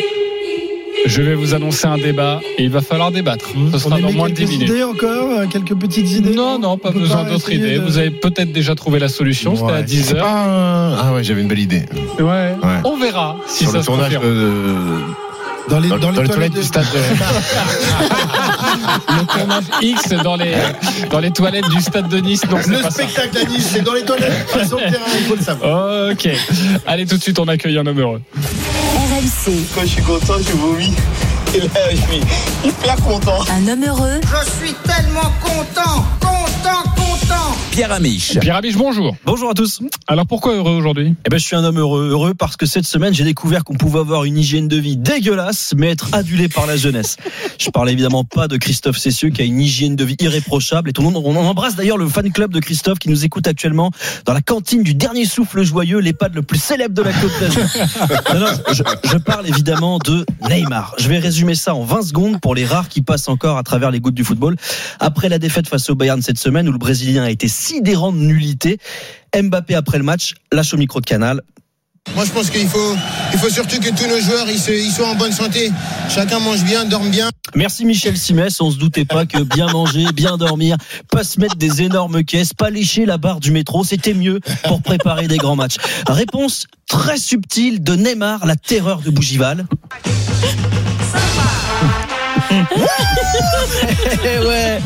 Je 1.05 1.21
vais 1.21 1.35
vous 1.35 1.53
annoncer 1.53 1.87
un 1.87 1.97
débat 1.97 2.41
et 2.57 2.63
il 2.63 2.69
va 2.69 2.81
falloir 2.81 3.11
débattre. 3.11 3.45
Ce 3.71 3.77
sera 3.79 3.95
On 3.95 3.99
dans 3.99 4.11
moins 4.11 4.29
de 4.29 4.33
10 4.33 4.41
quelques 4.41 4.51
minutes. 4.51 4.69
idées 4.69 4.83
encore, 4.83 5.29
euh, 5.39 5.45
quelques 5.47 5.75
petites 5.75 6.11
idées. 6.11 6.33
Non, 6.35 6.59
non, 6.59 6.77
pas 6.77 6.91
besoin 6.91 7.23
d'autres 7.23 7.51
idées. 7.51 7.75
de- 7.75 7.81
Vous 7.81 7.97
avez 7.97 8.11
peut-être 8.11 8.51
déjà 8.51 8.75
trouvé 8.75 8.99
la 8.99 9.07
solution. 9.07 9.55
C'était 9.55 9.71
à 9.71 9.75
Ouais. 9.75 9.83
10 9.83 10.03
C'est 10.03 10.15
heures. 10.15 10.23
pas 10.25 10.31
un- 10.43 10.93
Ah 10.97 11.13
ouais, 11.13 11.23
j'avais 11.23 11.41
une 11.41 11.47
belle 11.47 11.59
idée. 11.59 11.83
Ouais. 12.19 12.25
Ouais. 12.25 12.55
On 12.83 12.97
verra 12.97 13.37
si 13.47 13.63
Sur 13.63 13.71
ça 13.71 13.77
le 13.77 13.81
se 13.83 13.87
tournage 13.87 14.13
confirme. 14.15 14.23
de- 14.35 14.99
Dans 15.69 15.79
les, 15.79 15.89
dans, 15.89 15.97
dans 15.97 16.11
les 16.11 16.15
dans 16.17 16.21
les 16.23 16.27
toilettes 16.29 16.31
toilettes 16.31 16.53
de- 16.53 16.59
du 16.61 16.65
stade. 16.65 16.85
Le 19.09 19.25
tournage 19.37 19.63
X 19.81 20.09
dans 20.23 20.35
les, 20.37 20.53
dans 21.11 21.19
les 21.19 21.31
toilettes 21.31 21.69
du 21.69 21.81
stade 21.81 22.07
de 22.07 22.17
Nice. 22.19 22.41
Non, 22.49 22.57
Le 22.57 22.81
ça. 22.83 22.89
spectacle 22.91 23.37
à 23.37 23.43
Nice, 23.49 23.69
c'est 23.73 23.81
dans 23.83 23.93
les 23.93 24.03
toilettes, 24.03 24.45
pas 24.53 24.65
sur 24.65 24.77
le 24.77 24.83
terrain, 24.89 25.05
il 25.19 25.25
faut 25.25 25.35
le 25.35 25.41
savoir. 25.41 26.11
Ok. 26.11 26.29
Allez, 26.85 27.05
tout 27.05 27.17
de 27.17 27.21
suite, 27.21 27.37
on 27.39 27.47
accueille 27.49 27.77
un 27.77 27.85
homme 27.85 27.99
heureux. 27.99 28.21
Quand 29.73 29.81
je 29.81 29.87
suis 29.87 30.03
content, 30.03 30.35
je 30.39 30.51
vomis. 30.51 30.93
Et 31.55 31.59
là, 31.59 31.67
je 31.91 31.95
suis 31.95 32.21
hyper 32.65 32.95
content. 32.97 33.39
un 33.49 33.67
homme 33.67 33.83
heureux 33.85 34.19
Je 34.21 34.51
suis 34.65 34.73
tellement 34.83 35.31
content, 35.41 36.05
content, 36.19 36.83
content. 36.95 37.55
Pierre 37.71 37.91
Amiche. 37.91 38.39
Pierre 38.39 38.55
Amiche, 38.57 38.75
bonjour. 38.75 39.15
Bonjour 39.25 39.49
à 39.51 39.53
tous. 39.53 39.81
Alors 40.07 40.25
pourquoi 40.25 40.55
heureux 40.55 40.71
aujourd'hui? 40.73 41.15
Eh 41.25 41.29
ben, 41.29 41.37
je 41.37 41.45
suis 41.45 41.55
un 41.55 41.63
homme 41.63 41.77
heureux. 41.77 42.09
Heureux 42.09 42.33
parce 42.33 42.57
que 42.57 42.65
cette 42.65 42.85
semaine, 42.85 43.13
j'ai 43.13 43.23
découvert 43.23 43.63
qu'on 43.63 43.75
pouvait 43.75 43.99
avoir 43.99 44.23
une 44.25 44.37
hygiène 44.37 44.67
de 44.67 44.77
vie 44.77 44.97
dégueulasse, 44.97 45.73
mais 45.77 45.91
être 45.91 46.09
adulé 46.13 46.49
par 46.49 46.65
la 46.65 46.75
jeunesse. 46.75 47.17
Je 47.59 47.69
parle 47.69 47.89
évidemment 47.89 48.23
pas 48.23 48.47
de 48.47 48.57
Christophe 48.57 48.97
Cessieux 48.97 49.29
qui 49.29 49.41
a 49.41 49.45
une 49.45 49.59
hygiène 49.61 49.95
de 49.95 50.03
vie 50.03 50.15
irréprochable. 50.19 50.89
Et 50.89 50.93
tout 50.93 51.01
le 51.01 51.09
monde, 51.09 51.21
on 51.23 51.35
en 51.35 51.45
embrasse 51.45 51.75
d'ailleurs 51.75 51.97
le 51.97 52.07
fan 52.07 52.31
club 52.31 52.51
de 52.51 52.59
Christophe 52.59 52.99
qui 52.99 53.09
nous 53.09 53.25
écoute 53.25 53.47
actuellement 53.47 53.91
dans 54.25 54.33
la 54.33 54.41
cantine 54.41 54.83
du 54.83 54.93
dernier 54.95 55.25
souffle 55.25 55.63
joyeux, 55.63 55.99
l'EHPAD 55.99 56.35
le 56.35 56.41
plus 56.41 56.59
célèbre 56.59 56.93
de 56.95 57.01
la 57.03 57.13
Côte 57.13 57.31
d'Azur. 57.39 57.63
Non, 58.33 58.39
non, 58.41 58.47
je, 58.73 58.83
je 59.09 59.17
parle 59.17 59.47
évidemment 59.47 59.99
de 59.99 60.25
Neymar. 60.49 60.95
Je 60.97 61.07
vais 61.07 61.17
résumer 61.19 61.36
ça 61.55 61.75
en 61.75 61.83
20 61.83 62.01
secondes 62.03 62.39
pour 62.41 62.55
les 62.55 62.65
rares 62.65 62.89
qui 62.89 63.01
passent 63.01 63.27
encore 63.29 63.57
à 63.57 63.63
travers 63.63 63.91
les 63.91 63.99
gouttes 63.99 64.13
du 64.15 64.23
football. 64.23 64.55
Après 64.99 65.29
la 65.29 65.39
défaite 65.39 65.67
face 65.67 65.89
au 65.89 65.95
Bayern 65.95 66.21
cette 66.21 66.37
semaine 66.39 66.67
où 66.67 66.71
le 66.71 66.77
Brésilien 66.77 67.23
a 67.23 67.29
été 67.29 67.47
sidérant 67.47 68.11
de 68.11 68.17
nullité, 68.17 68.79
Mbappé 69.35 69.75
après 69.75 69.97
le 69.97 70.03
match 70.03 70.33
lâche 70.51 70.73
au 70.73 70.77
micro 70.77 70.99
de 71.01 71.05
Canal. 71.05 71.41
Moi, 72.15 72.23
je 72.23 72.31
pense 72.31 72.49
qu'il 72.49 72.65
faut, 72.69 72.95
il 73.33 73.37
faut 73.37 73.49
surtout 73.49 73.81
que 73.81 73.89
tous 73.89 74.07
nos 74.07 74.21
joueurs 74.21 74.49
ils, 74.49 74.57
se- 74.57 74.71
ils 74.71 74.91
soient 74.93 75.09
en 75.09 75.15
bonne 75.15 75.33
santé. 75.33 75.71
Chacun 76.09 76.39
mange 76.39 76.63
bien, 76.63 76.85
dorme 76.85 77.09
bien. 77.09 77.29
Merci 77.53 77.83
Michel 77.83 78.15
Simès, 78.17 78.61
on 78.61 78.71
se 78.71 78.77
doutait 78.77 79.03
pas 79.03 79.25
que 79.25 79.39
bien 79.43 79.67
manger, 79.67 80.05
bien 80.13 80.37
dormir, 80.37 80.77
pas 81.11 81.25
se 81.25 81.37
mettre 81.37 81.57
des 81.57 81.81
énormes 81.81 82.23
caisses, 82.23 82.53
pas 82.53 82.69
lécher 82.69 83.05
la 83.05 83.17
barre 83.17 83.41
du 83.41 83.51
métro, 83.51 83.83
c'était 83.83 84.13
mieux 84.13 84.39
pour 84.69 84.81
préparer 84.81 85.27
des 85.27 85.35
grands 85.37 85.57
matchs. 85.57 85.75
Réponse 86.07 86.67
très 86.87 87.17
subtile 87.17 87.83
de 87.83 87.95
Neymar, 87.95 88.45
la 88.45 88.55
terreur 88.55 89.01
de 89.01 89.09
Bougival. 89.09 89.65
Ouais. 94.47 94.79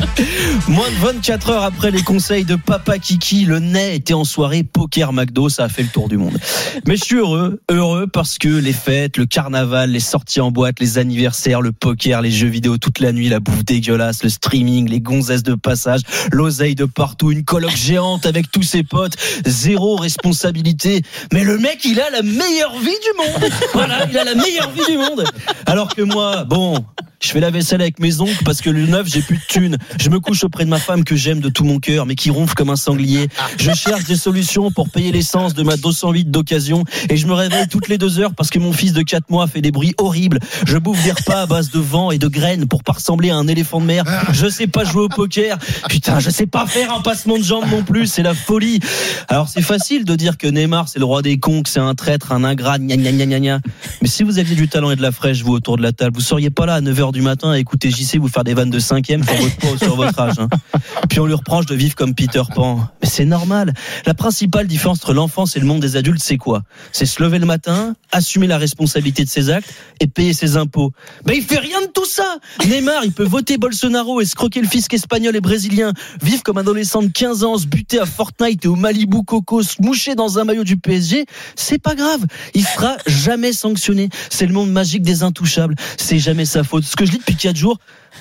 Moins 0.68 0.90
de 0.90 1.06
24 1.06 1.50
heures 1.50 1.62
après 1.64 1.90
les 1.90 2.02
conseils 2.02 2.44
de 2.44 2.56
Papa 2.56 2.98
Kiki, 2.98 3.44
le 3.44 3.58
nez 3.58 3.94
était 3.94 4.14
en 4.14 4.24
soirée 4.24 4.62
poker 4.62 5.12
McDo, 5.12 5.48
ça 5.48 5.64
a 5.64 5.68
fait 5.68 5.82
le 5.82 5.88
tour 5.88 6.08
du 6.08 6.16
monde. 6.16 6.38
Mais 6.86 6.96
je 6.96 7.04
suis 7.04 7.16
heureux, 7.16 7.60
heureux 7.70 8.06
parce 8.06 8.38
que 8.38 8.48
les 8.48 8.72
fêtes, 8.72 9.16
le 9.16 9.26
carnaval, 9.26 9.90
les 9.90 10.00
sorties 10.00 10.40
en 10.40 10.50
boîte, 10.50 10.80
les 10.80 10.98
anniversaires, 10.98 11.60
le 11.60 11.72
poker, 11.72 12.22
les 12.22 12.30
jeux 12.30 12.48
vidéo 12.48 12.78
toute 12.78 13.00
la 13.00 13.12
nuit, 13.12 13.28
la 13.28 13.40
bouffe 13.40 13.64
dégueulasse, 13.64 14.22
le 14.22 14.30
streaming, 14.30 14.88
les 14.88 15.00
gonzesses 15.00 15.42
de 15.42 15.54
passage, 15.54 16.00
l'oseille 16.30 16.74
de 16.74 16.84
partout, 16.84 17.30
une 17.30 17.44
coloc 17.44 17.74
géante 17.76 18.26
avec 18.26 18.50
tous 18.50 18.62
ses 18.62 18.82
potes, 18.82 19.14
zéro 19.46 19.96
responsabilité. 19.96 21.02
Mais 21.32 21.44
le 21.44 21.58
mec, 21.58 21.84
il 21.84 22.00
a 22.00 22.10
la 22.10 22.22
meilleure 22.22 22.78
vie 22.78 22.86
du 22.86 23.16
monde. 23.18 23.50
Voilà, 23.72 24.06
il 24.10 24.18
a 24.18 24.24
la 24.24 24.34
meilleure 24.34 24.70
vie 24.70 24.92
du 24.92 24.98
monde. 24.98 25.24
Alors 25.66 25.94
que 25.94 26.02
moi, 26.02 26.44
bon, 26.44 26.84
je 27.22 27.28
fais 27.28 27.40
la 27.40 27.50
vaisselle 27.50 27.80
avec 27.80 28.00
mes 28.00 28.20
oncles 28.20 28.42
parce 28.44 28.60
que 28.60 28.70
le 28.72 28.86
neuf, 28.86 29.06
j'ai 29.06 29.22
plus 29.22 29.36
de 29.36 29.42
thunes. 29.46 29.76
Je 30.00 30.08
me 30.10 30.20
couche 30.20 30.44
auprès 30.44 30.64
de 30.64 30.70
ma 30.70 30.78
femme 30.78 31.04
que 31.04 31.16
j'aime 31.16 31.40
de 31.40 31.48
tout 31.48 31.64
mon 31.64 31.78
cœur, 31.78 32.06
mais 32.06 32.14
qui 32.14 32.30
ronfle 32.30 32.54
comme 32.54 32.70
un 32.70 32.76
sanglier. 32.76 33.28
Je 33.58 33.72
cherche 33.72 34.04
des 34.04 34.16
solutions 34.16 34.70
pour 34.70 34.88
payer 34.88 35.12
l'essence 35.12 35.54
de 35.54 35.62
ma 35.62 35.76
208 35.76 36.30
d'occasion 36.30 36.84
et 37.08 37.16
je 37.16 37.26
me 37.26 37.32
réveille 37.32 37.68
toutes 37.68 37.88
les 37.88 37.98
deux 37.98 38.18
heures 38.18 38.34
parce 38.34 38.50
que 38.50 38.58
mon 38.58 38.72
fils 38.72 38.92
de 38.92 39.02
4 39.02 39.30
mois 39.30 39.46
fait 39.46 39.60
des 39.60 39.70
bruits 39.70 39.94
horribles. 39.98 40.38
Je 40.66 40.78
bouffe 40.78 41.02
des 41.04 41.12
repas 41.12 41.42
à 41.42 41.46
base 41.46 41.70
de 41.70 41.78
vent 41.78 42.10
et 42.10 42.18
de 42.18 42.28
graines 42.28 42.66
pour 42.66 42.82
pas 42.82 42.92
ressembler 42.92 43.30
à 43.30 43.36
un 43.36 43.46
éléphant 43.48 43.80
de 43.80 43.86
mer. 43.86 44.04
Je 44.32 44.48
sais 44.48 44.66
pas 44.66 44.84
jouer 44.84 45.02
au 45.02 45.08
poker. 45.08 45.58
Putain, 45.88 46.20
je 46.20 46.30
sais 46.30 46.46
pas 46.46 46.66
faire 46.66 46.92
un 46.92 47.00
passement 47.00 47.38
de 47.38 47.44
jambes 47.44 47.70
non 47.70 47.82
plus. 47.82 48.06
C'est 48.06 48.22
la 48.22 48.34
folie. 48.34 48.80
Alors 49.28 49.48
c'est 49.48 49.62
facile 49.62 50.04
de 50.04 50.14
dire 50.14 50.38
que 50.38 50.46
Neymar 50.46 50.88
c'est 50.88 50.98
le 50.98 51.04
roi 51.04 51.22
des 51.22 51.38
cons, 51.38 51.62
c'est 51.66 51.80
un 51.80 51.94
traître, 51.94 52.32
un 52.32 52.44
ingrat, 52.44 52.78
gna 52.78 52.96
gna 52.96 53.12
gna 53.12 53.26
gna 53.26 53.40
gna. 53.40 53.60
Mais 54.00 54.08
si 54.08 54.22
vous 54.22 54.38
aviez 54.38 54.54
du 54.54 54.68
talent 54.68 54.90
et 54.90 54.96
de 54.96 55.02
la 55.02 55.12
fraîche, 55.12 55.42
vous 55.42 55.52
autour 55.52 55.76
de 55.76 55.82
la 55.82 55.92
table, 55.92 56.16
vous 56.16 56.22
seriez 56.22 56.50
pas 56.50 56.66
là 56.66 56.74
à 56.74 56.80
9h 56.80 57.12
du 57.12 57.22
matin 57.22 57.50
à 57.50 57.58
écouter 57.58 57.90
JC 57.90 58.16
vous 58.18 58.28
faire 58.28 58.44
des 58.44 58.51
vannes 58.54 58.70
de 58.70 58.78
cinquième 58.78 59.24
sur 59.24 59.34
votre 59.34 59.56
poids 59.56 59.78
sur 59.78 59.96
votre 59.96 60.18
âge. 60.20 60.34
hein. 60.38 60.48
Puis 61.08 61.20
on 61.20 61.26
lui 61.26 61.34
reproche 61.34 61.66
de 61.66 61.74
vivre 61.74 61.94
comme 61.94 62.14
Peter 62.14 62.42
Pan. 62.54 62.88
Mais 63.02 63.08
c'est 63.08 63.24
normal. 63.24 63.74
La 64.06 64.14
principale 64.14 64.66
différence 64.66 64.98
entre 64.98 65.14
l'enfance 65.14 65.56
et 65.56 65.60
le 65.60 65.66
monde 65.66 65.80
des 65.80 65.96
adultes, 65.96 66.22
c'est 66.22 66.36
quoi? 66.36 66.62
C'est 66.92 67.06
se 67.06 67.22
lever 67.22 67.38
le 67.38 67.46
matin, 67.46 67.94
assumer 68.10 68.46
la 68.46 68.58
responsabilité 68.58 69.24
de 69.24 69.28
ses 69.28 69.50
actes 69.50 69.72
et 70.00 70.06
payer 70.06 70.32
ses 70.32 70.56
impôts. 70.56 70.92
Mais 71.26 71.36
il 71.36 71.42
fait 71.42 71.58
rien 71.58 71.80
de 71.82 71.86
tout 71.86 72.06
ça. 72.06 72.38
Neymar, 72.66 73.04
il 73.04 73.12
peut 73.12 73.24
voter 73.24 73.58
Bolsonaro, 73.58 74.20
escroquer 74.20 74.60
le 74.60 74.68
fisc 74.68 74.92
espagnol 74.94 75.34
et 75.36 75.40
brésilien, 75.40 75.92
vivre 76.22 76.42
comme 76.42 76.58
un 76.58 76.62
adolescent 76.62 77.02
de 77.02 77.08
15 77.08 77.44
ans, 77.44 77.58
se 77.58 77.66
buter 77.66 77.98
à 77.98 78.06
Fortnite 78.06 78.64
et 78.64 78.68
au 78.68 78.76
Malibu 78.76 79.24
Coco, 79.24 79.62
se 79.62 79.80
moucher 79.80 80.14
dans 80.14 80.38
un 80.38 80.44
maillot 80.44 80.64
du 80.64 80.76
PSG. 80.76 81.26
C'est 81.56 81.80
pas 81.80 81.94
grave. 81.94 82.24
Il 82.54 82.64
sera 82.64 82.96
jamais 83.06 83.52
sanctionné. 83.52 84.08
C'est 84.30 84.46
le 84.46 84.52
monde 84.52 84.70
magique 84.70 85.02
des 85.02 85.22
intouchables. 85.22 85.74
C'est 85.98 86.18
jamais 86.18 86.44
sa 86.44 86.64
faute. 86.64 86.84
Ce 86.84 86.96
que 86.96 87.04
je 87.04 87.10
dis 87.12 87.18
depuis 87.18 87.36
4 87.36 87.56
jours, 87.56 87.78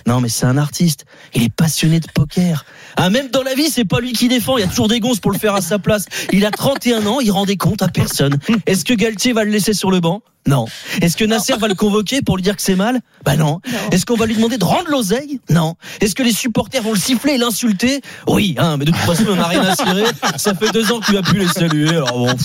non, 0.08 0.21
mais 0.21 0.30
c'est 0.30 0.45
un 0.45 0.58
artiste. 0.58 1.06
Il 1.34 1.43
est 1.43 1.54
passionné 1.54 1.99
de 1.99 2.08
poker. 2.13 2.65
Ah, 2.97 3.10
même 3.10 3.30
dans 3.30 3.43
la 3.43 3.56
vie, 3.56 3.69
c'est 3.69 3.86
pas 3.86 3.99
lui 3.99 4.13
qui 4.13 4.27
défend. 4.27 4.58
Il 4.58 4.62
y 4.62 4.63
a 4.63 4.67
toujours 4.67 4.88
des 4.88 4.99
gonzes 4.99 5.19
pour 5.19 5.32
le 5.32 5.38
faire 5.38 5.56
à 5.56 5.62
sa 5.62 5.80
place. 5.80 6.06
Il 6.32 6.45
a 6.45 6.51
31 6.51 7.06
ans, 7.06 7.19
il 7.19 7.32
rend 7.32 7.45
des 7.45 7.58
comptes 7.58 7.82
à 7.82 7.88
personne. 7.88 8.38
Est-ce 8.65 8.86
que 8.86 8.93
Galtier 8.93 9.34
va 9.34 9.43
le 9.43 9.51
laisser 9.51 9.73
sur 9.73 9.91
le 9.91 9.99
banc? 9.99 10.21
Non. 10.47 10.65
Est-ce 11.01 11.17
que 11.17 11.23
Nasser 11.23 11.54
va 11.56 11.67
le 11.67 11.75
convoquer 11.75 12.23
pour 12.23 12.36
lui 12.36 12.41
dire 12.41 12.56
que 12.56 12.63
c'est 12.63 12.75
mal? 12.75 13.01
Bah 13.23 13.36
non. 13.36 13.60
Est-ce 13.91 14.08
qu'on 14.08 14.15
va 14.15 14.25
lui 14.25 14.34
demander 14.34 14.58
de 14.58 14.63
rendre 14.63 14.89
l'oseille? 14.89 15.39
Non. 15.51 15.75
Est-ce 15.99 16.15
que 16.15 16.23
les 16.23 16.32
supporters 16.32 16.82
vont 16.82 16.93
le 16.93 16.99
siffler 16.99 17.34
et 17.34 17.38
l'insulter? 17.38 18.01
Oui, 18.27 18.56
hein, 18.58 18.77
mais 18.77 18.86
de 18.86 18.91
toute 18.91 19.01
façon, 19.01 19.23
on 19.30 19.36
n'a 19.36 19.47
rien 19.47 19.62
à 19.62 19.75
cirer. 19.75 20.06
Ça 20.38 20.56
fait 20.56 20.71
deux 20.71 20.91
ans 20.91 20.99
qu'il 20.99 21.15
a 21.15 21.21
pu 21.21 21.38
les 21.38 21.47
saluer. 21.47 21.89
Alors 21.89 22.17
bon. 22.17 22.36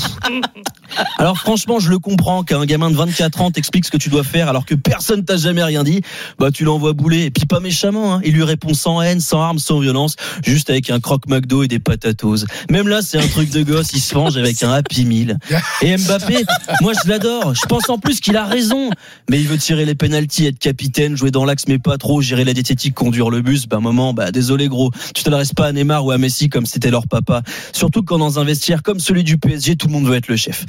Alors 1.16 1.38
franchement, 1.38 1.78
je 1.78 1.88
le 1.88 1.98
comprends 1.98 2.44
qu'un 2.44 2.66
gamin 2.66 2.90
de 2.90 2.96
24 2.96 3.40
ans 3.40 3.50
t'explique 3.50 3.86
ce 3.86 3.90
que 3.90 3.96
tu 3.96 4.10
dois 4.10 4.24
faire 4.24 4.48
alors 4.48 4.66
que 4.66 4.74
personne 4.74 5.24
t'a 5.24 5.38
jamais 5.38 5.64
rien 5.64 5.82
dit. 5.82 6.02
Bah 6.38 6.50
tu 6.50 6.64
l'envoies 6.64 6.92
bouler 6.92 7.24
et 7.24 7.30
puis 7.36 7.46
pas 7.46 7.60
méchamment. 7.60 8.14
Hein. 8.14 8.20
Il 8.24 8.32
lui 8.32 8.44
répond 8.44 8.72
sans 8.72 9.02
haine, 9.02 9.20
sans 9.20 9.42
armes, 9.42 9.58
sans 9.58 9.78
violence, 9.78 10.16
juste 10.42 10.70
avec 10.70 10.88
un 10.88 11.00
croque 11.00 11.28
McDo 11.28 11.62
et 11.62 11.68
des 11.68 11.78
patatos. 11.78 12.46
Même 12.70 12.88
là, 12.88 13.02
c'est 13.02 13.18
un 13.18 13.26
truc 13.28 13.50
de 13.50 13.62
gosse. 13.62 13.92
Il 13.92 14.00
se 14.00 14.14
venge 14.14 14.38
avec 14.38 14.62
un 14.62 14.72
Happy 14.72 15.04
Meal. 15.04 15.38
Et 15.82 15.96
Mbappé, 15.96 16.44
moi 16.80 16.92
je 16.94 17.08
l'adore. 17.08 17.54
Je 17.54 17.66
pense 17.66 17.90
en 17.90 17.98
plus 17.98 18.20
qu'il 18.20 18.36
a 18.38 18.46
raison. 18.46 18.90
Mais 19.28 19.38
il 19.38 19.46
veut 19.46 19.58
tirer 19.58 19.84
les 19.84 19.94
pénalties, 19.94 20.46
être 20.46 20.58
capitaine, 20.58 21.14
jouer 21.14 21.30
dans 21.30 21.44
l'axe 21.44 21.64
mais 21.68 21.78
pas 21.78 21.98
trop, 21.98 22.22
gérer 22.22 22.44
la 22.44 22.54
diététique, 22.54 22.94
conduire 22.94 23.28
le 23.28 23.42
bus. 23.42 23.66
Bah 23.66 23.76
un 23.76 23.80
moment, 23.80 24.14
bah 24.14 24.32
désolé 24.32 24.68
gros, 24.68 24.90
tu 25.14 25.22
t'adresses 25.22 25.52
pas 25.52 25.66
à 25.66 25.72
Neymar 25.72 26.06
ou 26.06 26.12
à 26.12 26.18
Messi 26.18 26.48
comme 26.48 26.64
c'était 26.64 26.90
leur 26.90 27.06
papa. 27.06 27.42
Surtout 27.74 28.02
quand 28.02 28.16
dans 28.16 28.38
un 28.38 28.44
vestiaire 28.44 28.82
comme 28.82 28.98
celui 28.98 29.24
du 29.24 29.36
PSG, 29.36 29.76
tout 29.76 29.88
le 29.88 29.92
monde 29.92 30.06
veut 30.06 30.16
être 30.16 30.28
le 30.28 30.36
chef. 30.36 30.64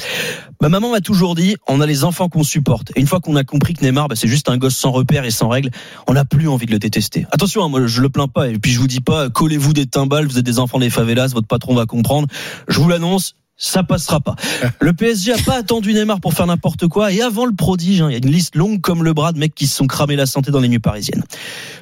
Ma 0.62 0.68
maman 0.68 0.92
m'a 0.92 1.02
toujours 1.02 1.36
dit, 1.36 1.56
on 1.68 1.80
a 1.80 1.86
les 1.86 2.04
enfants 2.04 2.28
qu'on 2.28 2.44
supporte. 2.44 2.92
Et 2.96 3.00
une 3.00 3.08
fois 3.08 3.22
qu'on 3.22 3.38
a 3.38 3.46
compris 3.46 3.74
que 3.74 3.86
Neymar, 3.86 4.10
bah, 4.10 4.16
c'est 4.18 4.28
juste 4.28 4.50
un 4.50 4.58
gosse 4.58 4.76
sans 4.76 4.92
repères 4.92 5.24
et 5.24 5.32
sans 5.32 5.48
règles, 5.48 5.70
on 6.08 6.14
n'a 6.14 6.26
plus 6.26 6.50
envie 6.50 6.57
de 6.66 6.72
le 6.72 6.80
détester. 6.80 7.26
Attention, 7.32 7.64
hein, 7.64 7.70
moi 7.70 7.86
je 7.86 8.02
le 8.02 8.10
plains 8.10 8.28
pas. 8.28 8.50
Et 8.50 8.58
puis 8.58 8.72
je 8.72 8.80
vous 8.80 8.88
dis 8.88 9.02
pas, 9.02 9.30
collez-vous 9.30 9.74
des 9.74 9.86
timbales, 9.86 10.28
vous 10.28 10.38
êtes 10.38 10.46
des 10.46 10.60
enfants 10.60 10.80
des 10.80 10.90
favelas, 10.90 11.28
votre 11.28 11.48
patron 11.48 11.76
va 11.76 11.86
comprendre. 11.86 12.28
Je 12.68 12.80
vous 12.80 12.90
l'annonce. 12.90 13.36
Ça 13.60 13.82
passera 13.82 14.20
pas. 14.20 14.36
Le 14.80 14.94
PSG 14.94 15.34
a 15.34 15.38
pas 15.40 15.56
attendu 15.56 15.92
Neymar 15.92 16.22
pour 16.22 16.36
faire 16.36 16.46
n'importe 16.46 16.88
quoi. 16.88 17.12
Et 17.12 17.24
avant 17.24 17.46
le 17.46 17.56
prodige, 17.56 18.02
hein, 18.02 18.08
il 18.10 18.12
y 18.12 18.16
a 18.16 18.20
une 18.20 18.32
liste 18.32 18.56
longue 18.56 18.82
comme 18.82 19.04
le 19.04 19.14
bras 19.14 19.32
de 19.32 19.40
mecs 19.40 19.56
qui 19.56 19.66
se 19.66 19.76
sont 19.76 19.88
cramés 19.88 20.16
la 20.16 20.28
santé 20.28 20.52
dans 20.52 20.60
les 20.60 20.68
nuits 20.68 20.78
parisiennes. 20.78 21.24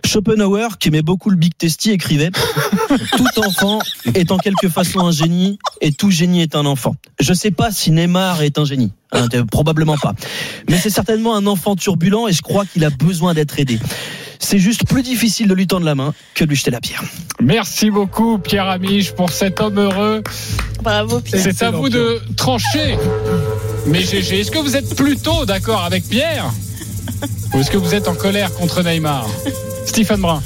Schopenhauer, 0.06 0.78
qui 0.80 0.88
aimait 0.88 1.02
beaucoup 1.02 1.30
le 1.30 1.36
Big 1.36 1.52
Testy, 1.58 1.92
écrivait 1.92 2.32
Tout 3.18 3.40
enfant 3.46 3.80
est 4.14 4.32
en 4.32 4.38
quelque 4.38 4.70
façon 4.70 5.02
un 5.02 5.12
génie 5.12 5.60
et 5.82 5.92
tout 5.92 6.12
génie 6.12 6.42
est 6.42 6.56
un 6.56 6.66
enfant. 6.66 6.96
Je 7.20 7.34
sais 7.34 7.52
pas 7.52 7.72
si 7.72 7.92
Neymar 7.92 8.42
est 8.42 8.58
un 8.58 8.64
génie. 8.64 8.94
Hein, 9.12 9.28
probablement 9.52 9.98
pas. 9.98 10.14
Mais 10.70 10.78
c'est 10.78 10.90
certainement 10.90 11.36
un 11.36 11.46
enfant 11.46 11.76
turbulent 11.76 12.30
et 12.30 12.34
je 12.34 12.42
crois 12.42 12.66
qu'il 12.66 12.86
a 12.86 12.90
besoin 12.90 13.34
d'être 13.34 13.60
aidé. 13.60 13.80
C'est 14.40 14.60
juste 14.60 14.88
plus 14.88 15.02
difficile 15.04 15.48
de 15.48 15.54
lui 15.54 15.68
tendre 15.68 15.86
la 15.86 15.96
main 15.96 16.14
que 16.34 16.44
de 16.44 16.50
lui 16.50 16.56
jeter 16.56 16.72
la 16.72 16.82
pierre. 16.82 17.04
Merci 17.42 17.90
beaucoup, 17.90 18.38
Pierre 18.38 18.68
Amiche, 18.68 19.12
pour 19.12 19.30
cet 19.32 19.60
homme 19.62 19.80
heureux. 19.80 20.22
Bravo, 20.84 21.20
Pierre. 21.20 21.42
C'est 21.44 21.62
à 21.64 21.72
vous 21.72 21.90
de 21.90 22.22
trancher. 22.38 22.98
Mais 23.88 24.02
GG, 24.04 24.40
est-ce 24.42 24.52
que 24.52 24.60
vous 24.60 24.76
êtes 24.76 24.96
plutôt 24.96 25.46
d'accord 25.46 25.84
avec 25.84 26.08
Pierre 26.08 26.46
Ou 27.54 27.60
est-ce 27.60 27.72
que 27.72 27.78
vous 27.78 27.94
êtes 27.96 28.08
en 28.08 28.16
colère 28.16 28.54
contre 28.54 28.84
Neymar? 28.84 29.28
Stephen 29.86 30.22
Brun. 30.22 30.42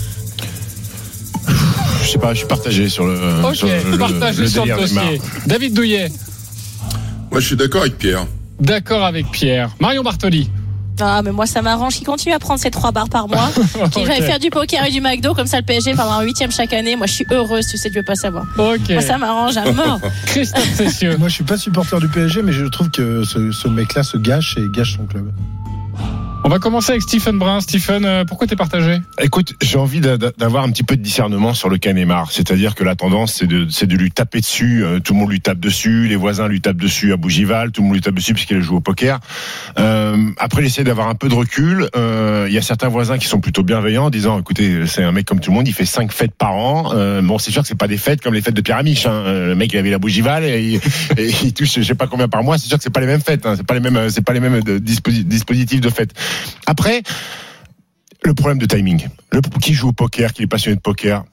Je 2.03 2.07
sais 2.13 2.17
pas, 2.19 2.33
je 2.33 2.39
suis 2.39 2.47
partagé 2.47 2.89
sur 2.89 3.05
le. 3.05 3.17
Ok, 3.43 3.55
sur 3.55 3.67
le, 3.67 3.97
partagez 3.97 4.41
le 4.43 4.47
sur 4.47 4.65
le 4.65 4.75
dossier. 4.75 4.99
Neymar. 4.99 5.25
David 5.45 5.73
Douillet, 5.73 6.11
Moi, 7.31 7.39
je 7.39 7.45
suis 7.47 7.55
d'accord 7.55 7.81
avec 7.81 7.97
Pierre. 7.97 8.25
d'accord 8.59 9.03
avec 9.05 9.29
Pierre. 9.31 9.69
Marion 9.79 10.03
Bartoli. 10.03 10.49
Ah, 11.01 11.21
mais 11.23 11.31
moi, 11.31 11.45
ça 11.45 11.61
m'arrange 11.61 11.95
qu'il 11.95 12.05
continue 12.05 12.33
à 12.33 12.39
prendre 12.39 12.59
ses 12.59 12.71
trois 12.71 12.91
bars 12.91 13.09
par 13.09 13.27
mois, 13.27 13.49
qu'il 13.91 14.05
va 14.05 14.15
faire 14.15 14.39
du 14.39 14.49
poker 14.49 14.85
et 14.85 14.91
du 14.91 15.01
McDo, 15.01 15.33
comme 15.33 15.47
ça 15.47 15.57
le 15.57 15.63
PSG 15.65 15.93
pendant 15.93 16.13
un 16.13 16.23
huitième 16.23 16.51
chaque 16.51 16.73
année. 16.73 16.95
Moi, 16.95 17.07
je 17.07 17.13
suis 17.13 17.25
heureuse, 17.31 17.67
tu 17.67 17.77
sais, 17.77 17.89
tu 17.89 17.95
veux 17.97 18.03
pas 18.03 18.15
savoir. 18.15 18.45
Ok. 18.57 18.89
Moi, 18.89 19.01
ça 19.01 19.17
m'arrange 19.17 19.57
à 19.57 19.71
mort. 19.71 19.99
Christophe 20.25 20.73
Cessieux. 20.75 21.17
Moi, 21.17 21.29
je 21.29 21.35
suis 21.35 21.43
pas 21.43 21.57
supporter 21.57 21.99
du 21.99 22.07
PSG, 22.07 22.41
mais 22.41 22.51
je 22.51 22.65
trouve 22.65 22.89
que 22.89 23.23
ce, 23.23 23.51
ce 23.51 23.67
mec-là 23.67 24.03
se 24.03 24.17
gâche 24.17 24.57
et 24.57 24.67
gâche 24.69 24.97
son 24.97 25.05
club. 25.05 25.31
On 26.45 26.47
va 26.49 26.57
commencer 26.57 26.91
avec 26.93 27.03
Stephen 27.03 27.37
Brun. 27.37 27.59
Stephen, 27.61 28.05
euh, 28.05 28.23
pourquoi 28.25 28.47
t'es 28.47 28.55
partagé? 28.55 28.97
Écoute, 29.21 29.53
j'ai 29.61 29.77
envie 29.77 29.99
d'a- 29.99 30.17
d'a- 30.17 30.31
d'avoir 30.35 30.63
un 30.63 30.71
petit 30.71 30.83
peu 30.83 30.95
de 30.95 31.01
discernement 31.01 31.53
sur 31.53 31.69
le 31.69 31.77
cas 31.77 31.93
Neymar. 31.93 32.31
C'est-à-dire 32.31 32.73
que 32.73 32.83
la 32.83 32.95
tendance, 32.95 33.33
c'est 33.35 33.45
de, 33.45 33.65
de 33.65 33.95
lui 33.95 34.09
taper 34.09 34.39
dessus. 34.39 34.83
Euh, 34.83 34.99
tout 34.99 35.13
le 35.13 35.19
monde 35.19 35.29
lui 35.29 35.41
tape 35.41 35.59
dessus. 35.59 36.07
Les 36.07 36.15
voisins 36.15 36.47
lui 36.47 36.59
tapent 36.59 36.77
dessus 36.77 37.13
à 37.13 37.17
Bougival. 37.17 37.71
Tout 37.71 37.81
le 37.81 37.87
monde 37.87 37.95
lui 37.97 38.01
tape 38.01 38.15
dessus 38.15 38.33
puisqu'il 38.33 38.61
joue 38.61 38.77
au 38.77 38.79
poker. 38.79 39.19
Euh, 39.77 40.17
après, 40.37 40.63
j'essaie 40.63 40.83
d'avoir 40.83 41.09
un 41.09 41.13
peu 41.15 41.29
de 41.29 41.35
recul. 41.35 41.87
Il 41.95 42.53
y 42.53 42.57
a 42.57 42.61
certains 42.63 42.87
voisins 42.89 43.17
qui 43.19 43.27
sont 43.27 43.41
plutôt 43.41 43.61
bienveillants 43.61 44.05
en 44.05 44.09
disant, 44.09 44.39
écoutez, 44.39 44.87
c'est 44.87 45.03
un 45.03 45.11
mec 45.11 45.25
comme 45.27 45.41
tout 45.41 45.51
le 45.51 45.55
monde. 45.57 45.67
Il 45.67 45.73
fait 45.73 45.85
cinq 45.85 46.11
fêtes 46.11 46.33
par 46.35 46.53
an. 46.55 46.93
Bon, 47.21 47.37
c'est 47.37 47.51
sûr 47.51 47.61
que 47.61 47.67
c'est 47.67 47.75
pas 47.77 47.87
des 47.87 47.97
fêtes 47.97 48.21
comme 48.21 48.33
les 48.33 48.41
fêtes 48.41 48.55
de 48.55 48.61
Pierre 48.61 48.77
Amiche. 48.77 49.05
Hein. 49.05 49.23
Le 49.25 49.55
mec, 49.55 49.71
il 49.73 49.77
avait 49.77 49.91
la 49.91 49.99
Bougival 49.99 50.45
et, 50.45 50.79
il- 51.17 51.19
et 51.47 51.51
touche, 51.51 51.73
je 51.75 51.83
sais 51.83 51.95
pas 51.95 52.07
combien 52.07 52.27
par 52.29 52.43
mois. 52.43 52.57
C'est 52.57 52.67
sûr 52.67 52.77
que 52.77 52.83
c'est 52.83 52.89
pas 52.89 53.01
les 53.01 53.07
mêmes 53.07 53.21
fêtes. 53.21 53.45
Hein. 53.45 53.53
C'est 53.57 53.67
pas 53.67 53.73
les 53.75 53.81
mêmes, 53.81 54.09
c'est 54.09 54.23
pas 54.25 54.33
les 54.33 54.39
mêmes 54.39 54.61
dispositifs 54.79 55.81
de 55.81 55.89
fêtes. 55.89 56.13
Après, 56.65 57.03
le 58.23 58.33
problème 58.33 58.57
de 58.57 58.65
timing. 58.65 59.07
Le, 59.31 59.41
qui 59.61 59.73
joue 59.73 59.89
au 59.89 59.93
poker, 59.93 60.33
qui 60.33 60.43
est 60.43 60.47
passionné 60.47 60.75
de 60.75 60.81
poker, 60.81 61.23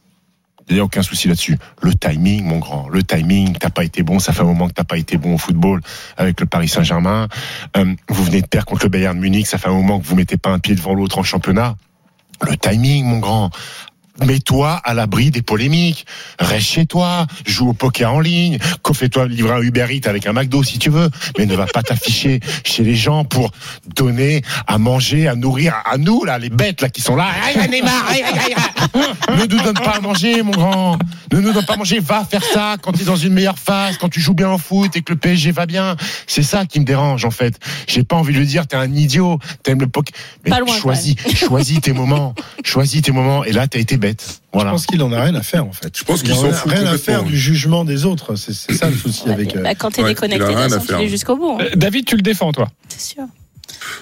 il 0.69 0.75
n'y 0.75 0.81
a 0.81 0.85
aucun 0.85 1.03
souci 1.03 1.29
là-dessus. 1.29 1.59
Le 1.83 1.95
timing, 1.95 2.45
mon 2.45 2.59
grand, 2.59 2.89
le 2.89 3.03
timing, 3.03 3.57
t'as 3.57 3.71
pas 3.71 3.85
été 3.85 4.03
bon, 4.03 4.19
ça 4.19 4.33
fait 4.33 4.43
un 4.43 4.47
moment 4.47 4.69
que 4.69 4.75
t'as 4.75 4.85
pas 4.85 4.99
été 4.99 5.17
bon 5.17 5.35
au 5.35 5.39
football 5.39 5.81
avec 6.17 6.41
le 6.41 6.47
Paris 6.47 6.69
Saint-Germain. 6.69 7.29
Euh, 7.77 7.95
vous 8.09 8.25
venez 8.25 8.43
de 8.43 8.47
perdre 8.47 8.67
contre 8.67 8.85
le 8.85 8.89
Bayern 8.91 9.19
Munich, 9.19 9.47
ça 9.47 9.59
fait 9.59 9.69
un 9.69 9.75
moment 9.75 10.01
que 10.01 10.07
vous 10.07 10.17
mettez 10.17 10.37
pas 10.37 10.51
un 10.51 10.59
pied 10.59 10.75
devant 10.75 10.95
l'autre 10.95 11.19
en 11.19 11.23
championnat. 11.23 11.77
Le 12.47 12.57
timing, 12.57 13.05
mon 13.07 13.19
grand. 13.19 13.51
Mets-toi 14.25 14.81
à 14.85 14.95
l'abri 14.95 15.31
des 15.31 15.43
polémiques. 15.43 16.07
Reste 16.39 16.67
chez 16.67 16.87
toi. 16.87 17.27
Joue 17.45 17.71
au 17.71 17.73
poker 17.73 18.13
en 18.13 18.21
ligne. 18.21 18.59
Fais-toi 18.97 19.29
livrer 19.29 19.53
un 19.53 19.61
Uber 19.61 19.87
Eats 19.91 20.09
avec 20.09 20.27
un 20.27 20.33
McDo 20.33 20.63
si 20.63 20.79
tu 20.79 20.89
veux. 20.89 21.11
Mais 21.39 21.45
ne 21.45 21.55
va 21.55 21.67
pas 21.67 21.83
t'afficher 21.83 22.41
chez 22.65 22.83
les 22.83 22.95
gens 22.95 23.25
pour 23.25 23.51
donner 23.95 24.43
à 24.67 24.79
manger, 24.79 25.29
à 25.29 25.35
nourrir 25.35 25.75
à 25.85 25.99
nous, 25.99 26.25
là, 26.25 26.39
les 26.39 26.49
bêtes, 26.49 26.81
là, 26.81 26.89
qui 26.89 27.03
sont 27.03 27.15
là. 27.15 27.29
Ne 29.31 29.45
nous 29.47 29.63
donne 29.63 29.75
pas 29.75 29.97
à 29.97 30.01
manger, 30.01 30.43
mon 30.43 30.53
grand. 30.53 30.99
Ne 31.33 31.41
nous 31.41 31.53
donne 31.53 31.67
pas 31.67 31.75
à 31.75 31.77
manger. 31.77 32.01
Va 32.01 32.25
faire 32.25 32.43
ça 32.43 32.77
quand 32.81 32.93
tu 32.93 33.03
es 33.03 33.05
dans 33.05 33.17
une 33.17 33.35
meilleure 33.35 33.59
phase, 33.59 33.99
quand 33.99 34.09
tu 34.09 34.21
joues 34.21 34.35
bien 34.35 34.51
au 34.51 34.59
foot 34.59 34.97
et 34.97 35.03
que 35.03 35.13
le 35.13 35.19
PSG 35.19 35.53
va 35.53 35.67
bien. 35.67 35.97
C'est 36.27 36.43
ça 36.43 36.65
qui 36.65 36.81
me 36.81 36.85
dérange, 36.85 37.25
en 37.25 37.31
fait. 37.31 37.59
J'ai 37.87 38.03
pas 38.03 38.17
envie 38.17 38.33
de 38.33 38.39
lui 38.39 38.47
dire, 38.47 38.67
t'es 38.67 38.77
un 38.77 38.93
idiot, 38.93 39.39
t'aimes 39.63 39.81
le 39.81 39.89
poker. 39.89 40.15
Mais 40.45 40.59
loin, 40.59 40.75
choisis, 40.75 41.17
choisis 41.35 41.81
tes 41.81 41.93
moments. 41.93 42.35
Choisis 42.65 43.03
tes 43.03 43.13
moments. 43.13 43.45
Et 43.45 43.53
là, 43.53 43.67
t'as 43.67 43.79
été 43.79 43.99
bête. 44.09 44.41
Voilà. 44.53 44.71
Je 44.71 44.75
pense 44.75 44.87
qu'il 44.87 45.03
en 45.03 45.13
a 45.13 45.23
rien 45.23 45.35
à 45.35 45.43
faire 45.43 45.65
en 45.67 45.73
fait. 45.73 45.93
Je 45.97 46.05
pense 46.05 46.21
Il 46.21 46.25
qu'il 46.25 46.33
en 46.35 46.41
s'en 46.43 46.49
a 46.51 46.53
fout 46.53 46.71
rien 46.73 46.87
à 46.87 46.97
faire 46.99 47.23
du 47.25 47.37
jugement 47.37 47.85
des 47.85 48.05
autres. 48.05 48.37
C'est 48.37 48.53
ça 48.75 48.89
le 48.91 48.97
souci 48.97 49.29
avec. 49.29 49.57
euh, 49.57 49.63
Bah, 49.63 49.75
quand 49.75 49.91
t'es 49.91 50.03
Ouais, 50.03 50.11
déconnecté, 50.11 50.39
il 50.39 50.43
a 50.43 50.47
de 50.47 50.53
toute 50.53 50.57
rien 50.59 50.67
à 50.67 50.69
façon, 50.71 50.81
tu 50.83 50.87
faire. 50.89 50.99
l'es 51.01 51.09
jusqu'au 51.09 51.37
bout. 51.37 51.57
hein. 51.61 51.65
Euh, 51.73 51.77
David, 51.77 52.05
tu 52.07 52.17
le 52.17 52.23
défends, 52.23 52.53
toi? 52.53 52.69
C'est 52.89 53.15
sûr. 53.15 53.25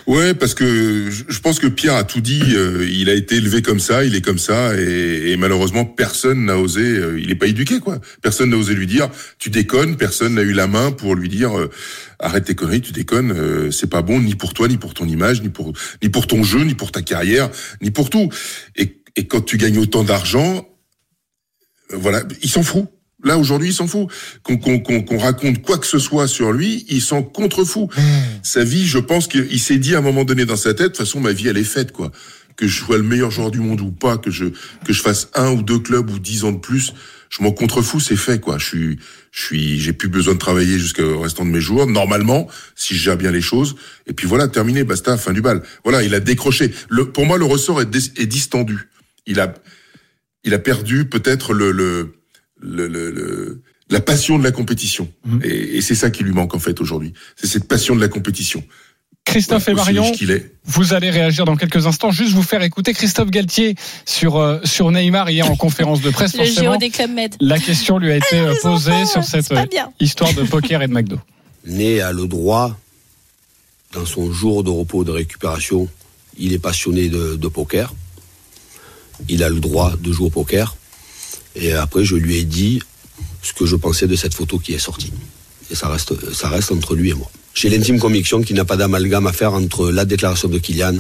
Ouais, 0.07 0.35
parce 0.35 0.55
que 0.55 1.11
je 1.11 1.39
pense 1.41 1.59
que 1.59 1.67
Pierre 1.67 1.95
a 1.97 2.05
tout 2.05 2.21
dit. 2.21 2.43
euh, 2.55 2.87
il 2.91 3.09
a 3.09 3.15
été 3.15 3.37
élevé 3.37 3.63
comme 3.63 3.81
ça, 3.81 4.05
il 4.05 4.15
est 4.15 4.21
comme 4.21 4.39
ça, 4.39 4.77
et, 4.79 5.33
et 5.33 5.37
malheureusement 5.37 5.85
personne 5.87 6.45
n'a 6.47 6.59
osé. 6.59 6.83
euh, 6.83 7.19
il 7.21 7.31
est 7.31 7.35
pas 7.35 7.47
éduqué, 7.47 7.81
quoi. 7.81 7.99
Personne 8.23 8.51
n'a 8.51 8.57
osé 8.57 8.75
lui 8.75 8.87
dire 8.87 9.09
tu 9.39 9.49
déconnes. 9.51 9.97
Personne 9.97 10.35
n'a 10.35 10.43
eu 10.43 10.53
la 10.53 10.67
main 10.67 10.91
pour 10.93 11.15
lui 11.15 11.29
dire 11.29 11.59
euh, 11.59 11.71
arrête 12.19 12.45
tes 12.45 12.55
conneries, 12.55 12.83
tu 12.83 12.93
déconnes. 12.93 13.33
euh, 13.33 13.71
c'est 13.71 13.89
pas 13.91 14.03
bon 14.03 14.21
ni 14.21 14.35
pour 14.35 14.53
toi, 14.55 14.69
ni 14.69 14.77
pour 14.77 14.93
ton 14.95 15.07
image, 15.07 15.43
ni 15.43 15.49
pour 15.49 15.73
ni 16.03 16.09
pour 16.11 16.27
ton 16.27 16.43
jeu, 16.45 16.63
ni 16.65 16.75
pour 16.75 16.93
ta 16.93 17.01
carrière, 17.03 17.49
ni 17.81 17.91
pour 17.91 18.11
tout. 18.11 18.29
Et, 18.77 18.99
et 19.17 19.27
quand 19.27 19.41
tu 19.41 19.57
gagnes 19.57 19.79
autant 19.79 20.05
d'argent, 20.05 20.67
euh, 21.93 21.97
voilà, 21.97 22.23
il 22.43 22.51
s'en 22.51 22.63
fout. 22.63 22.87
Là 23.23 23.39
aujourd'hui, 23.39 23.71
il 23.71 23.75
s'en 23.75 23.87
fout. 23.87 24.09
Qu'on 24.43 24.59
qu'on 24.59 24.81
qu'on 24.81 25.19
raconte 25.19 25.63
quoi 25.63 25.79
que 25.79 25.87
ce 25.87 25.99
soit 25.99 26.29
sur 26.29 26.53
lui, 26.53 26.85
il 26.89 27.01
s'en 27.01 27.23
contrefou. 27.23 27.89
Sa 28.43 28.65
vie, 28.65 28.87
je 28.87 28.99
pense 28.99 29.29
qu'il 29.29 29.61
s'est 29.61 29.79
dit 29.79 29.95
à 29.95 29.99
un 29.99 30.03
moment 30.03 30.25
donné 30.25 30.45
dans 30.45 30.57
sa 30.57 30.75
tête, 30.75 30.79
de 30.81 30.87
toute 30.89 30.99
façon, 30.99 31.21
ma 31.21 31.33
vie, 31.33 31.49
elle 31.49 31.57
est 31.57 31.65
faite, 31.65 31.93
quoi. 31.93 32.13
Que 32.57 32.69
je 32.69 32.85
sois 32.85 32.99
le 32.99 33.03
meilleur 33.03 33.31
joueur 33.31 33.51
du 33.51 33.61
monde 33.61 33.81
ou 33.81 33.91
pas, 33.91 34.19
que 34.19 34.31
je 34.31 34.47
que 34.85 34.93
je 34.93 35.01
fasse 35.01 35.29
un 35.35 35.53
ou 35.53 35.63
deux 35.63 35.79
clubs 35.79 36.11
ou 36.11 36.19
dix 36.19 36.45
ans 36.45 36.53
de 36.53 36.59
plus, 36.59 36.93
je 37.31 37.43
m'en 37.43 37.51
contrefous, 37.51 37.99
c'est 37.99 38.17
fait, 38.17 38.41
quoi. 38.41 38.59
Je 38.59 38.67
suis, 38.67 38.99
je 39.33 39.43
suis, 39.43 39.81
j'ai 39.81 39.95
plus 39.95 40.09
besoin 40.09 40.35
de 40.35 40.39
travailler 40.39 40.79
jusqu'au 40.79 41.19
restant 41.21 41.47
de 41.47 41.51
mes 41.51 41.63
jours, 41.63 41.87
normalement, 41.87 42.47
si 42.77 42.95
je 42.95 43.03
gère 43.03 43.17
bien 43.17 43.33
les 43.33 43.41
choses. 43.41 43.75
Et 44.07 44.13
puis 44.13 44.27
voilà, 44.27 44.49
terminé, 44.49 44.85
basta, 44.85 45.17
fin 45.17 45.33
du 45.33 45.41
bal. 45.41 45.63
Voilà, 45.83 46.03
il 46.03 46.15
a 46.15 46.21
décroché. 46.21 46.73
Le, 46.91 47.11
pour 47.11 47.25
moi, 47.25 47.39
le 47.39 47.47
ressort 47.47 47.81
est 47.81 48.27
distendu. 48.27 48.91
Il 49.27 49.41
a, 49.41 49.53
il 50.45 50.53
a 50.55 50.59
perdu 50.59 51.07
peut-être 51.07 51.53
le, 51.55 51.71
le, 51.73 52.15
le, 52.61 52.89
le- 52.89 53.11
le- 53.11 53.63
la 53.91 54.01
passion 54.01 54.39
de 54.39 54.45
la 54.45 54.51
compétition. 54.51 55.11
Et, 55.43 55.77
et 55.77 55.81
c'est 55.83 55.95
ça 55.95 56.11
qui 56.11 56.25
lui 56.25 56.33
manque 56.33 56.55
en 56.55 56.59
fait 56.59 56.81
aujourd'hui. 56.81 57.13
C'est 57.37 57.47
cette 57.47 57.69
passion 57.69 57.95
de 57.95 58.01
la 58.01 58.09
compétition. 58.09 58.65
Christophe 59.27 59.69
et 59.69 59.73
Aussi 59.73 59.81
Marion, 59.83 60.03
riche 60.05 60.19
qu'il 60.19 60.31
est. 60.31 60.53
vous 60.65 60.93
allez 60.93 61.09
réagir 61.11 61.45
dans 61.47 61.57
quelques 61.57 61.87
instants. 61.87 62.11
Juste 62.11 62.33
vous 62.33 62.43
faire 62.43 62.63
écouter 62.63 62.93
Christophe 62.93 63.31
Galtier 63.31 63.75
sur, 64.05 64.37
euh, 64.37 64.59
sur 64.65 64.91
Neymar 64.91 65.31
hier 65.31 65.51
en 65.51 65.57
conférence 65.57 66.03
de 66.03 66.11
presse. 66.11 66.35
Le 66.39 66.45
géo 66.45 66.77
des 66.77 66.91
med. 67.09 67.35
la 67.41 67.59
question 67.59 67.99
lui 67.99 68.11
a 68.13 68.17
été 68.17 68.39
euh, 68.39 68.55
posée 68.63 69.07
sur 69.07 69.25
cette 69.25 69.51
euh, 69.53 69.65
histoire 70.01 70.33
de 70.35 70.43
poker 70.43 70.83
et 70.83 70.89
de 70.89 70.93
McDo. 70.93 71.19
Né 71.67 72.03
a 72.03 72.13
le 72.13 72.27
droit, 72.27 72.79
dans 73.95 74.05
son 74.05 74.31
jour 74.33 74.63
de 74.65 74.69
repos 74.71 75.05
de 75.05 75.11
récupération, 75.11 75.89
il 76.39 76.53
est 76.53 76.59
passionné 76.59 77.09
de, 77.09 77.37
de 77.37 77.49
poker. 77.49 77.95
Il 79.29 79.43
a 79.43 79.49
le 79.49 79.61
droit 79.61 79.95
de 79.97 80.13
jouer 80.13 80.27
au 80.27 80.31
poker. 80.31 80.77
Et 81.57 81.73
après, 81.73 82.05
je 82.05 82.17
lui 82.17 82.37
ai 82.37 82.45
dit 82.45 82.81
ce 83.43 83.53
que 83.53 83.67
je 83.67 83.77
pensais 83.77 84.07
de 84.07 84.17
cette 84.17 84.35
photo 84.35 84.59
qui 84.59 84.73
est 84.75 84.79
sortie. 84.79 85.13
Et 85.71 85.75
ça 85.75 85.89
reste, 85.89 86.73
entre 86.73 86.95
lui 86.95 87.11
et 87.11 87.15
moi. 87.15 87.31
J'ai 87.55 87.71
l'intime 87.71 87.99
conviction 87.99 88.43
qu'il 88.43 88.57
n'a 88.57 88.65
pas 88.65 88.77
d'amalgame 88.77 89.27
à 89.27 89.33
faire 89.33 89.55
entre 89.55 89.91
la 89.91 90.05
déclaration 90.05 90.49
de 90.49 90.59
Kylian 90.59 90.97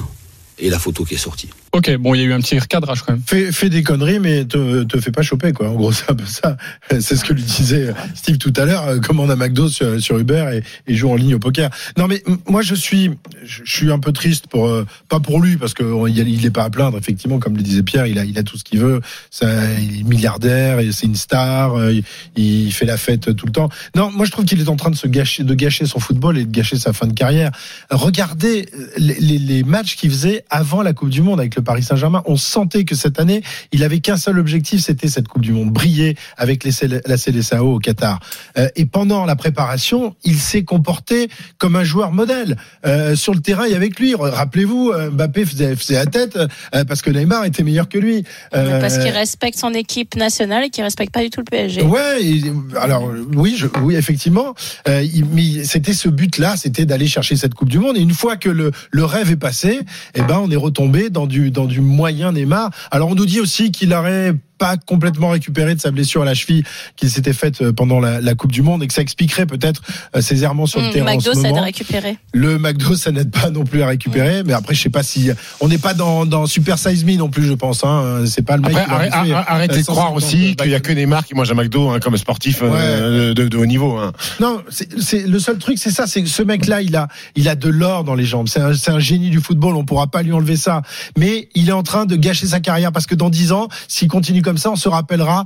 et 0.59 0.70
la 0.70 0.79
photo 0.79 1.05
qui 1.05 1.14
est 1.14 1.18
sortie. 1.18 1.48
Ok, 1.74 1.90
bon, 1.98 2.14
il 2.14 2.20
y 2.20 2.22
a 2.22 2.26
eu 2.26 2.32
un 2.32 2.38
petit 2.40 2.56
recadrage 2.56 3.02
quand 3.02 3.14
même. 3.14 3.22
Fais, 3.26 3.50
fais 3.50 3.68
des 3.68 3.82
conneries, 3.82 4.20
mais 4.20 4.44
te, 4.44 4.84
te 4.84 5.00
fais 5.00 5.10
pas 5.10 5.22
choper, 5.22 5.52
quoi. 5.52 5.68
En 5.70 5.74
gros, 5.74 5.90
c'est 5.90 6.08
un 6.08 6.14
peu 6.14 6.24
ça. 6.24 6.56
C'est 7.00 7.16
ce 7.16 7.24
que 7.24 7.32
lui 7.32 7.42
disait 7.42 7.92
Steve 8.14 8.38
tout 8.38 8.52
à 8.56 8.64
l'heure. 8.64 9.00
Commande 9.00 9.32
un 9.32 9.34
McDo 9.37 9.68
sur, 9.68 10.16
Uber 10.16 10.60
et, 10.87 10.92
et 10.92 10.94
joue 10.94 11.10
en 11.10 11.16
ligne 11.16 11.34
au 11.34 11.40
poker. 11.40 11.70
Non, 11.98 12.06
mais 12.06 12.22
moi, 12.48 12.62
je 12.62 12.76
suis, 12.76 13.10
je, 13.44 13.62
suis 13.64 13.90
un 13.90 13.98
peu 13.98 14.12
triste 14.12 14.46
pour, 14.46 14.68
euh, 14.68 14.87
pas 15.08 15.18
pour 15.18 15.40
lui, 15.40 15.56
parce 15.56 15.74
que 15.74 15.82
il 16.08 16.46
est 16.46 16.50
pas 16.50 16.62
à 16.62 16.70
plaindre. 16.70 16.96
Effectivement, 16.96 17.40
comme 17.40 17.56
le 17.56 17.62
disait 17.64 17.82
Pierre, 17.82 18.06
il 18.06 18.20
a, 18.20 18.24
il 18.24 18.38
a 18.38 18.44
tout 18.44 18.56
ce 18.56 18.62
qu'il 18.62 18.78
veut. 18.78 19.00
Ça, 19.32 19.48
il 19.80 19.98
est 19.98 20.02
milliardaire, 20.04 20.78
c'est 20.92 21.06
une 21.06 21.16
star. 21.16 21.74
euh, 21.76 21.92
Il, 21.92 22.04
il 22.37 22.72
fait 22.72 22.87
la 22.87 22.96
fête 22.96 23.34
tout 23.34 23.46
le 23.46 23.52
temps. 23.52 23.68
Non, 23.96 24.12
moi, 24.12 24.26
je 24.26 24.30
trouve 24.30 24.44
qu'il 24.44 24.60
est 24.60 24.68
en 24.68 24.76
train 24.76 24.90
de 24.90 24.96
se 24.96 25.08
gâcher, 25.08 25.42
de 25.42 25.54
gâcher 25.54 25.87
son 25.87 25.98
football 25.98 26.38
et 26.38 26.44
de 26.44 26.52
gâcher 26.52 26.76
sa 26.76 26.92
fin 26.92 27.08
de 27.08 27.14
carrière. 27.14 27.50
Regardez 27.90 28.66
euh, 28.78 28.87
les, 28.96 29.14
les- 29.18 29.38
les 29.38 29.62
matchs 29.64 29.96
qu'il 29.96 30.10
faisait 30.12 30.44
avant 30.50 30.80
la 30.82 30.92
Coupe 30.92 31.08
du 31.10 31.20
Monde 31.20 31.40
avec 31.40 31.56
le 31.56 31.63
Paris 31.64 31.83
Saint-Germain. 31.83 32.22
On 32.27 32.37
sentait 32.37 32.85
que 32.85 32.94
cette 32.94 33.18
année, 33.18 33.42
il 33.72 33.83
avait 33.83 34.00
qu'un 34.00 34.16
seul 34.16 34.38
objectif, 34.38 34.81
c'était 34.81 35.09
cette 35.09 35.29
Coupe 35.29 35.42
du 35.42 35.53
Monde, 35.53 35.70
briller 35.72 36.16
avec 36.37 36.64
les, 36.64 36.72
la 37.07 37.16
CDSAO 37.16 37.74
au 37.74 37.79
Qatar. 37.79 38.20
Euh, 38.59 38.68
et 38.77 38.87
pendant 38.87 39.24
la 39.24 39.37
préparation, 39.37 40.14
il 40.24 40.37
s'est 40.38 40.64
comporté 40.64 41.29
comme 41.59 41.77
un 41.77 41.85
joueur 41.85 42.12
modèle. 42.12 42.57
Euh, 42.87 43.16
sur 43.16 43.35
le 43.35 43.40
terrain, 43.40 43.64
avait 43.74 43.88
que 43.88 44.03
lui. 44.03 44.14
Rappelez-vous, 44.14 44.90
euh, 44.90 45.11
Mbappé 45.11 45.44
faisait, 45.44 45.74
faisait 45.74 45.94
la 45.94 46.07
tête 46.07 46.37
euh, 46.37 46.85
parce 46.85 47.03
que 47.03 47.11
Neymar 47.11 47.44
était 47.44 47.62
meilleur 47.62 47.88
que 47.88 47.98
lui. 47.98 48.24
Parce 48.53 48.98
qu'il 48.98 49.11
respecte 49.11 49.59
son 49.59 49.72
équipe 49.74 50.16
nationale 50.16 50.64
et 50.64 50.70
qu'il 50.70 50.85
respecte 50.85 51.12
pas 51.12 51.22
du 51.22 51.31
tout 51.31 51.40
le 51.40 51.44
PSG. 51.44 51.83
Ouais, 51.83 52.22
et, 52.22 52.42
alors 52.81 53.11
oui, 53.35 53.55
je, 53.59 53.66
oui, 53.83 53.96
effectivement. 53.96 54.55
Il- 54.87 55.24
mais 55.33 55.64
c'était 55.64 55.94
ce 55.94 56.09
but-là, 56.09 56.57
c'était 56.57 56.85
d'aller 56.85 57.07
chercher 57.09 57.37
cette 57.37 57.55
Coupe 57.55 57.68
du 57.70 57.79
Monde. 57.79 57.96
Et 57.96 58.00
une 58.00 58.12
fois 58.12 58.37
que 58.37 58.48
le, 58.48 58.70
le 58.90 59.05
rêve 59.05 59.31
est 59.31 59.37
passé, 59.37 59.81
eh 60.14 60.22
ben, 60.22 60.38
on 60.42 60.50
est 60.50 60.57
retombé 60.57 61.11
dans 61.11 61.27
du 61.27 61.50
dans 61.55 61.64
du 61.64 61.81
moyen 61.81 62.33
Neymar. 62.33 62.71
Alors 62.90 63.09
on 63.09 63.14
nous 63.14 63.25
dit 63.25 63.40
aussi 63.40 63.71
qu'il 63.73 63.95
aurait 63.95 64.35
pas 64.59 64.77
complètement 64.77 65.31
récupéré 65.31 65.75
de 65.75 65.81
sa 65.81 65.90
blessure 65.90 66.23
à 66.23 66.25
la 66.25 66.35
cheville 66.35 66.62
qui 66.97 67.09
s'était 67.11 67.33
faite 67.33 67.61
euh, 67.62 67.73
pendant 67.73 68.01
la, 68.01 68.21
la 68.21 68.35
Coupe 68.35 68.53
du 68.53 68.62
Monde 68.62 68.83
et 68.83 68.87
que 68.87 68.93
ça 68.95 69.03
expliquerait 69.03 69.47
peut-être 69.47 69.83
euh, 70.17 70.21
ses 70.21 70.43
errements 70.45 70.67
sur 70.67 70.81
le 70.81 70.87
Hum, 70.87 70.93
terrain 70.93 71.07
en 71.12 71.17
McDo, 71.17 71.35
ce 71.35 71.40
ça 71.40 71.49
aide 71.49 71.51
moment. 71.53 71.62
à 71.62 71.64
récupérer. 71.64 72.19
Le 72.33 72.59
McDo, 72.59 72.95
ça 72.97 73.11
n'aide 73.12 73.31
pas 73.31 73.51
non 73.51 73.64
plus 73.64 73.83
à 73.83 73.87
récupérer, 73.88 74.43
mais 74.45 74.53
après, 74.53 74.75
je 74.75 74.83
sais 74.83 74.90
pas 74.90 75.03
si 75.03 75.31
on 75.61 75.69
n'est 75.69 75.79
pas 75.79 75.95
dans, 75.95 76.27
dans 76.27 76.47
Super 76.47 76.79
Size 76.79 77.05
Me 77.05 77.17
non 77.17 77.29
plus, 77.31 77.45
je 77.47 77.53
pense. 77.55 77.85
Hein. 77.85 78.25
C'est 78.27 78.43
pas 78.43 78.57
le 78.57 78.62
mec. 78.62 78.77
Après, 78.77 78.85
qui 78.87 78.90
va 78.90 78.97
arrête- 78.97 79.12
arrête- 79.33 79.45
arrêtez 79.49 79.75
euh, 79.75 79.79
de 79.79 79.83
croire 79.85 80.09
150 80.14 80.17
aussi 80.17 80.57
qu'il 80.57 80.71
y 80.71 80.75
a 80.75 80.81
que 80.81 80.93
Neymar 80.93 81.25
qui 81.25 81.35
mange 81.35 81.51
un 81.51 81.55
McDo 81.55 81.90
hein, 81.90 81.99
comme 82.01 82.17
sportif 82.17 82.61
euh, 82.62 83.35
de, 83.35 83.49
de 83.49 83.57
haut 83.57 83.67
niveau. 83.67 83.97
Hein. 83.97 84.12
Non, 84.40 84.62
c'est 84.71 85.27
le 85.27 85.38
seul 85.38 85.59
truc, 85.59 85.79
c'est 85.79 85.90
ça, 85.90 86.07
c'est 86.07 86.23
que 86.23 86.29
ce 86.29 86.43
mec-là, 86.43 86.83
il 86.83 86.95
a, 86.97 87.09
il 87.35 87.49
a 87.49 87.55
de 87.55 87.69
l'or 87.69 88.05
dans 88.05 88.14
les 88.14 88.25
jambes. 88.25 88.49
C'est 88.49 88.61
un, 88.61 88.75
c'est 88.75 88.90
un 88.90 88.99
génie 88.99 89.31
du 89.31 89.40
football. 89.40 89.75
On 89.77 89.85
pourra 89.85 90.07
pas 90.07 90.23
lui 90.23 90.33
enlever 90.33 90.57
ça. 90.57 90.83
Mais 91.19 91.49
il 91.55 91.69
est 91.69 91.73
en 91.73 91.83
train 91.83 92.07
de 92.07 92.17
gâcher 92.17 92.47
sa 92.47 92.61
carrière 92.61 92.93
parce 92.93 93.07
que 93.07 93.14
dans 93.14 93.31
10 93.31 93.53
ans, 93.53 93.69
s'il 93.88 94.09
continue 94.09 94.43
comme 94.44 94.59
ça, 94.59 94.70
on 94.70 94.76
se 94.76 94.88
rappellera 94.88 95.44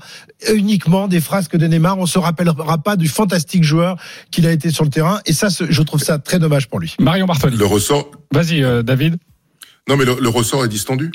uniquement 0.53 1.09
des 1.09 1.21
frasques 1.21 1.57
de 1.57 1.67
Neymar. 1.67 1.99
On 1.99 2.07
se 2.07 2.19
rappellera 2.19 2.79
pas 2.79 2.97
du 2.97 3.09
fantastique 3.09 3.65
joueur 3.65 3.97
qu'il 4.31 4.47
a 4.47 4.53
été 4.53 4.71
sur 4.71 4.85
le 4.85 4.91
terrain. 4.91 5.21
Et 5.25 5.33
ça, 5.33 5.49
je 5.49 5.83
trouve 5.83 6.03
ça 6.03 6.19
très 6.19 6.39
dommage 6.39 6.69
pour 6.69 6.81
lui. 6.81 6.95
Marion 7.01 7.27
Bartoli. 7.27 7.57
Le 7.57 7.65
ressort. 7.65 8.11
Vas-y, 8.33 8.63
euh, 8.63 8.83
David. 8.83 9.17
Non, 9.89 9.97
mais 9.97 10.05
le, 10.05 10.17
le, 10.21 10.29
ressort 10.29 10.65
est 10.65 10.69
distendu. 10.69 11.11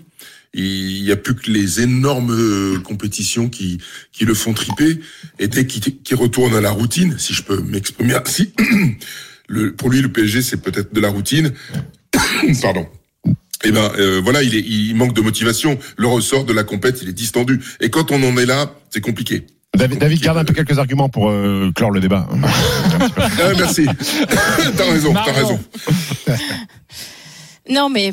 Il 0.56 1.04
y 1.04 1.12
a 1.12 1.16
plus 1.16 1.36
que 1.36 1.52
les 1.52 1.82
énormes 1.82 2.32
euh, 2.32 2.80
compétitions 2.80 3.50
qui 3.50 3.80
qui 4.12 4.26
le 4.26 4.34
font 4.34 4.54
triper. 4.54 5.00
Et 5.40 5.48
dès 5.48 5.68
qu'il 5.68 5.82
qu 6.02 6.16
retourne 6.16 6.56
à 6.56 6.62
la 6.62 6.72
routine, 6.72 7.18
si 7.20 7.34
je 7.34 7.44
peux 7.44 7.62
m'exprimer 7.62 8.16
ainsi, 8.16 8.54
le, 9.48 9.74
pour 9.74 9.90
lui, 9.90 10.02
le 10.02 10.12
PSG, 10.12 10.42
c'est 10.42 10.58
peut-être 10.58 10.94
de 10.94 11.02
la 11.02 11.10
routine. 11.10 11.54
Pardon. 12.62 12.88
Eh 13.64 13.72
ben 13.72 13.92
euh, 13.98 14.22
voilà, 14.24 14.44
il, 14.44 14.56
est, 14.56 14.62
il 14.62 14.94
manque 14.96 15.14
de 15.14 15.22
motivation. 15.22 15.78
Le 15.98 16.08
ressort 16.08 16.46
de 16.46 16.54
la 16.54 16.64
compète, 16.64 17.02
il 17.02 17.10
est 17.10 17.14
distendu. 17.14 17.62
Et 17.80 17.90
quand 17.90 18.12
on 18.12 18.22
en 18.24 18.38
est 18.38 18.46
là, 18.46 18.72
c'est 18.90 19.02
compliqué. 19.02 19.46
David, 19.76 19.98
David 20.00 20.22
garde 20.22 20.38
un 20.38 20.46
peu 20.46 20.54
quelques 20.54 20.78
arguments 20.78 21.10
pour 21.10 21.30
euh, 21.30 21.72
clore 21.76 21.92
le 21.92 22.00
débat. 22.00 22.28
ah, 23.18 23.54
merci. 23.58 23.88
t'as 24.78 24.92
raison, 24.92 25.14
t'as 25.14 25.32
raison. 25.32 25.60
Non, 27.70 27.88
mais 27.88 28.12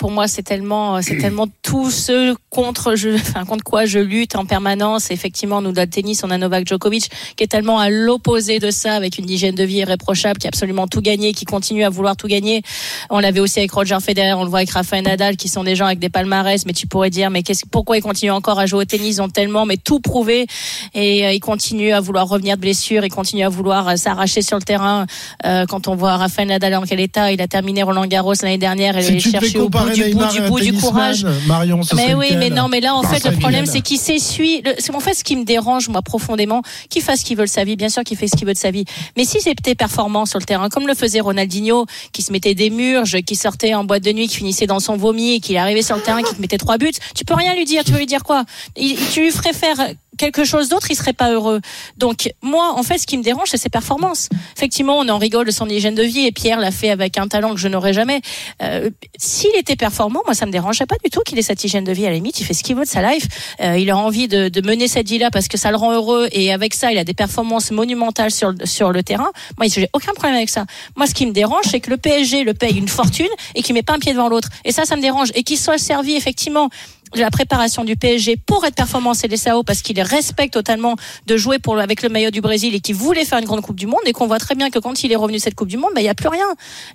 pour 0.00 0.10
moi 0.10 0.26
c'est 0.26 0.42
tellement 0.42 1.00
c'est 1.02 1.18
tellement 1.18 1.46
tout 1.62 1.88
ce 1.88 2.34
contre 2.50 2.96
je 2.96 3.10
enfin 3.14 3.44
contre 3.44 3.62
quoi 3.62 3.86
je 3.86 4.00
lutte 4.00 4.34
en 4.34 4.44
permanence. 4.44 5.12
Effectivement, 5.12 5.62
nous 5.62 5.70
dans 5.70 5.82
le 5.82 5.88
tennis, 5.88 6.24
on 6.24 6.30
a 6.30 6.38
Novak 6.38 6.66
Djokovic 6.66 7.08
qui 7.36 7.44
est 7.44 7.46
tellement 7.46 7.78
à 7.78 7.90
l'opposé 7.90 8.58
de 8.58 8.72
ça, 8.72 8.94
avec 8.94 9.18
une 9.18 9.30
hygiène 9.30 9.54
de 9.54 9.62
vie 9.62 9.76
irréprochable, 9.76 10.40
qui 10.40 10.48
a 10.48 10.48
absolument 10.48 10.88
tout 10.88 11.00
gagné, 11.00 11.32
qui 11.32 11.44
continue 11.44 11.84
à 11.84 11.90
vouloir 11.90 12.16
tout 12.16 12.26
gagner. 12.26 12.62
On 13.08 13.20
l'avait 13.20 13.38
aussi 13.38 13.60
avec 13.60 13.70
Roger 13.70 13.98
Federer, 14.00 14.34
on 14.34 14.42
le 14.42 14.50
voit 14.50 14.58
avec 14.58 14.70
Rafael 14.70 15.04
Nadal, 15.04 15.36
qui 15.36 15.48
sont 15.48 15.62
des 15.62 15.76
gens 15.76 15.86
avec 15.86 16.00
des 16.00 16.08
palmarès. 16.08 16.66
Mais 16.66 16.72
tu 16.72 16.88
pourrais 16.88 17.10
dire, 17.10 17.30
mais 17.30 17.44
qu'est-ce 17.44 17.66
pourquoi 17.70 17.98
ils 17.98 18.02
continuent 18.02 18.32
encore 18.32 18.58
à 18.58 18.66
jouer 18.66 18.80
au 18.80 18.84
tennis? 18.84 19.18
Ils 19.18 19.22
ont 19.22 19.28
tellement 19.28 19.64
mais 19.64 19.76
tout 19.76 20.00
prouvé 20.00 20.48
et 20.94 21.24
euh, 21.24 21.32
ils 21.32 21.40
continuent 21.40 21.92
à 21.92 22.00
vouloir 22.00 22.26
revenir 22.28 22.56
de 22.56 22.62
blessure, 22.62 23.04
ils 23.04 23.12
continuent 23.12 23.46
à 23.46 23.48
vouloir 23.48 23.88
euh, 23.90 23.94
s'arracher 23.94 24.42
sur 24.42 24.56
le 24.56 24.64
terrain. 24.64 25.06
Euh, 25.44 25.66
quand 25.66 25.86
on 25.86 25.94
voit 25.94 26.16
Rafael 26.16 26.48
Nadal 26.48 26.74
en 26.74 26.82
quel 26.82 26.98
état, 26.98 27.30
il 27.30 27.40
a 27.40 27.46
terminé 27.46 27.84
Roland 27.84 28.06
Garros 28.06 28.34
l'année 28.42 28.58
dernière 28.58 28.87
si 29.00 29.12
les 29.12 29.20
chercher 29.20 29.58
au 29.58 29.68
bout 29.68 29.90
du 29.90 30.14
bout 30.14 30.26
du 30.26 30.40
bout 30.42 30.60
du 30.60 30.72
courage. 30.74 31.26
Marion, 31.46 31.80
mais 31.94 32.14
oui, 32.14 32.36
mais 32.36 32.50
non, 32.50 32.68
mais 32.68 32.80
là 32.80 32.94
en 32.94 33.02
fait 33.02 33.28
le 33.28 33.36
problème 33.36 33.66
c'est 33.66 33.80
qu'il 33.80 33.98
s'essuie. 33.98 34.62
C'est 34.78 34.94
en 34.94 35.00
fait 35.00 35.14
ce 35.14 35.24
qui 35.24 35.36
me 35.36 35.44
dérange 35.44 35.88
moi 35.88 36.02
profondément. 36.02 36.62
Qu'il 36.90 37.02
fasse 37.02 37.20
ce 37.20 37.24
qu'il 37.24 37.36
veut 37.36 37.44
de 37.44 37.50
sa 37.50 37.64
vie, 37.64 37.76
bien 37.76 37.88
sûr 37.88 38.02
qu'il 38.04 38.16
fait 38.16 38.28
ce 38.28 38.36
qu'il 38.36 38.46
veut 38.46 38.52
de 38.52 38.58
sa 38.58 38.70
vie. 38.70 38.84
Mais 39.16 39.24
si 39.24 39.40
c'était 39.40 39.74
performant 39.74 40.26
sur 40.26 40.38
le 40.38 40.44
terrain, 40.44 40.68
comme 40.68 40.86
le 40.86 40.94
faisait 40.94 41.20
Ronaldinho, 41.20 41.86
qui 42.12 42.22
se 42.22 42.32
mettait 42.32 42.54
des 42.54 42.70
murges, 42.70 43.20
qui 43.22 43.36
sortait 43.36 43.74
en 43.74 43.84
boîte 43.84 44.04
de 44.04 44.12
nuit, 44.12 44.28
qui 44.28 44.36
finissait 44.36 44.66
dans 44.66 44.80
son 44.80 44.96
vomi, 44.96 45.34
et 45.34 45.40
qui 45.40 45.56
arrivait 45.56 45.82
sur 45.82 45.96
le 45.96 46.02
terrain, 46.02 46.22
qui 46.22 46.34
te 46.34 46.40
mettait 46.40 46.58
trois 46.58 46.78
buts, 46.78 46.92
tu 47.14 47.24
peux 47.24 47.34
rien 47.34 47.54
lui 47.54 47.64
dire. 47.64 47.84
Tu 47.84 47.92
veux 47.92 47.98
lui 47.98 48.06
dire 48.06 48.22
quoi? 48.22 48.44
Tu 48.76 49.20
lui 49.20 49.30
ferais 49.30 49.52
faire 49.52 49.76
quelque 50.18 50.44
chose 50.44 50.68
d'autre, 50.68 50.88
il 50.90 50.96
serait 50.96 51.14
pas 51.14 51.32
heureux. 51.32 51.60
Donc 51.96 52.30
moi, 52.42 52.74
en 52.76 52.82
fait, 52.82 52.98
ce 52.98 53.06
qui 53.06 53.16
me 53.16 53.22
dérange, 53.22 53.48
c'est 53.50 53.56
ses 53.56 53.70
performances. 53.70 54.28
Effectivement, 54.56 54.98
on 54.98 55.08
en 55.08 55.18
rigole 55.18 55.46
de 55.46 55.50
son 55.50 55.68
hygiène 55.68 55.94
de 55.94 56.02
vie 56.02 56.26
et 56.26 56.32
Pierre 56.32 56.58
l'a 56.58 56.70
fait 56.70 56.90
avec 56.90 57.16
un 57.18 57.28
talent 57.28 57.54
que 57.54 57.60
je 57.60 57.68
n'aurais 57.68 57.92
jamais. 57.94 58.20
Euh, 58.62 58.90
S'il 59.16 59.54
était 59.56 59.76
performant, 59.76 60.20
moi, 60.26 60.34
ça 60.34 60.44
me 60.46 60.52
dérangerait 60.52 60.86
pas 60.86 60.96
du 61.02 61.10
tout 61.10 61.20
qu'il 61.24 61.38
ait 61.38 61.42
cette 61.42 61.64
hygiène 61.64 61.84
de 61.84 61.92
vie. 61.92 62.06
À 62.06 62.10
la 62.10 62.16
limite, 62.16 62.38
il 62.40 62.44
fait 62.44 62.54
ce 62.54 62.62
qu'il 62.62 62.76
veut 62.76 62.84
de 62.84 62.88
sa 62.88 63.02
life. 63.10 63.26
Euh, 63.60 63.78
il 63.78 63.88
a 63.90 63.96
envie 63.96 64.28
de, 64.28 64.48
de 64.48 64.60
mener 64.66 64.88
cette 64.88 65.08
vie-là 65.08 65.30
parce 65.30 65.48
que 65.48 65.56
ça 65.56 65.70
le 65.70 65.76
rend 65.76 65.92
heureux 65.92 66.28
et 66.32 66.52
avec 66.52 66.74
ça, 66.74 66.92
il 66.92 66.98
a 66.98 67.04
des 67.04 67.14
performances 67.14 67.70
monumentales 67.70 68.30
sur 68.30 68.52
sur 68.64 68.92
le 68.92 69.02
terrain. 69.02 69.30
Moi, 69.58 69.68
j'ai 69.68 69.88
aucun 69.92 70.12
problème 70.12 70.36
avec 70.36 70.48
ça. 70.48 70.66
Moi, 70.96 71.06
ce 71.06 71.14
qui 71.14 71.26
me 71.26 71.32
dérange, 71.32 71.64
c'est 71.70 71.80
que 71.80 71.90
le 71.90 71.96
PSG 71.96 72.44
le 72.44 72.54
paye 72.54 72.76
une 72.76 72.88
fortune 72.88 73.28
et 73.54 73.62
qu'il 73.62 73.74
met 73.74 73.82
pas 73.82 73.94
un 73.94 73.98
pied 73.98 74.12
devant 74.12 74.28
l'autre. 74.28 74.48
Et 74.64 74.72
ça, 74.72 74.84
ça 74.84 74.96
me 74.96 75.02
dérange. 75.02 75.28
Et 75.34 75.42
qu'il 75.42 75.58
soit 75.58 75.78
servi 75.78 76.14
effectivement 76.14 76.68
la 77.14 77.30
préparation 77.30 77.84
du 77.84 77.96
PSG 77.96 78.36
pour 78.36 78.64
être 78.64 78.74
performant 78.74 79.14
c'est 79.14 79.34
Sao 79.36 79.62
parce 79.62 79.82
qu'il 79.82 80.00
respecte 80.00 80.54
totalement 80.54 80.96
de 81.26 81.36
jouer 81.36 81.58
pour 81.58 81.78
avec 81.78 82.02
le 82.02 82.08
maillot 82.08 82.30
du 82.30 82.40
Brésil 82.40 82.74
et 82.74 82.80
qu'il 82.80 82.94
voulait 82.94 83.24
faire 83.24 83.38
une 83.38 83.44
grande 83.44 83.62
Coupe 83.62 83.76
du 83.76 83.86
Monde 83.86 84.00
et 84.06 84.12
qu'on 84.12 84.26
voit 84.26 84.38
très 84.38 84.54
bien 84.54 84.70
que 84.70 84.78
quand 84.78 85.04
il 85.04 85.12
est 85.12 85.16
revenu 85.16 85.38
cette 85.38 85.54
Coupe 85.54 85.68
du 85.68 85.76
Monde, 85.76 85.90
bah, 85.94 86.00
il 86.00 86.04
y 86.04 86.08
a 86.08 86.14
plus 86.14 86.28
rien. 86.28 86.46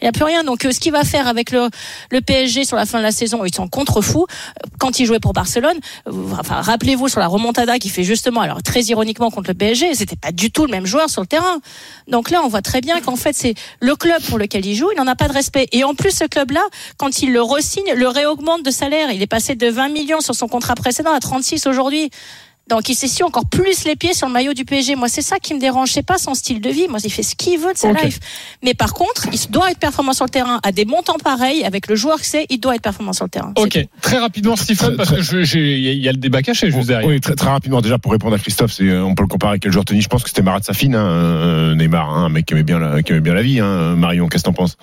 Il 0.01 0.05
y 0.05 0.07
a 0.07 0.11
plus 0.11 0.23
rien. 0.23 0.43
Donc, 0.43 0.65
euh, 0.65 0.71
ce 0.71 0.79
qu'il 0.79 0.91
va 0.91 1.03
faire 1.03 1.27
avec 1.27 1.51
le, 1.51 1.69
le 2.09 2.21
PSG 2.21 2.65
sur 2.65 2.75
la 2.75 2.85
fin 2.85 2.97
de 2.97 3.03
la 3.03 3.11
saison, 3.11 3.45
ils 3.45 3.53
sont 3.53 3.67
contre-fous. 3.67 4.25
Quand 4.79 4.99
il 4.99 5.05
jouait 5.05 5.19
pour 5.19 5.33
Barcelone, 5.33 5.77
euh, 6.07 6.11
enfin, 6.39 6.61
rappelez-vous 6.61 7.07
sur 7.07 7.19
la 7.19 7.27
remontada 7.27 7.79
qui 7.79 7.89
fait 7.89 8.03
justement, 8.03 8.41
alors 8.41 8.63
très 8.63 8.81
ironiquement 8.81 9.29
contre 9.31 9.49
le 9.49 9.53
PSG, 9.53 9.93
c'était 9.95 10.15
pas 10.15 10.31
du 10.31 10.51
tout 10.51 10.65
le 10.65 10.71
même 10.71 10.85
joueur 10.85 11.09
sur 11.09 11.21
le 11.21 11.27
terrain. 11.27 11.59
Donc 12.07 12.29
là, 12.29 12.41
on 12.43 12.47
voit 12.47 12.61
très 12.61 12.81
bien 12.81 13.01
qu'en 13.01 13.15
fait, 13.15 13.33
c'est 13.33 13.55
le 13.79 13.95
club 13.95 14.21
pour 14.23 14.37
lequel 14.37 14.65
il 14.65 14.75
joue, 14.75 14.89
il 14.91 14.97
n'en 14.97 15.07
a 15.07 15.15
pas 15.15 15.27
de 15.27 15.33
respect. 15.33 15.67
Et 15.71 15.83
en 15.83 15.95
plus, 15.95 16.11
ce 16.11 16.25
club-là, 16.25 16.63
quand 16.97 17.21
il 17.21 17.31
le 17.31 17.41
resigne, 17.41 17.93
le 17.95 18.07
réaugmente 18.07 18.63
de 18.63 18.71
salaire. 18.71 19.11
Il 19.11 19.21
est 19.21 19.27
passé 19.27 19.55
de 19.55 19.67
20 19.67 19.89
millions 20.03 20.21
sur 20.21 20.35
son 20.35 20.47
contrat 20.47 20.75
précédent 20.75 21.13
à 21.13 21.19
36 21.19 21.67
aujourd'hui. 21.67 22.09
Donc 22.69 22.87
il 22.87 22.95
s'essuie 22.95 23.23
encore 23.25 23.45
plus 23.45 23.83
les 23.83 23.97
pieds 23.97 24.13
sur 24.13 24.25
le 24.27 24.31
maillot 24.31 24.53
du 24.53 24.63
PSG. 24.63 24.95
Moi, 24.95 25.09
c'est 25.09 25.21
ça 25.21 25.37
qui 25.37 25.53
me 25.53 25.59
dérange. 25.59 25.91
C'est 25.91 26.01
pas 26.05 26.17
son 26.17 26.33
style 26.33 26.61
de 26.61 26.69
vie. 26.69 26.87
Moi, 26.87 26.99
il 27.03 27.11
fait 27.11 27.21
ce 27.21 27.35
qu'il 27.35 27.59
veut 27.59 27.73
de 27.73 27.77
sa 27.77 27.89
Ok. 27.89 28.01
life. 28.01 28.19
Mais 28.63 28.73
par 28.73 28.93
contre, 28.93 29.27
il 29.33 29.51
doit 29.51 29.69
être 29.69 29.79
performant 29.79 30.13
sur 30.13 30.23
le 30.23 30.29
terrain 30.29 30.61
à 30.63 30.71
des 30.71 30.85
montants 30.85 31.17
pareils 31.21 31.65
avec 31.65 31.87
le 31.89 31.95
joueur 31.97 32.19
que 32.21 32.25
c'est. 32.25 32.45
Il 32.49 32.59
doit 32.61 32.75
être 32.75 32.81
performant 32.81 33.11
sur 33.11 33.25
le 33.25 33.29
terrain. 33.29 33.51
Ok, 33.57 33.77
très 34.01 34.17
rapidement, 34.17 34.55
Stephen, 34.55 34.95
parce 34.95 35.09
que 35.11 35.21
je- 35.21 35.43
j'ai- 35.43 35.77
il 35.77 36.01
y 36.01 36.07
a 36.07 36.13
le 36.13 36.17
débat 36.17 36.41
caché, 36.41 36.71
je 36.71 36.75
vous 36.77 36.89
ai 36.89 37.03
Oui, 37.05 37.19
très, 37.19 37.35
très 37.35 37.49
rapidement, 37.49 37.81
déjà 37.81 37.97
pour 37.99 38.13
répondre 38.13 38.33
à 38.35 38.39
Christophe, 38.39 38.71
c'est, 38.71 38.83
euh, 38.85 39.03
on 39.03 39.13
peut 39.13 39.23
le 39.23 39.27
comparer 39.27 39.51
avec 39.51 39.63
quel 39.63 39.73
joueur 39.73 39.83
de 39.83 39.89
tennis 39.89 40.05
Je 40.05 40.09
pense 40.09 40.23
que 40.23 40.29
c'était 40.29 40.41
Marat 40.41 40.61
Safin, 40.63 40.93
hein, 40.93 41.05
euh, 41.05 41.75
Neymar, 41.75 42.09
hein, 42.09 42.25
un 42.27 42.29
mec 42.29 42.45
qui 42.45 42.53
aimait 42.53 42.63
bien 42.63 42.79
la, 42.79 43.03
qui 43.03 43.11
aimait 43.11 43.19
bien 43.19 43.33
la 43.33 43.41
vie. 43.41 43.59
Hein, 43.59 43.95
Marion, 43.97 44.29
qu'est-ce 44.29 44.43
que 44.43 44.47
t'en 44.49 44.53
penses? 44.53 44.77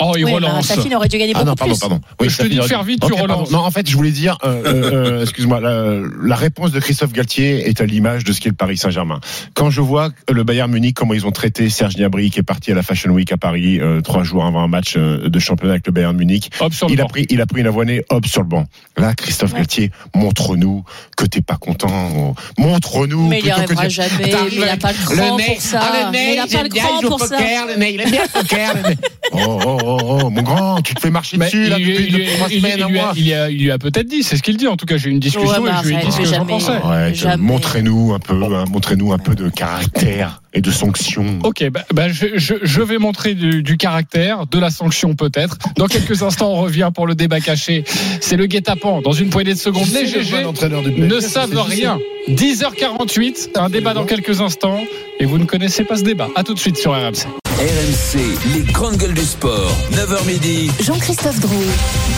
Oh, 0.00 0.12
il 0.16 0.24
Oui, 0.26 0.32
relance. 0.32 0.68
bah, 0.68 0.74
Safin 0.76 0.94
aurait 0.94 1.08
dû 1.08 1.18
gagner 1.18 1.32
Ah 1.34 1.38
beaucoup 1.44 1.48
non, 1.50 1.54
pardon, 1.56 1.72
plus. 1.74 1.80
pardon. 1.80 2.00
Je 2.22 2.36
te 2.36 2.46
dis 2.46 2.56
de 2.56 2.62
faire 2.62 2.84
vite, 2.84 3.00
tu 3.02 3.08
pardon. 3.10 3.22
relances. 3.24 3.50
Non, 3.50 3.58
en 3.58 3.70
fait, 3.72 3.88
je 3.90 3.96
voulais 3.96 4.12
dire, 4.12 4.38
euh, 4.44 4.62
euh, 4.64 4.90
euh, 4.92 5.22
excuse-moi, 5.22 5.60
la, 5.60 6.02
la 6.22 6.36
réponse 6.36 6.70
de 6.70 6.78
Christophe 6.78 7.12
Galtier 7.12 7.68
est 7.68 7.80
à 7.80 7.84
l'image 7.86 8.22
de 8.22 8.32
ce 8.32 8.40
qu'est 8.40 8.48
le 8.50 8.54
Paris 8.54 8.76
Saint-Germain. 8.76 9.18
Quand 9.54 9.70
je 9.70 9.80
vois 9.80 10.10
le 10.32 10.44
Bayern 10.44 10.70
Munich, 10.70 10.94
comment 10.94 11.14
ils 11.14 11.26
ont 11.26 11.32
traité 11.32 11.68
Serge 11.68 11.96
Gnabry, 11.96 12.30
qui 12.30 12.38
est 12.38 12.44
parti 12.44 12.70
à 12.70 12.76
la 12.76 12.82
Fashion 12.84 13.10
Week 13.10 13.32
à 13.32 13.36
Paris 13.38 13.80
euh, 13.80 14.00
trois 14.00 14.22
jours 14.22 14.44
avant 14.44 14.62
un 14.62 14.68
match 14.68 14.94
euh, 14.96 15.28
de 15.28 15.38
championnat 15.40 15.72
avec 15.74 15.86
le 15.88 15.92
Bayern 15.92 16.16
Munich, 16.16 16.50
Hop 16.60 16.72
sur 16.72 16.86
le 16.86 16.92
il 16.94 17.00
a 17.00 17.06
pris, 17.06 17.26
il 17.28 17.40
a 17.40 17.46
pris 17.46 17.60
une 17.62 17.66
avoinée, 17.66 18.04
hop 18.10 18.24
sur 18.26 18.42
le 18.42 18.48
banc. 18.48 18.66
Là, 18.96 19.14
Christophe 19.14 19.52
Galtier, 19.54 19.90
montre-nous 20.14 20.84
que 21.16 21.24
t'es 21.24 21.40
pas 21.42 21.56
content. 21.56 22.34
Montre-nous. 22.56 23.26
Mais 23.28 23.40
il 23.40 23.44
n'y 23.46 23.50
que 23.50 23.54
arrivera 23.56 23.88
jamais. 23.88 24.30
T'arrives 24.30 24.52
Il 24.54 24.60
n'a 24.60 24.76
pas 24.76 24.92
le 24.92 24.98
cran 25.16 25.36
nez- 25.36 25.44
pour 25.54 25.60
ça. 25.62 25.80
Ah, 25.82 26.06
le 26.06 26.12
nez, 26.12 26.18
Mais 26.18 26.32
il 26.34 26.36
n'a 26.36 26.46
pas 26.46 26.62
le 26.62 26.68
cran 26.68 27.00
pour 27.00 27.20
ça. 27.20 27.36
poker, 27.36 27.66
le 27.66 27.76
nez, 27.76 27.94
il 27.94 28.00
aime 28.00 28.10
bien 28.10 28.22
le 28.22 28.40
poker, 28.40 28.74
le 28.76 28.88
nez. 28.90 28.96
Oh, 29.32 29.58
oh, 29.66 29.78
oh, 29.88 30.20
oh, 30.24 30.30
mon 30.30 30.42
grand, 30.42 30.80
tu 30.82 30.94
te 30.94 31.00
fais 31.00 31.10
marcher 31.10 31.36
Mais 31.38 31.46
dessus, 31.46 31.68
là, 31.68 31.76
il, 31.78 31.84
lui- 31.86 31.92
depuis 31.92 32.04
il 32.08 32.14
lui- 32.14 32.22
depuis 32.24 32.36
trois 32.36 32.48
il 32.50 32.60
semaines, 32.60 32.82
un 32.82 32.86
a- 32.86 32.88
mois. 32.88 33.12
il 33.16 33.24
lui 33.24 33.32
a- 33.34 33.48
lui 33.48 33.70
a 33.70 33.78
peut-être 33.78 34.06
dit, 34.08 34.22
c'est 34.22 34.36
ce 34.36 34.42
qu'il 34.42 34.56
dit. 34.56 34.66
En 34.68 34.76
tout 34.76 34.86
cas, 34.86 34.96
j'ai 34.96 35.08
eu 35.08 35.12
une 35.12 35.20
discussion 35.20 35.62
Ouais, 35.62 35.70
et 35.70 35.74
je 35.82 35.88
lui 35.88 35.94
ai 35.96 35.98
dit 36.04 36.12
ce 36.12 36.18
que 36.18 36.24
j'en 36.26 36.44
pensais. 36.46 36.72
Ouais, 36.72 37.36
montrez-nous 37.38 38.12
un 38.14 38.18
peu, 38.18 38.34
hein, 38.54 38.64
montrez-nous 38.70 39.12
un 39.12 39.18
peu 39.18 39.34
de 39.34 39.48
caractère 39.48 40.42
et 40.54 40.60
de 40.60 40.70
sanction. 40.70 41.38
Ok, 41.44 41.68
bah, 41.70 41.84
bah, 41.94 42.08
je, 42.08 42.26
je, 42.36 42.54
je 42.62 42.82
vais 42.82 42.98
montrer 42.98 43.34
du, 43.34 43.62
du 43.62 43.76
caractère, 43.76 44.46
de 44.46 44.58
la 44.58 44.70
sanction 44.70 45.14
peut-être. 45.14 45.58
Dans 45.76 45.86
quelques 45.86 46.22
instants, 46.22 46.52
on 46.52 46.62
revient 46.62 46.90
pour 46.94 47.06
le 47.06 47.14
débat 47.14 47.40
caché. 47.40 47.84
C'est 48.20 48.36
le 48.36 48.46
guet-apens. 48.46 49.02
Dans 49.02 49.12
une 49.12 49.30
poignée 49.30 49.54
de 49.54 49.58
secondes, 49.58 49.86
les 49.92 50.06
GG 50.06 50.44
ne 50.96 51.20
savent 51.20 51.56
rien. 51.58 51.98
10h48, 52.28 53.50
un 53.56 53.70
débat 53.70 53.94
dans 53.94 54.04
quelques 54.04 54.40
instants. 54.40 54.80
Et 55.20 55.24
vous 55.24 55.38
ne 55.38 55.44
connaissez 55.44 55.84
pas 55.84 55.96
ce 55.96 56.02
débat. 56.02 56.28
À 56.36 56.44
tout 56.44 56.54
de 56.54 56.58
suite 56.58 56.76
sur 56.76 56.92
RMC. 56.92 57.26
RMC, 57.58 58.54
les 58.54 58.62
grandes 58.72 58.98
gueules 58.98 59.14
du 59.14 59.24
sport. 59.24 59.72
9h 59.90 60.26
midi. 60.28 60.70
Jean-Christophe 60.78 61.40
Drouet. 61.40 61.66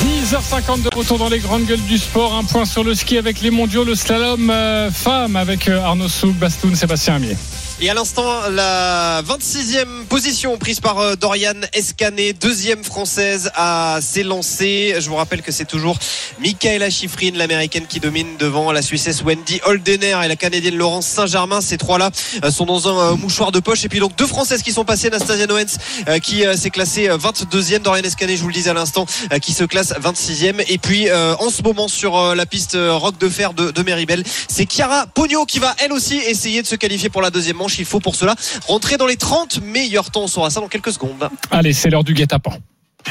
10h50 0.05 0.83
de 0.83 0.95
retour 0.95 1.17
dans 1.17 1.31
les 1.31 1.39
grandes 1.39 1.65
gueules 1.65 1.81
du 1.81 1.97
sport. 1.97 2.35
Un 2.35 2.45
point 2.45 2.67
sur 2.67 2.85
le 2.85 2.95
ski 2.95 3.17
avec 3.17 3.41
les 3.41 3.51
mondiaux, 3.51 3.85
le 3.85 3.95
slalom 3.95 4.51
euh, 4.51 4.91
femme 4.91 5.37
avec 5.37 5.67
euh, 5.67 5.81
Arnaud 5.81 6.09
Souk, 6.09 6.35
Bastoun, 6.35 6.75
Sébastien 6.75 7.15
Amier. 7.15 7.39
Et 7.83 7.89
à 7.89 7.95
l'instant, 7.95 8.51
la 8.51 9.23
26e 9.23 10.05
position 10.05 10.59
prise 10.59 10.81
par 10.81 10.99
euh, 10.99 11.17
Dorian 11.17 11.55
Escanet, 11.73 12.35
deuxième 12.35 12.85
française 12.85 13.51
à 13.55 14.01
s'élancer. 14.03 14.97
Je 14.99 15.09
vous 15.09 15.17
rappelle 15.17 15.41
que 15.41 15.51
c'est 15.51 15.65
toujours 15.65 15.99
Michaela 16.41 16.91
Schifrin, 16.91 17.31
l'américaine 17.33 17.87
qui 17.87 17.99
domine 17.99 18.37
devant 18.39 18.71
la 18.71 18.83
Suissesse 18.83 19.23
Wendy 19.23 19.63
Holdener 19.65 20.19
et 20.23 20.29
la 20.29 20.37
canadienne 20.37 20.77
Laurence 20.77 21.07
Saint-Germain. 21.07 21.63
Ces 21.63 21.79
trois-là 21.79 22.11
euh, 22.45 22.51
sont 22.51 22.67
dans 22.67 22.87
un 22.87 23.13
euh, 23.13 23.17
mouchoir 23.17 23.51
de 23.51 23.61
poche. 23.61 23.83
Et 23.87 23.89
puis 23.89 23.99
donc 23.99 24.15
deux 24.15 24.27
françaises 24.27 24.63
qui 24.63 24.73
sont 24.73 24.85
passées, 24.85 25.09
Nastasia 25.09 25.47
Noens 25.47 25.79
qui 26.23 26.45
s'est 26.59 26.71
classée 26.71 27.09
euh, 27.09 27.17
22e, 27.17 27.79
Dorian 27.79 28.03
Escanet, 28.03 28.37
je 28.37 28.43
vous 28.43 28.49
le 28.49 28.55
disais 28.55 28.71
à 28.71 28.75
l'instant, 28.75 29.07
qui 29.41 29.55
se 29.55 29.65
classe 29.65 29.95
26e. 29.95 30.63
Et 30.69 30.77
puis 30.77 31.11
en 31.11 31.49
ce 31.49 31.63
moment 31.63 31.89
sur 31.89 32.35
la 32.35 32.45
piste 32.45 32.77
rock 32.77 33.17
de 33.17 33.31
fer 33.31 33.55
de, 33.55 33.71
de 33.71 33.83
Méribel, 33.83 34.23
c'est 34.49 34.71
Chiara 34.71 35.07
Pogno 35.07 35.47
qui 35.47 35.61
va 35.61 35.75
elle 35.79 35.93
aussi 35.93 36.17
essayer 36.17 36.61
de 36.61 36.67
se 36.67 36.77
qualifier 36.77 37.09
pour 37.09 37.23
la 37.23 37.31
deuxième 37.31 37.57
manche. 37.57 37.70
Il 37.79 37.85
faut 37.85 38.01
pour 38.01 38.15
cela 38.15 38.35
rentrer 38.67 38.97
dans 38.97 39.07
les 39.07 39.17
30 39.17 39.63
meilleurs 39.63 40.11
temps. 40.11 40.25
On 40.25 40.27
saura 40.27 40.51
ça 40.51 40.61
dans 40.61 40.69
quelques 40.69 40.93
secondes. 40.93 41.29
Allez, 41.51 41.73
c'est 41.73 41.91
l'heure 41.91 42.05
du 42.05 42.15
guet-apens. 42.15 42.59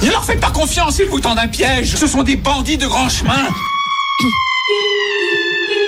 Ne 0.00 0.10
leur 0.10 0.24
faites 0.24 0.40
pas 0.40 0.50
confiance, 0.50 1.00
ils 1.00 1.06
vous 1.06 1.20
tendent 1.20 1.40
un 1.40 1.48
piège. 1.48 1.96
Ce 1.96 2.06
sont 2.06 2.22
des 2.22 2.36
bandits 2.36 2.78
de 2.78 2.86
grand 2.86 3.08
chemin. 3.08 3.34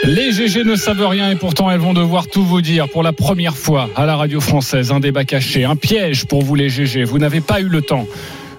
Les 0.05 0.33
GG 0.33 0.65
ne 0.65 0.75
savent 0.75 1.07
rien 1.07 1.31
et 1.31 1.37
pourtant 1.37 1.71
elles 1.71 1.79
vont 1.79 1.93
devoir 1.93 2.27
tout 2.27 2.45
vous 2.45 2.61
dire 2.61 2.89
pour 2.89 3.05
la 3.05 3.13
première 3.13 3.57
fois 3.57 3.89
à 3.95 4.07
la 4.07 4.17
radio 4.17 4.41
française. 4.41 4.91
Un 4.91 4.99
débat 4.99 5.25
caché, 5.25 5.65
un 5.65 5.77
piège 5.77 6.25
pour 6.25 6.43
vous 6.43 6.57
les 6.57 6.69
GG. 6.69 7.05
Vous 7.05 7.19
n'avez 7.19 7.41
pas 7.41 7.61
eu 7.61 7.69
le 7.69 7.83
temps 7.83 8.07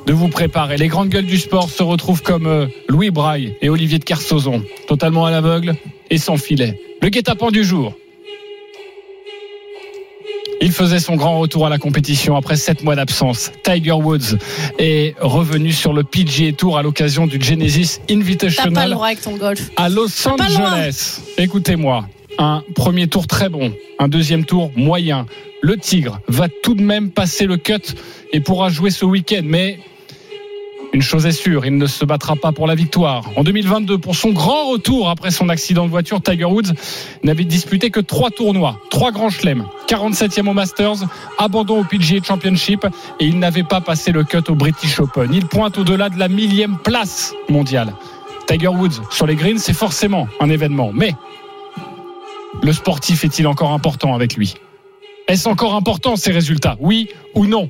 de 0.05 0.13
vous 0.13 0.29
préparer. 0.29 0.77
Les 0.77 0.87
grandes 0.87 1.09
gueules 1.09 1.25
du 1.25 1.37
sport 1.37 1.69
se 1.69 1.83
retrouvent 1.83 2.21
comme 2.21 2.47
euh, 2.47 2.67
Louis 2.87 3.11
Braille 3.11 3.55
et 3.61 3.69
Olivier 3.69 3.99
de 3.99 4.05
Kersauzon, 4.05 4.63
totalement 4.87 5.25
à 5.25 5.31
l'aveugle 5.31 5.75
et 6.09 6.17
sans 6.17 6.37
filet. 6.37 6.79
Le 7.01 7.09
guet-apens 7.09 7.51
du 7.51 7.63
jour. 7.63 7.93
Il 10.63 10.71
faisait 10.71 10.99
son 10.99 11.15
grand 11.15 11.39
retour 11.39 11.65
à 11.65 11.69
la 11.69 11.79
compétition 11.79 12.35
après 12.35 12.55
sept 12.55 12.83
mois 12.83 12.95
d'absence. 12.95 13.51
Tiger 13.63 13.93
Woods 13.93 14.37
est 14.77 15.15
revenu 15.19 15.71
sur 15.71 15.91
le 15.91 16.03
PGA 16.03 16.51
Tour 16.51 16.77
à 16.77 16.83
l'occasion 16.83 17.25
du 17.25 17.41
Genesis 17.41 17.97
T'as 17.97 18.05
pas 18.05 18.13
le 18.13 18.21
Invitational 18.21 18.91
droit 18.91 19.07
avec 19.07 19.21
ton 19.21 19.37
golf. 19.37 19.71
à 19.75 19.89
Los. 19.89 20.27
Angeles. 20.27 21.21
Écoutez-moi, 21.39 22.05
un 22.37 22.63
premier 22.75 23.07
tour 23.07 23.25
très 23.25 23.49
bon, 23.49 23.73
un 23.97 24.07
deuxième 24.07 24.45
tour 24.45 24.71
moyen. 24.75 25.25
Le 25.63 25.77
Tigre 25.77 26.19
va 26.27 26.47
tout 26.61 26.75
de 26.75 26.83
même 26.83 27.09
passer 27.09 27.45
le 27.45 27.57
cut 27.57 27.81
et 28.31 28.39
pourra 28.39 28.69
jouer 28.69 28.91
ce 28.91 29.05
week-end, 29.05 29.41
mais 29.43 29.79
une 30.93 31.01
chose 31.01 31.25
est 31.25 31.31
sûre, 31.31 31.65
il 31.65 31.77
ne 31.77 31.87
se 31.87 32.03
battra 32.03 32.35
pas 32.35 32.51
pour 32.51 32.67
la 32.67 32.75
victoire. 32.75 33.23
En 33.37 33.43
2022, 33.43 33.97
pour 33.97 34.15
son 34.15 34.31
grand 34.31 34.69
retour 34.69 35.09
après 35.09 35.31
son 35.31 35.47
accident 35.47 35.85
de 35.85 35.89
voiture, 35.89 36.21
Tiger 36.21 36.45
Woods 36.45 36.73
n'avait 37.23 37.45
disputé 37.45 37.91
que 37.91 38.01
trois 38.01 38.29
tournois, 38.29 38.77
trois 38.89 39.11
grands 39.11 39.29
chelems, 39.29 39.65
47e 39.87 40.49
au 40.49 40.53
Masters, 40.53 41.05
abandon 41.37 41.79
au 41.79 41.83
PGA 41.85 42.21
Championship 42.21 42.85
et 43.19 43.25
il 43.25 43.39
n'avait 43.39 43.63
pas 43.63 43.79
passé 43.79 44.11
le 44.11 44.23
cut 44.23 44.43
au 44.49 44.55
British 44.55 44.99
Open. 44.99 45.33
Il 45.33 45.45
pointe 45.45 45.77
au-delà 45.77 46.09
de 46.09 46.19
la 46.19 46.27
millième 46.27 46.77
place 46.77 47.33
mondiale. 47.47 47.93
Tiger 48.47 48.67
Woods 48.67 49.01
sur 49.11 49.25
les 49.27 49.35
greens, 49.35 49.59
c'est 49.59 49.73
forcément 49.73 50.27
un 50.41 50.49
événement, 50.49 50.91
mais 50.93 51.13
le 52.61 52.73
sportif 52.73 53.23
est-il 53.23 53.47
encore 53.47 53.71
important 53.71 54.13
avec 54.13 54.35
lui? 54.35 54.55
Est-ce 55.27 55.47
encore 55.47 55.75
important 55.75 56.17
ces 56.17 56.31
résultats? 56.31 56.75
Oui 56.81 57.07
ou 57.33 57.45
non? 57.45 57.69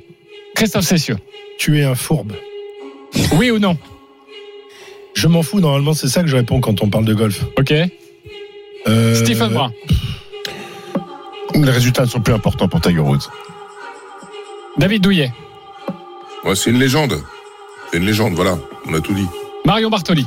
Christophe 0.55 0.85
Cessieux. 0.85 1.17
Tu 1.59 1.79
es 1.79 1.83
un 1.83 1.95
fourbe. 1.95 2.33
Oui 3.33 3.51
ou 3.51 3.59
non? 3.59 3.77
Je 5.13 5.27
m'en 5.27 5.43
fous, 5.43 5.59
normalement, 5.59 5.93
c'est 5.93 6.07
ça 6.07 6.21
que 6.21 6.27
je 6.27 6.35
réponds 6.35 6.61
quand 6.61 6.81
on 6.81 6.89
parle 6.89 7.05
de 7.05 7.13
golf. 7.13 7.43
Ok. 7.57 7.73
Euh, 8.87 9.15
Stephen 9.15 9.49
Brun. 9.49 9.71
Les 11.53 11.71
résultats 11.71 12.03
ne 12.03 12.07
sont 12.07 12.21
plus 12.21 12.33
importants 12.33 12.67
pour 12.67 12.81
Tiger 12.81 12.99
Woods. 12.99 13.29
David 14.77 15.03
Douillet. 15.03 15.31
Ouais, 16.45 16.55
c'est 16.55 16.69
une 16.69 16.79
légende. 16.79 17.21
C'est 17.91 17.97
une 17.97 18.05
légende, 18.05 18.33
voilà. 18.33 18.57
On 18.87 18.93
a 18.93 19.01
tout 19.01 19.13
dit. 19.13 19.27
Marion 19.65 19.89
Bartoli. 19.89 20.25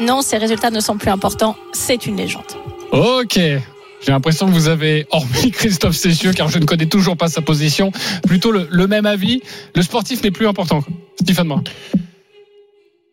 Non, 0.00 0.22
ces 0.22 0.38
résultats 0.38 0.70
ne 0.70 0.80
sont 0.80 0.96
plus 0.96 1.10
importants. 1.10 1.56
C'est 1.72 2.06
une 2.06 2.16
légende. 2.16 2.44
Ok. 2.92 3.38
J'ai 4.04 4.10
l'impression 4.10 4.46
que 4.46 4.52
vous 4.52 4.68
avez, 4.68 5.06
hormis 5.10 5.50
Christophe 5.52 5.96
Cessieux, 5.96 6.32
car 6.32 6.48
je 6.48 6.58
ne 6.58 6.64
connais 6.64 6.86
toujours 6.86 7.16
pas 7.16 7.28
sa 7.28 7.40
position, 7.40 7.92
plutôt 8.26 8.50
le, 8.50 8.86
même 8.86 9.06
avis. 9.06 9.42
Le 9.74 9.82
sportif 9.82 10.22
n'est 10.22 10.30
plus 10.30 10.46
important. 10.46 10.82
Stéphane 11.20 11.48
Brun. 11.48 11.64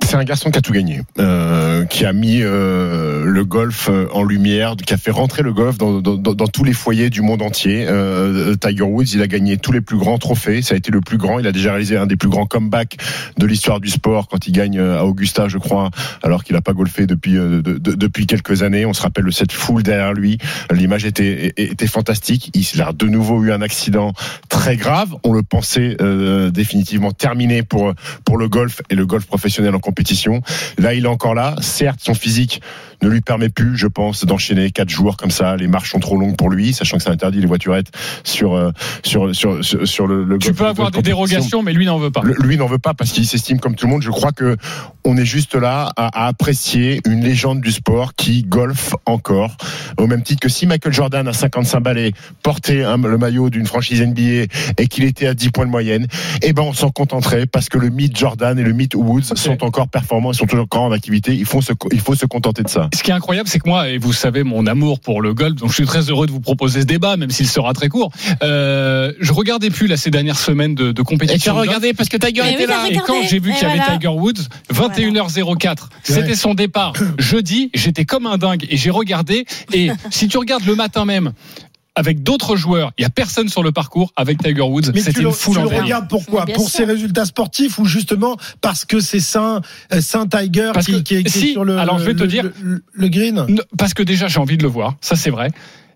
C'est 0.10 0.16
un 0.16 0.24
garçon 0.24 0.50
qui 0.50 0.58
a 0.58 0.62
tout 0.64 0.74
gagné, 0.74 1.02
euh, 1.20 1.86
qui 1.86 2.04
a 2.04 2.14
mis 2.14 2.40
euh, 2.42 3.26
le 3.26 3.46
golf 3.46 3.90
euh, 3.92 4.08
en 4.12 4.24
lumière, 4.24 4.76
qui 4.76 4.92
a 4.92 4.98
fait 4.98 5.12
rentrer 5.12 5.44
le 5.44 5.54
golf 5.54 5.78
dans, 5.78 6.02
dans- 6.02 6.18
dans- 6.18 6.48
tous 6.48 6.64
les 6.64 6.74
foyers 6.74 7.12
du 7.12 7.22
monde 7.22 7.44
entier. 7.44 7.86
Euh, 7.88 8.56
Tiger 8.56 8.82
Woods, 8.82 9.06
il 9.14 9.22
a 9.22 9.28
gagné 9.28 9.58
tous 9.58 9.72
les 9.72 9.82
plus 9.82 9.98
grands 9.98 10.18
trophées. 10.18 10.64
Ça 10.64 10.74
a 10.74 10.78
été 10.80 10.90
le 10.90 11.02
plus 11.02 11.20
grand. 11.20 11.38
Il 11.38 11.46
a 11.46 11.52
déjà 11.52 11.70
réalisé 11.74 11.96
un 11.96 12.08
des 12.08 12.16
plus 12.16 12.28
grands 12.28 12.48
comebacks 12.48 12.98
de 13.38 13.46
l'histoire 13.46 13.80
du 13.80 13.90
sport 13.90 14.28
quand 14.28 14.48
il 14.48 14.52
gagne 14.52 14.80
euh, 14.80 14.98
à 14.98 15.06
Augusta, 15.06 15.48
je 15.48 15.60
crois, 15.60 15.92
alors 16.24 16.44
qu'il 16.44 16.56
n'a 16.56 16.62
pas 16.62 16.74
golfé 16.74 17.06
depuis 17.06 17.38
euh, 17.38 17.62
de- 17.62 17.78
de- 17.78 17.94
depuis 17.94 18.26
quelques 18.26 18.64
années. 18.64 18.88
On 18.88 18.94
se 18.94 19.04
rappelle 19.04 19.26
de 19.26 19.32
cette 19.32 19.52
foule 19.52 19.84
derrière 19.84 20.14
lui. 20.14 20.40
L'image 20.72 21.06
était 21.06 21.54
était 21.56 21.86
fantastique. 21.86 22.50
Il 22.56 22.82
a 22.82 22.94
de 22.94 23.06
nouveau 23.06 23.44
eu 23.44 23.52
un 23.52 23.62
accident 23.62 24.14
très 24.50 24.76
grave. 24.76 25.14
On 25.24 25.34
le 25.34 25.44
pensait 25.44 25.98
définitivement 26.52 27.12
terminé 27.12 27.62
pour 27.62 27.94
pour 28.26 28.40
le 28.40 28.50
golf 28.50 28.82
et 28.90 28.96
le 28.96 29.06
golf 29.06 29.28
professionnel 29.28 29.76
en 29.76 29.80
compétition. 29.80 29.99
Là, 30.78 30.94
il 30.94 31.06
est 31.06 31.08
encore 31.08 31.36
là. 31.36 31.56
Certes, 31.62 32.00
son 32.02 32.14
physique 32.14 32.62
ne 33.02 33.10
lui 33.10 33.22
permet 33.22 33.50
plus, 33.50 33.78
je 33.78 33.88
pense, 33.88 34.26
d'enchaîner 34.26 34.72
quatre 34.72 34.90
jours 34.90 35.18
comme 35.18 35.32
ça. 35.32 35.56
Les 35.56 35.68
marches 35.68 35.92
sont 35.92 36.00
trop 36.00 36.18
longues 36.18 36.36
pour 36.38 36.50
lui, 36.50 36.74
sachant 36.74 36.98
que 36.98 37.04
c'est 37.04 37.10
interdit 37.10 37.40
les 37.40 37.48
voiturettes 37.48 37.92
sur 38.24 38.56
euh, 38.56 38.72
sur 39.04 39.34
sur 39.36 39.64
sur, 39.64 39.88
sur 39.88 40.08
le, 40.08 40.24
le 40.24 40.38
Tu 40.38 40.54
peux 40.54 40.64
le 40.64 40.70
avoir 40.70 40.92
des 40.92 41.02
dérogations, 41.02 41.64
mais 41.64 41.74
lui 41.74 41.86
n'en 41.86 41.98
veut 41.98 42.12
pas. 42.12 42.22
Le- 42.24 42.36
lui 42.40 42.58
n'en 42.58 42.68
veut 42.68 42.78
pas 42.80 42.94
parce 42.94 43.12
qu'il 43.12 43.26
s'estime 43.26 43.60
comme 43.60 43.76
tout 43.76 43.86
le 43.88 43.92
monde. 43.94 44.02
Je 44.02 44.10
crois 44.12 44.32
que 44.32 44.58
on 45.06 45.18
est 45.18 45.26
juste 45.26 45.56
là 45.56 45.92
à, 45.96 46.24
à 46.26 46.28
apprécier 46.28 47.02
une 47.08 47.24
légende 47.24 47.62
du 47.62 47.72
sport 47.72 48.14
qui 48.16 48.44
golfe 48.44 48.94
encore 49.06 49.56
au 49.98 50.08
même 50.08 50.24
titre 50.24 50.42
que 50.42 50.50
si 50.50 50.68
Michael 50.68 50.94
Jordan 50.94 51.28
à 51.28 51.34
55 51.34 51.80
balais 51.80 52.12
portait 52.44 52.84
le 52.84 53.18
maillot 53.18 53.50
d'une 53.50 53.66
franchise 53.66 54.02
NBA 54.02 54.46
et 54.78 54.88
qu'il 54.88 55.04
était 55.04 55.28
à 55.28 55.34
10 55.34 55.50
points 55.52 55.66
de 55.66 55.72
moyenne, 55.72 56.08
eh 56.42 56.54
ben 56.54 56.64
on 56.64 56.74
s'en 56.74 56.90
contenterait 56.92 57.46
parce 57.46 57.70
que 57.70 57.78
le 57.78 57.90
mythe 57.90 58.18
Jordan 58.18 58.58
et 58.58 58.64
le 58.64 58.74
mythe 58.74 58.96
Woods 58.96 59.36
sont 59.36 59.64
encore 59.64 59.88
performants, 59.88 60.34
sont 60.34 60.46
toujours 60.46 60.66
encore 60.66 60.84
en 60.84 60.92
activité. 60.92 61.34
Il 61.34 61.46
faut 61.46 61.62
se 61.62 61.74
il 61.92 62.00
faut 62.00 62.16
se 62.16 62.26
contenter 62.26 62.64
de 62.64 62.70
ça. 62.70 62.89
Ce 62.94 63.04
qui 63.04 63.12
est 63.12 63.14
incroyable, 63.14 63.48
c'est 63.50 63.60
que 63.60 63.68
moi, 63.68 63.90
et 63.90 63.98
vous 63.98 64.14
savez 64.14 64.44
mon 64.44 64.66
amour 64.68 65.00
pour 65.00 65.22
le 65.22 65.34
golf, 65.34 65.56
donc 65.56 65.70
je 65.70 65.76
suis 65.76 65.86
très 65.86 66.10
heureux 66.10 66.28
de 66.28 66.32
vous 66.32 66.40
proposer 66.40 66.82
ce 66.82 66.86
débat, 66.86 67.18
même 67.18 67.32
s'il 67.32 67.48
sera 67.48 67.74
très 67.74 67.90
court. 67.90 68.12
Euh, 68.44 69.14
je 69.20 69.32
regardais 69.34 69.70
plus 69.70 69.88
là 69.88 69.98
ces 69.98 70.12
dernières 70.12 70.40
semaines 70.40 70.76
de, 70.76 70.92
de 70.92 71.02
compétition. 71.02 71.54
Et 71.54 71.56
tu 71.56 71.60
regardé 71.60 71.94
parce 71.94 72.10
que 72.10 72.18
Tiger 72.18 72.42
était 72.42 72.64
oui, 72.64 72.68
là. 72.68 72.88
Et 72.90 72.98
quand 72.98 73.22
j'ai 73.28 73.40
vu 73.40 73.54
qu'il 73.54 73.64
y 73.64 73.66
avait 73.66 73.80
voilà. 73.80 73.98
Tiger 73.98 74.08
Woods, 74.08 74.48
21h04, 74.74 75.78
c'était 76.04 76.36
son 76.36 76.54
départ. 76.54 76.94
Jeudi, 77.20 77.70
j'étais 77.74 78.06
comme 78.06 78.26
un 78.26 78.38
dingue 78.38 78.66
et 78.70 78.78
j'ai 78.78 78.90
regardé. 78.90 79.46
Et 79.74 79.90
si 80.10 80.28
tu 80.28 80.38
regardes 80.38 80.66
le 80.66 80.76
matin 80.76 81.06
même, 81.06 81.34
avec 82.00 82.24
d'autres 82.24 82.56
joueurs, 82.56 82.92
il 82.98 83.02
y 83.04 83.06
a 83.06 83.10
personne 83.10 83.50
sur 83.50 83.62
le 83.62 83.72
parcours 83.72 84.12
avec 84.16 84.42
Tiger 84.42 84.62
Woods. 84.62 84.92
Mais 84.94 85.02
C'était 85.02 85.14
tu 85.14 85.22
le, 85.22 85.28
une 85.28 85.34
foule 85.34 85.56
tu 85.56 85.60
en 85.60 85.64
le 85.70 85.78
regardes 85.82 86.08
pourquoi 86.10 86.46
Pour 86.46 86.70
ses 86.70 86.86
résultats 86.86 87.26
sportifs 87.26 87.78
ou 87.78 87.86
justement 87.86 88.38
parce 88.62 88.86
que 88.86 89.00
c'est 89.00 89.20
Saint, 89.20 89.62
euh, 89.94 90.02
Saint 90.02 90.28
Tiger 90.28 90.72
Parce 90.74 90.86
qui, 90.86 90.94
que 90.94 90.98
qui 91.00 91.16
est, 91.16 91.24
qui 91.24 91.38
est 91.40 91.52
sur 91.54 91.66
le, 91.66 91.78
alors 91.78 92.00
je 92.00 92.06
vais 92.06 92.16
te 92.16 92.22
le- 92.22 92.28
dire- 92.28 92.50
le, 92.62 92.84
le 92.94 93.08
green 93.10 93.46
Parce 93.78 93.94
que 93.94 94.04
déjà, 94.04 94.28
j'ai 94.28 94.40
envie 94.40 94.58
de 94.58 94.64
le 94.64 94.70
voir, 94.70 94.96
ça 95.02 95.16
c'est 95.16 95.30
vrai. 95.30 95.52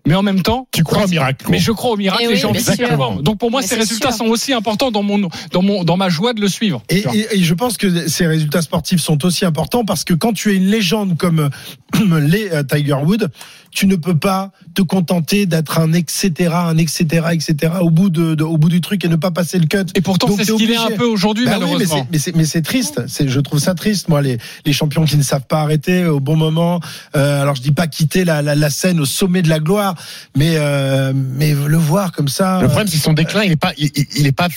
Mais 0.06 0.14
en 0.14 0.22
même 0.22 0.42
temps, 0.42 0.68
Tu 0.70 0.84
crois 0.84 1.04
au 1.04 1.08
miracle 1.08 1.46
Mais 1.48 1.58
je 1.58 1.72
crois 1.72 1.92
au 1.92 1.96
miracle 1.96 2.22
Eh 2.22 2.26
et, 2.26 2.28
oui, 2.34 2.36
j'ai 2.36 2.44
envie 2.46 2.60
de 2.62 2.64
bien 2.66 2.74
le 2.78 2.86
sûr. 2.88 2.96
voir. 2.96 3.12
Donc 3.22 3.38
pour 3.38 3.50
moi, 3.50 3.62
Mais 3.62 3.66
ces 3.66 3.76
résultats 3.76 4.10
sûr. 4.12 4.18
sont 4.26 4.30
aussi 4.30 4.52
importants 4.52 4.90
dans 4.90 5.02
mon, 5.02 5.30
dans 5.50 5.62
mon, 5.62 5.82
dans 5.82 5.96
ma 5.96 6.10
joie 6.10 6.34
de 6.34 6.42
le 6.42 6.48
suivre. 6.48 6.82
Et- 6.90 7.04
et 7.32 7.42
je 7.42 7.54
pense 7.54 7.78
que 7.78 8.06
ces 8.06 8.26
résultats 8.26 8.60
sportifs 8.60 9.00
sont 9.00 9.24
aussi 9.24 9.46
importants 9.46 9.86
parce 9.86 10.04
que 10.04 10.12
quand 10.12 10.34
tu 10.34 10.52
es 10.52 10.56
une 10.56 10.66
légende 10.66 11.16
comme 11.16 11.48
les 12.20 12.50
euh, 12.52 12.62
Tiger 12.62 12.98
Woods, 13.02 13.28
tu 13.74 13.86
ne 13.86 13.96
peux 13.96 14.16
pas 14.16 14.52
te 14.74 14.82
contenter 14.82 15.46
d'être 15.46 15.78
un 15.78 15.92
etc, 15.92 16.50
un 16.54 16.76
etc, 16.78 17.26
etc 17.32 17.72
au 17.80 17.90
bout 17.90 18.08
de, 18.08 18.34
de- 18.34 18.44
au 18.44 18.56
bout 18.56 18.68
du 18.68 18.80
truc 18.80 19.04
et 19.04 19.08
ne 19.08 19.16
pas 19.16 19.30
passer 19.32 19.58
le 19.58 19.66
cut. 19.66 19.78
Et 19.94 20.00
pourtant, 20.00 20.28
c'est 20.36 20.44
ce 20.44 20.52
qu'il 20.52 20.70
est 20.70 20.78
obligé. 20.78 20.94
un 20.94 20.96
peu 20.96 21.04
aujourd'hui, 21.04 21.44
Bah 21.44 21.52
oui, 21.54 21.58
mais 21.60 21.66
malheureusement. 21.66 21.96
c'est- 21.96 22.06
mais 22.12 22.18
c'est 22.18 22.36
mais 22.36 22.44
c'est 22.44 22.62
triste. 22.62 23.02
C'est 23.08 23.28
je 23.28 23.40
trouve 23.40 23.58
ça 23.58 23.74
triste 23.74 24.08
moi 24.08 24.22
les 24.22 24.38
les 24.64 24.72
champions 24.72 25.04
qui 25.04 25.16
ne 25.16 25.22
savent 25.22 25.46
pas 25.46 25.60
arrêter 25.60 26.06
au 26.06 26.20
bon 26.20 26.36
moment. 26.36 26.80
Euh, 27.16 27.42
alors 27.42 27.54
je 27.56 27.62
dis 27.62 27.72
pas 27.72 27.86
quitter 27.88 28.24
la, 28.24 28.42
la, 28.42 28.54
la 28.54 28.70
scène 28.70 29.00
au 29.00 29.04
sommet 29.04 29.42
de 29.42 29.48
la 29.48 29.58
gloire, 29.60 29.94
mais 30.36 30.52
euh, 30.56 31.12
mais 31.14 31.52
le 31.52 31.76
voir 31.76 32.12
comme 32.12 32.28
ça. 32.28 32.60
Le 32.60 32.68
problème, 32.68 32.86
c'est 32.88 32.98
que 32.98 33.02
son 33.02 33.12
déclin, 33.12 33.42
il 33.44 33.52
est 33.52 33.56
pas, 33.56 33.72
il, 33.76 34.26
est 34.26 34.32
pas, 34.32 34.48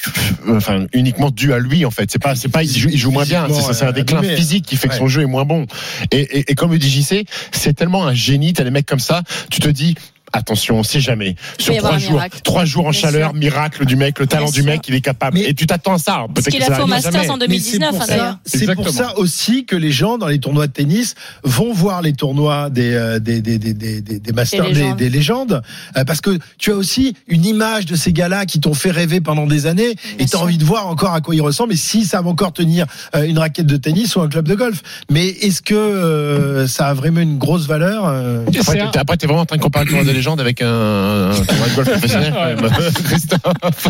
euh, 0.47 0.57
enfin, 0.57 0.85
uniquement 0.93 1.31
dû 1.31 1.53
à 1.53 1.59
lui 1.59 1.85
en 1.85 1.91
fait. 1.91 2.09
C'est 2.11 2.21
pas, 2.21 2.35
c'est 2.35 2.49
pas, 2.49 2.63
il 2.63 2.69
joue, 2.77 2.89
il 2.91 2.97
joue 2.97 3.11
moins 3.11 3.25
bien. 3.25 3.47
C'est, 3.51 3.73
c'est 3.73 3.85
un 3.85 3.91
déclin 3.91 4.19
Abîmé. 4.19 4.35
physique 4.35 4.65
qui 4.65 4.75
fait 4.75 4.87
que 4.89 4.95
son 4.95 5.03
Ouais. 5.03 5.09
jeu 5.09 5.21
est 5.21 5.25
moins 5.25 5.45
bon. 5.45 5.65
Et, 6.11 6.19
et, 6.39 6.51
et 6.51 6.55
comme 6.55 6.71
le 6.71 6.77
dit 6.79 6.89
JC, 6.89 7.25
c'est 7.51 7.73
tellement 7.73 8.05
un 8.05 8.13
génie. 8.13 8.53
T'as 8.53 8.63
des 8.63 8.71
mecs 8.71 8.85
comme 8.85 8.99
ça, 8.99 9.06
tu 9.49 9.59
te 9.59 9.69
dis. 9.69 9.95
Attention, 10.37 10.77
on 10.77 10.83
sait 10.83 10.99
jamais. 10.99 11.35
Sur 11.57 11.73
y 11.73 11.77
avoir 11.79 11.93
trois 11.93 12.05
un 12.05 12.09
jours, 12.11 12.21
trois 12.43 12.65
jours 12.65 12.85
en 12.85 12.91
Bien 12.91 12.99
chaleur, 13.01 13.29
sûr. 13.31 13.39
miracle 13.39 13.85
du 13.85 13.95
mec, 13.95 14.19
le 14.19 14.27
talent 14.27 14.45
Bien 14.45 14.51
du 14.53 14.61
sûr. 14.61 14.65
mec, 14.71 14.87
il 14.87 14.93
est 14.93 15.01
capable. 15.01 15.37
Mais- 15.39 15.45
et 15.45 15.53
tu 15.55 15.65
t'attends 15.65 15.95
à 15.95 15.97
ça. 15.97 16.25
Ce 16.27 16.33
Peut-être 16.33 16.49
qu'il 16.49 16.61
a 16.63 16.75
fait 16.75 16.81
au 16.83 16.85
Masters 16.87 17.11
jamais. 17.11 17.29
en 17.29 17.37
Mais 17.37 17.59
c'est 17.59 17.79
2019, 17.79 17.89
pour 17.89 18.01
hein. 18.03 18.39
C'est 18.45 18.59
pour 18.65 18.85
Exactement. 18.85 19.09
ça 19.09 19.17
aussi 19.17 19.65
que 19.65 19.75
les 19.75 19.91
gens 19.91 20.19
dans 20.19 20.27
les 20.27 20.39
tournois 20.39 20.67
de 20.67 20.71
tennis 20.73 21.15
vont 21.43 21.73
voir 21.73 22.03
les 22.03 22.13
tournois 22.13 22.69
des 22.69 22.93
euh, 22.93 23.17
des 23.19 23.41
des 23.41 23.57
des 23.57 23.73
des, 23.73 24.01
des, 24.01 24.19
des 24.19 24.31
masters 24.31 24.63
Des 24.65 24.73
des, 24.73 24.79
légendes. 24.81 24.97
des 24.97 25.09
légendes 25.09 25.61
euh, 25.97 26.03
parce 26.05 26.21
que 26.21 26.37
tu 26.59 26.71
as 26.71 26.75
aussi 26.75 27.15
une 27.27 27.43
image 27.45 27.87
de 27.87 27.95
ces 27.95 28.13
gars-là 28.13 28.45
qui 28.45 28.59
t'ont 28.59 28.75
fait 28.75 28.91
rêver 28.91 29.21
pendant 29.21 29.47
des 29.47 29.65
années 29.65 29.95
et 30.19 30.23
tu 30.25 30.27
sûr. 30.29 30.39
as 30.39 30.43
envie 30.43 30.59
de 30.59 30.65
voir 30.65 30.87
encore 30.87 31.13
à 31.13 31.21
quoi 31.21 31.33
ils 31.33 31.41
ressemblent 31.41 31.73
et 31.73 31.77
si 31.77 32.05
ça 32.05 32.21
va 32.21 32.29
encore 32.29 32.53
tenir 32.53 32.85
euh, 33.15 33.23
une 33.23 33.39
raquette 33.39 33.65
de 33.65 33.77
tennis 33.77 34.15
ou 34.15 34.21
un 34.21 34.27
club 34.29 34.47
de 34.47 34.53
golf. 34.53 34.83
Mais 35.09 35.25
est-ce 35.27 35.63
que 35.63 35.73
euh, 35.73 36.67
ça 36.67 36.87
a 36.89 36.93
vraiment 36.93 37.21
une 37.21 37.39
grosse 37.39 37.65
valeur 37.65 38.05
Après, 38.05 39.17
t'es, 39.17 39.25
vraiment 39.25 39.41
en 39.41 39.45
train 39.45 39.57
de 39.57 39.61
comparer 39.61 39.85
le 39.85 39.89
tournoi 39.91 40.05
des 40.05 40.13
légendes 40.17 40.26
avec 40.35 40.61
un, 40.61 41.31
un 41.31 41.45
tournoi 41.45 41.67
de 41.67 41.75
golf 41.75 41.89
professionnel. 41.89 42.33
Christophe. 43.05 43.87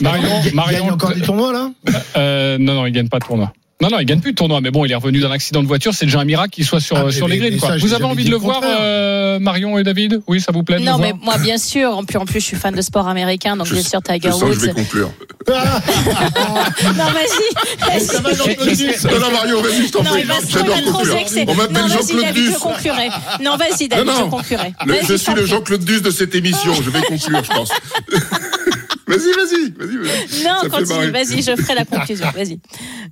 Marion, 0.00 0.40
Il 0.40 0.46
y 0.46 0.50
a 0.50 0.54
Marion, 0.54 0.88
encore 0.88 1.14
des 1.14 1.20
tournois 1.20 1.52
là? 1.52 1.70
Euh, 2.16 2.58
non, 2.58 2.74
non, 2.74 2.86
il 2.86 2.92
gagne 2.92 3.08
pas 3.08 3.18
de 3.18 3.24
tournoi. 3.24 3.52
Non, 3.82 3.88
non, 3.90 3.98
il 3.98 4.06
gagne 4.06 4.20
plus 4.20 4.30
de 4.30 4.36
tournoi, 4.36 4.60
mais 4.60 4.70
bon, 4.70 4.84
il 4.84 4.92
est 4.92 4.94
revenu 4.94 5.18
d'un 5.20 5.32
accident 5.32 5.60
de 5.62 5.66
voiture, 5.66 5.92
c'est 5.92 6.06
déjà 6.06 6.20
un 6.20 6.24
miracle 6.24 6.50
qu'il 6.50 6.64
soit 6.64 6.78
sur, 6.80 6.96
Ah, 6.96 7.04
mais- 7.06 7.12
sur 7.12 7.26
les 7.26 7.38
mais 7.40 7.56
quoi. 7.56 7.70
ça, 7.70 7.76
Vous 7.78 7.92
avez 7.92 8.04
envie 8.04 8.24
de 8.24 8.30
le 8.30 8.36
voir, 8.36 8.60
euh, 8.64 9.38
Marion 9.40 9.76
et 9.78 9.82
David? 9.82 10.22
Oui, 10.28 10.40
ça 10.40 10.52
vous 10.52 10.62
plaît 10.62 10.76
de 10.76 10.80
le 10.84 10.86
Non, 10.86 10.96
voir? 10.96 11.08
mais 11.08 11.14
moi, 11.20 11.38
bien 11.38 11.58
sûr. 11.58 11.96
En 11.96 12.04
plus, 12.04 12.16
en 12.16 12.24
plus, 12.24 12.38
je 12.40 12.44
suis 12.46 12.56
fan 12.56 12.72
de 12.74 12.80
sport 12.80 13.08
américain, 13.08 13.56
donc 13.56 13.66
Je, 13.66 13.74
bien 13.74 13.82
sûr, 13.82 14.00
Tiger 14.00 14.20
que 14.20 14.30
je 14.30 14.44
Woods. 14.44 14.54
vais 14.66 14.72
conclure. 14.72 15.10
Non, 16.96 17.04
vas-y. 17.10 18.00
Ça 18.00 18.20
va. 18.20 18.32
Jean-Claude 18.32 18.68
Non, 19.12 19.20
non, 19.20 19.30
Mario, 19.32 19.60
vas-y, 19.60 19.86
je 19.86 19.92
t'en 19.92 20.02
Non, 20.02 20.10
prie. 20.10 20.24
J'adore 20.48 20.82
conclure. 20.92 21.16
On 21.48 21.54
m'appelle 21.54 21.74
Non, 21.82 21.88
vas-y, 21.88 21.88
Jean-Claude 21.98 22.20
David, 22.22 22.44
Duss. 22.44 22.54
je 22.54 22.58
conclurai. 22.60 23.08
Non, 23.42 23.56
vas-y, 23.56 23.88
David, 23.88 24.12
je 24.18 24.30
conclurai. 24.30 24.72
Je 25.08 25.14
suis 25.14 25.34
le. 25.34 25.44
Jean-Claude 25.46 25.84
Duss 25.84 26.02
de 26.02 26.10
cette 26.10 26.34
émission. 26.34 26.72
Je 26.74 26.90
vais 26.90 27.02
conclure, 27.02 27.42
je 27.44 27.50
pense. 27.50 27.70
Vas-y, 29.16 29.32
vas-y, 29.32 29.70
vas-y. 29.72 29.96
vas-y. 29.96 30.44
Non, 30.44 30.60
Ça 30.62 30.68
continue, 30.70 31.10
vas-y, 31.10 31.42
je 31.42 31.56
ferai 31.56 31.74
la 31.74 31.84
conclusion. 31.84 32.26
Vas-y. 32.34 32.60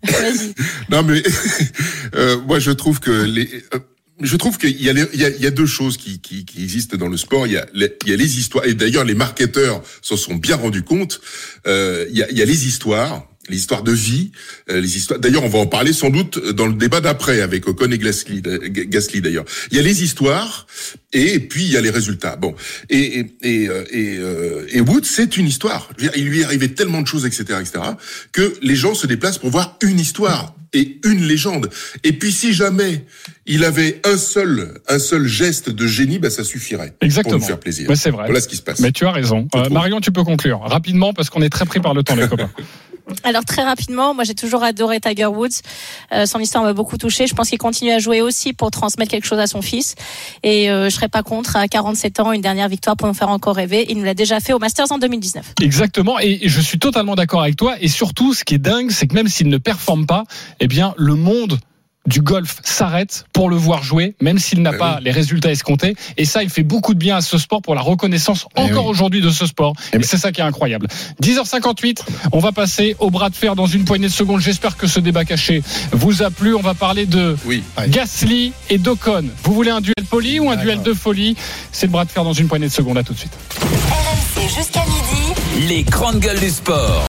Vas-y. 0.03 0.55
Non, 0.91 1.03
mais 1.03 1.23
euh, 2.15 2.39
moi, 2.47 2.59
je 2.59 2.71
trouve 2.73 3.01
que 3.01 3.11
les. 3.11 3.49
euh, 3.75 3.79
je 4.21 4.37
trouve 4.37 4.57
qu'il 4.59 4.81
y, 4.81 4.89
a 4.89 4.93
les- 4.93 5.09
il 5.15 5.21
y, 5.21 5.25
a, 5.25 5.31
il 5.31 5.43
y 5.43 5.47
a 5.47 5.51
deux 5.51 5.67
choses 5.67 5.97
qui, 5.97 6.21
qui, 6.21 6.45
qui 6.45 6.63
existent 6.63 6.97
dans 6.97 7.09
le 7.09 7.17
sport. 7.17 7.47
Il 7.47 7.55
y 7.55 7.57
a 7.57 7.67
les, 7.75 7.93
il 8.05 8.11
y 8.11 8.13
a 8.13 8.17
les 8.17 8.39
histoires, 8.39 8.65
et 8.67 8.75
d'ailleurs 8.75 9.05
les 9.05 9.15
marketeurs 9.15 9.83
s'en 10.01 10.17
sont 10.17 10.35
bien 10.37 10.57
rendus 10.57 10.83
compte. 10.85 11.21
Euh, 11.67 12.07
il, 12.11 12.17
y 12.19 12.23
a, 12.23 12.31
il 12.31 12.39
y 12.39 12.43
a 12.43 12.45
les 12.45 12.67
histoires, 12.67 13.27
les 13.49 13.57
histoires 13.57 13.83
de 13.83 13.93
vie, 13.93 14.31
euh, 14.71 14.81
les 14.81 14.97
histoires. 14.97 15.19
D'ailleurs, 15.19 15.43
on 15.45 15.49
va 15.49 15.59
en 15.59 15.67
parler 15.67 15.93
sans 15.93 16.11
doute 16.11 16.39
dans 16.53 16.67
le 16.67 16.75
débat 16.75 17.01
d'après 17.01 17.41
avec 17.41 17.67
Ocon 17.67 17.91
et 17.91 17.99
Gasly. 17.99 18.41
euh, 18.47 18.59
Gasly 18.69 19.21
d'ailleurs. 19.21 19.45
Il 19.71 19.77
y 19.77 19.81
a 19.81 19.83
les 19.83 20.03
histoires 20.05 20.67
et 21.13 21.41
puis 21.41 21.65
il 21.65 21.73
y 21.73 21.77
a 21.77 21.81
les 21.81 21.91
résultats. 21.91 22.37
Bon, 22.37 22.55
et 22.89 23.19
et 23.21 23.27
et, 23.43 23.69
euh, 23.69 23.85
et, 23.91 24.17
euh, 24.19 24.67
et 24.71 24.81
Wood, 24.81 25.05
c'est 25.05 25.37
une 25.37 25.47
histoire. 25.49 25.89
Il 26.17 26.25
lui 26.27 26.41
est 26.41 26.45
arrivé 26.45 26.73
tellement 26.73 27.03
de 27.03 27.07
choses, 27.07 27.27
etc., 27.27 27.59
etc., 27.61 27.81
que 28.31 28.55
les 28.63 28.77
gens 28.77 28.95
se 28.95 29.07
déplacent 29.07 29.39
pour 29.39 29.51
voir 29.51 29.77
une 29.83 29.99
histoire 29.99 30.55
et 30.73 30.99
une 31.05 31.25
légende. 31.27 31.69
Et 32.03 32.13
puis 32.13 32.33
si 32.33 32.55
jamais 32.55 33.05
il 33.45 33.65
avait 33.65 34.01
un 34.05 34.17
seul 34.17 34.81
un 34.89 34.99
seul 34.99 35.27
geste 35.27 35.69
de 35.69 35.87
génie, 35.87 36.19
bah 36.19 36.31
ça 36.31 36.45
suffirait 36.45 36.95
Exactement. 37.03 37.33
pour 37.33 37.41
nous 37.41 37.47
faire 37.47 37.61
plaisir. 37.61 37.91
Ouais, 37.91 37.97
c'est 37.97 38.11
vrai. 38.11 38.25
Voilà 38.27 38.41
ce 38.41 38.49
qui 38.49 38.57
se 38.57 38.63
passe. 38.63 38.81
Mais 38.81 38.93
tu 38.93 39.05
as 39.05 39.11
raison. 39.13 39.49
Euh, 39.55 39.69
Marion, 39.69 40.01
tu 40.01 40.13
peux 40.13 40.25
conclure 40.25 40.61
rapidement 40.61 41.13
parce 41.13 41.29
qu'on 41.29 41.43
est 41.43 41.51
très 41.51 41.67
pris 41.67 41.81
par 41.81 41.93
le 41.93 42.03
temps, 42.05 42.15
les 42.15 42.29
copains. 42.29 42.51
Alors 43.25 43.45
très 43.45 43.63
rapidement, 43.63 44.15
moi 44.15 44.25
j'ai 44.25 44.35
toujours 44.35 44.63
adoré 44.63 45.01
Tiger 45.01 45.27
Woods. 45.27 45.63
Euh, 46.13 46.27
son 46.27 46.39
histoire 46.39 46.65
m'a 46.65 46.73
beaucoup 46.73 46.97
touché. 46.97 47.27
Je 47.27 47.35
pense 47.35 47.49
qu'il 47.49 47.59
continue 47.59 47.91
à 47.91 47.99
jouer 47.99 48.21
aussi 48.21 48.53
pour 48.53 48.71
transmettre 48.71 49.11
quelque 49.11 49.27
chose 49.27 49.39
à 49.39 49.47
son 49.47 49.63
fils. 49.63 49.95
Et 50.43 50.71
euh, 50.71 50.89
je 50.89 50.95
serais 50.95 51.09
pas 51.09 51.23
contre 51.23 51.57
à 51.57 51.69
47 51.69 52.21
ans 52.21 52.33
une 52.33 52.41
dernière 52.41 52.69
victoire 52.69 52.97
pour 52.97 53.09
nous 53.09 53.15
faire 53.15 53.29
encore 53.29 53.57
rêver. 53.57 53.87
Il 53.89 53.99
nous 53.99 54.05
l'a 54.05 54.15
déjà 54.15 54.41
fait 54.41 54.53
au 54.53 54.59
Masters 54.59 54.91
en 54.91 54.99
2019. 54.99 55.55
Exactement, 55.63 56.19
et 56.21 56.41
je 56.49 56.61
suis 56.61 56.79
totalement 56.79 57.15
d'accord 57.15 57.43
avec 57.43 57.57
toi. 57.57 57.77
Et 57.81 57.89
surtout, 57.89 58.35
ce 58.35 58.45
qui 58.45 58.55
est 58.55 58.59
dingue, 58.59 58.91
c'est 58.91 59.07
que 59.07 59.15
même 59.15 59.29
s'il 59.29 59.49
ne 59.49 59.59
performe 59.59 60.07
pas, 60.07 60.25
eh 60.61 60.67
bien, 60.67 60.95
le 60.97 61.15
monde 61.15 61.59
du 62.07 62.21
golf 62.21 62.57
s'arrête 62.65 63.25
pour 63.33 63.49
le 63.49 63.57
voir 63.57 63.83
jouer, 63.83 64.15
même 64.21 64.39
s'il 64.39 64.63
n'a 64.63 64.73
pas 64.73 64.99
les 65.01 65.11
résultats 65.11 65.51
escomptés. 65.51 65.95
Et 66.17 66.25
ça, 66.25 66.43
il 66.43 66.51
fait 66.51 66.63
beaucoup 66.63 66.95
de 66.95 66.99
bien 66.99 67.17
à 67.17 67.21
ce 67.21 67.39
sport 67.39 67.63
pour 67.63 67.75
la 67.75 67.81
reconnaissance 67.81 68.47
encore 68.57 68.87
aujourd'hui 68.87 69.21
de 69.21 69.31
ce 69.31 69.47
sport. 69.47 69.75
Et 69.93 70.03
c'est 70.03 70.19
ça 70.19 70.33
qui 70.33 70.41
est 70.41 70.45
incroyable. 70.45 70.89
10h58, 71.23 72.01
on 72.33 72.39
va 72.39 72.53
passer 72.53 72.97
au 72.99 73.11
bras 73.11 73.31
de 73.31 73.37
fer 73.37 73.55
dans 73.55 73.67
une 73.67 73.85
poignée 73.85 74.09
de 74.09 74.13
secondes. 74.13 74.41
J'espère 74.41 74.77
que 74.77 74.87
ce 74.87 75.01
débat 75.01 75.25
caché 75.25 75.63
vous 75.93 76.23
a 76.23 76.31
plu. 76.31 76.55
On 76.55 76.61
va 76.61 76.75
parler 76.75 77.07
de 77.07 77.37
Gasly 77.89 78.53
et 78.69 78.79
d'Ocon. 78.79 79.25
Vous 79.45 79.55
voulez 79.55 79.71
un 79.71 79.81
duel 79.81 79.95
poli 80.11 80.41
ou 80.41 80.51
un 80.51 80.57
duel 80.57 80.83
de 80.83 80.95
folie? 80.95 81.37
C'est 81.71 81.87
le 81.87 81.93
bras 81.93 82.05
de 82.05 82.11
fer 82.11 82.25
dans 82.25 82.33
une 82.33 82.49
poignée 82.49 82.67
de 82.67 82.73
secondes. 82.73 82.99
À 82.99 83.03
tout 83.03 83.15
de 83.15 83.19
suite. 83.19 83.33
RMC 83.61 84.49
jusqu'à 84.55 84.85
midi. 84.87 85.69
Les 85.69 85.83
grandes 85.83 86.19
gueules 86.19 86.41
du 86.41 86.51
sport. 86.51 87.01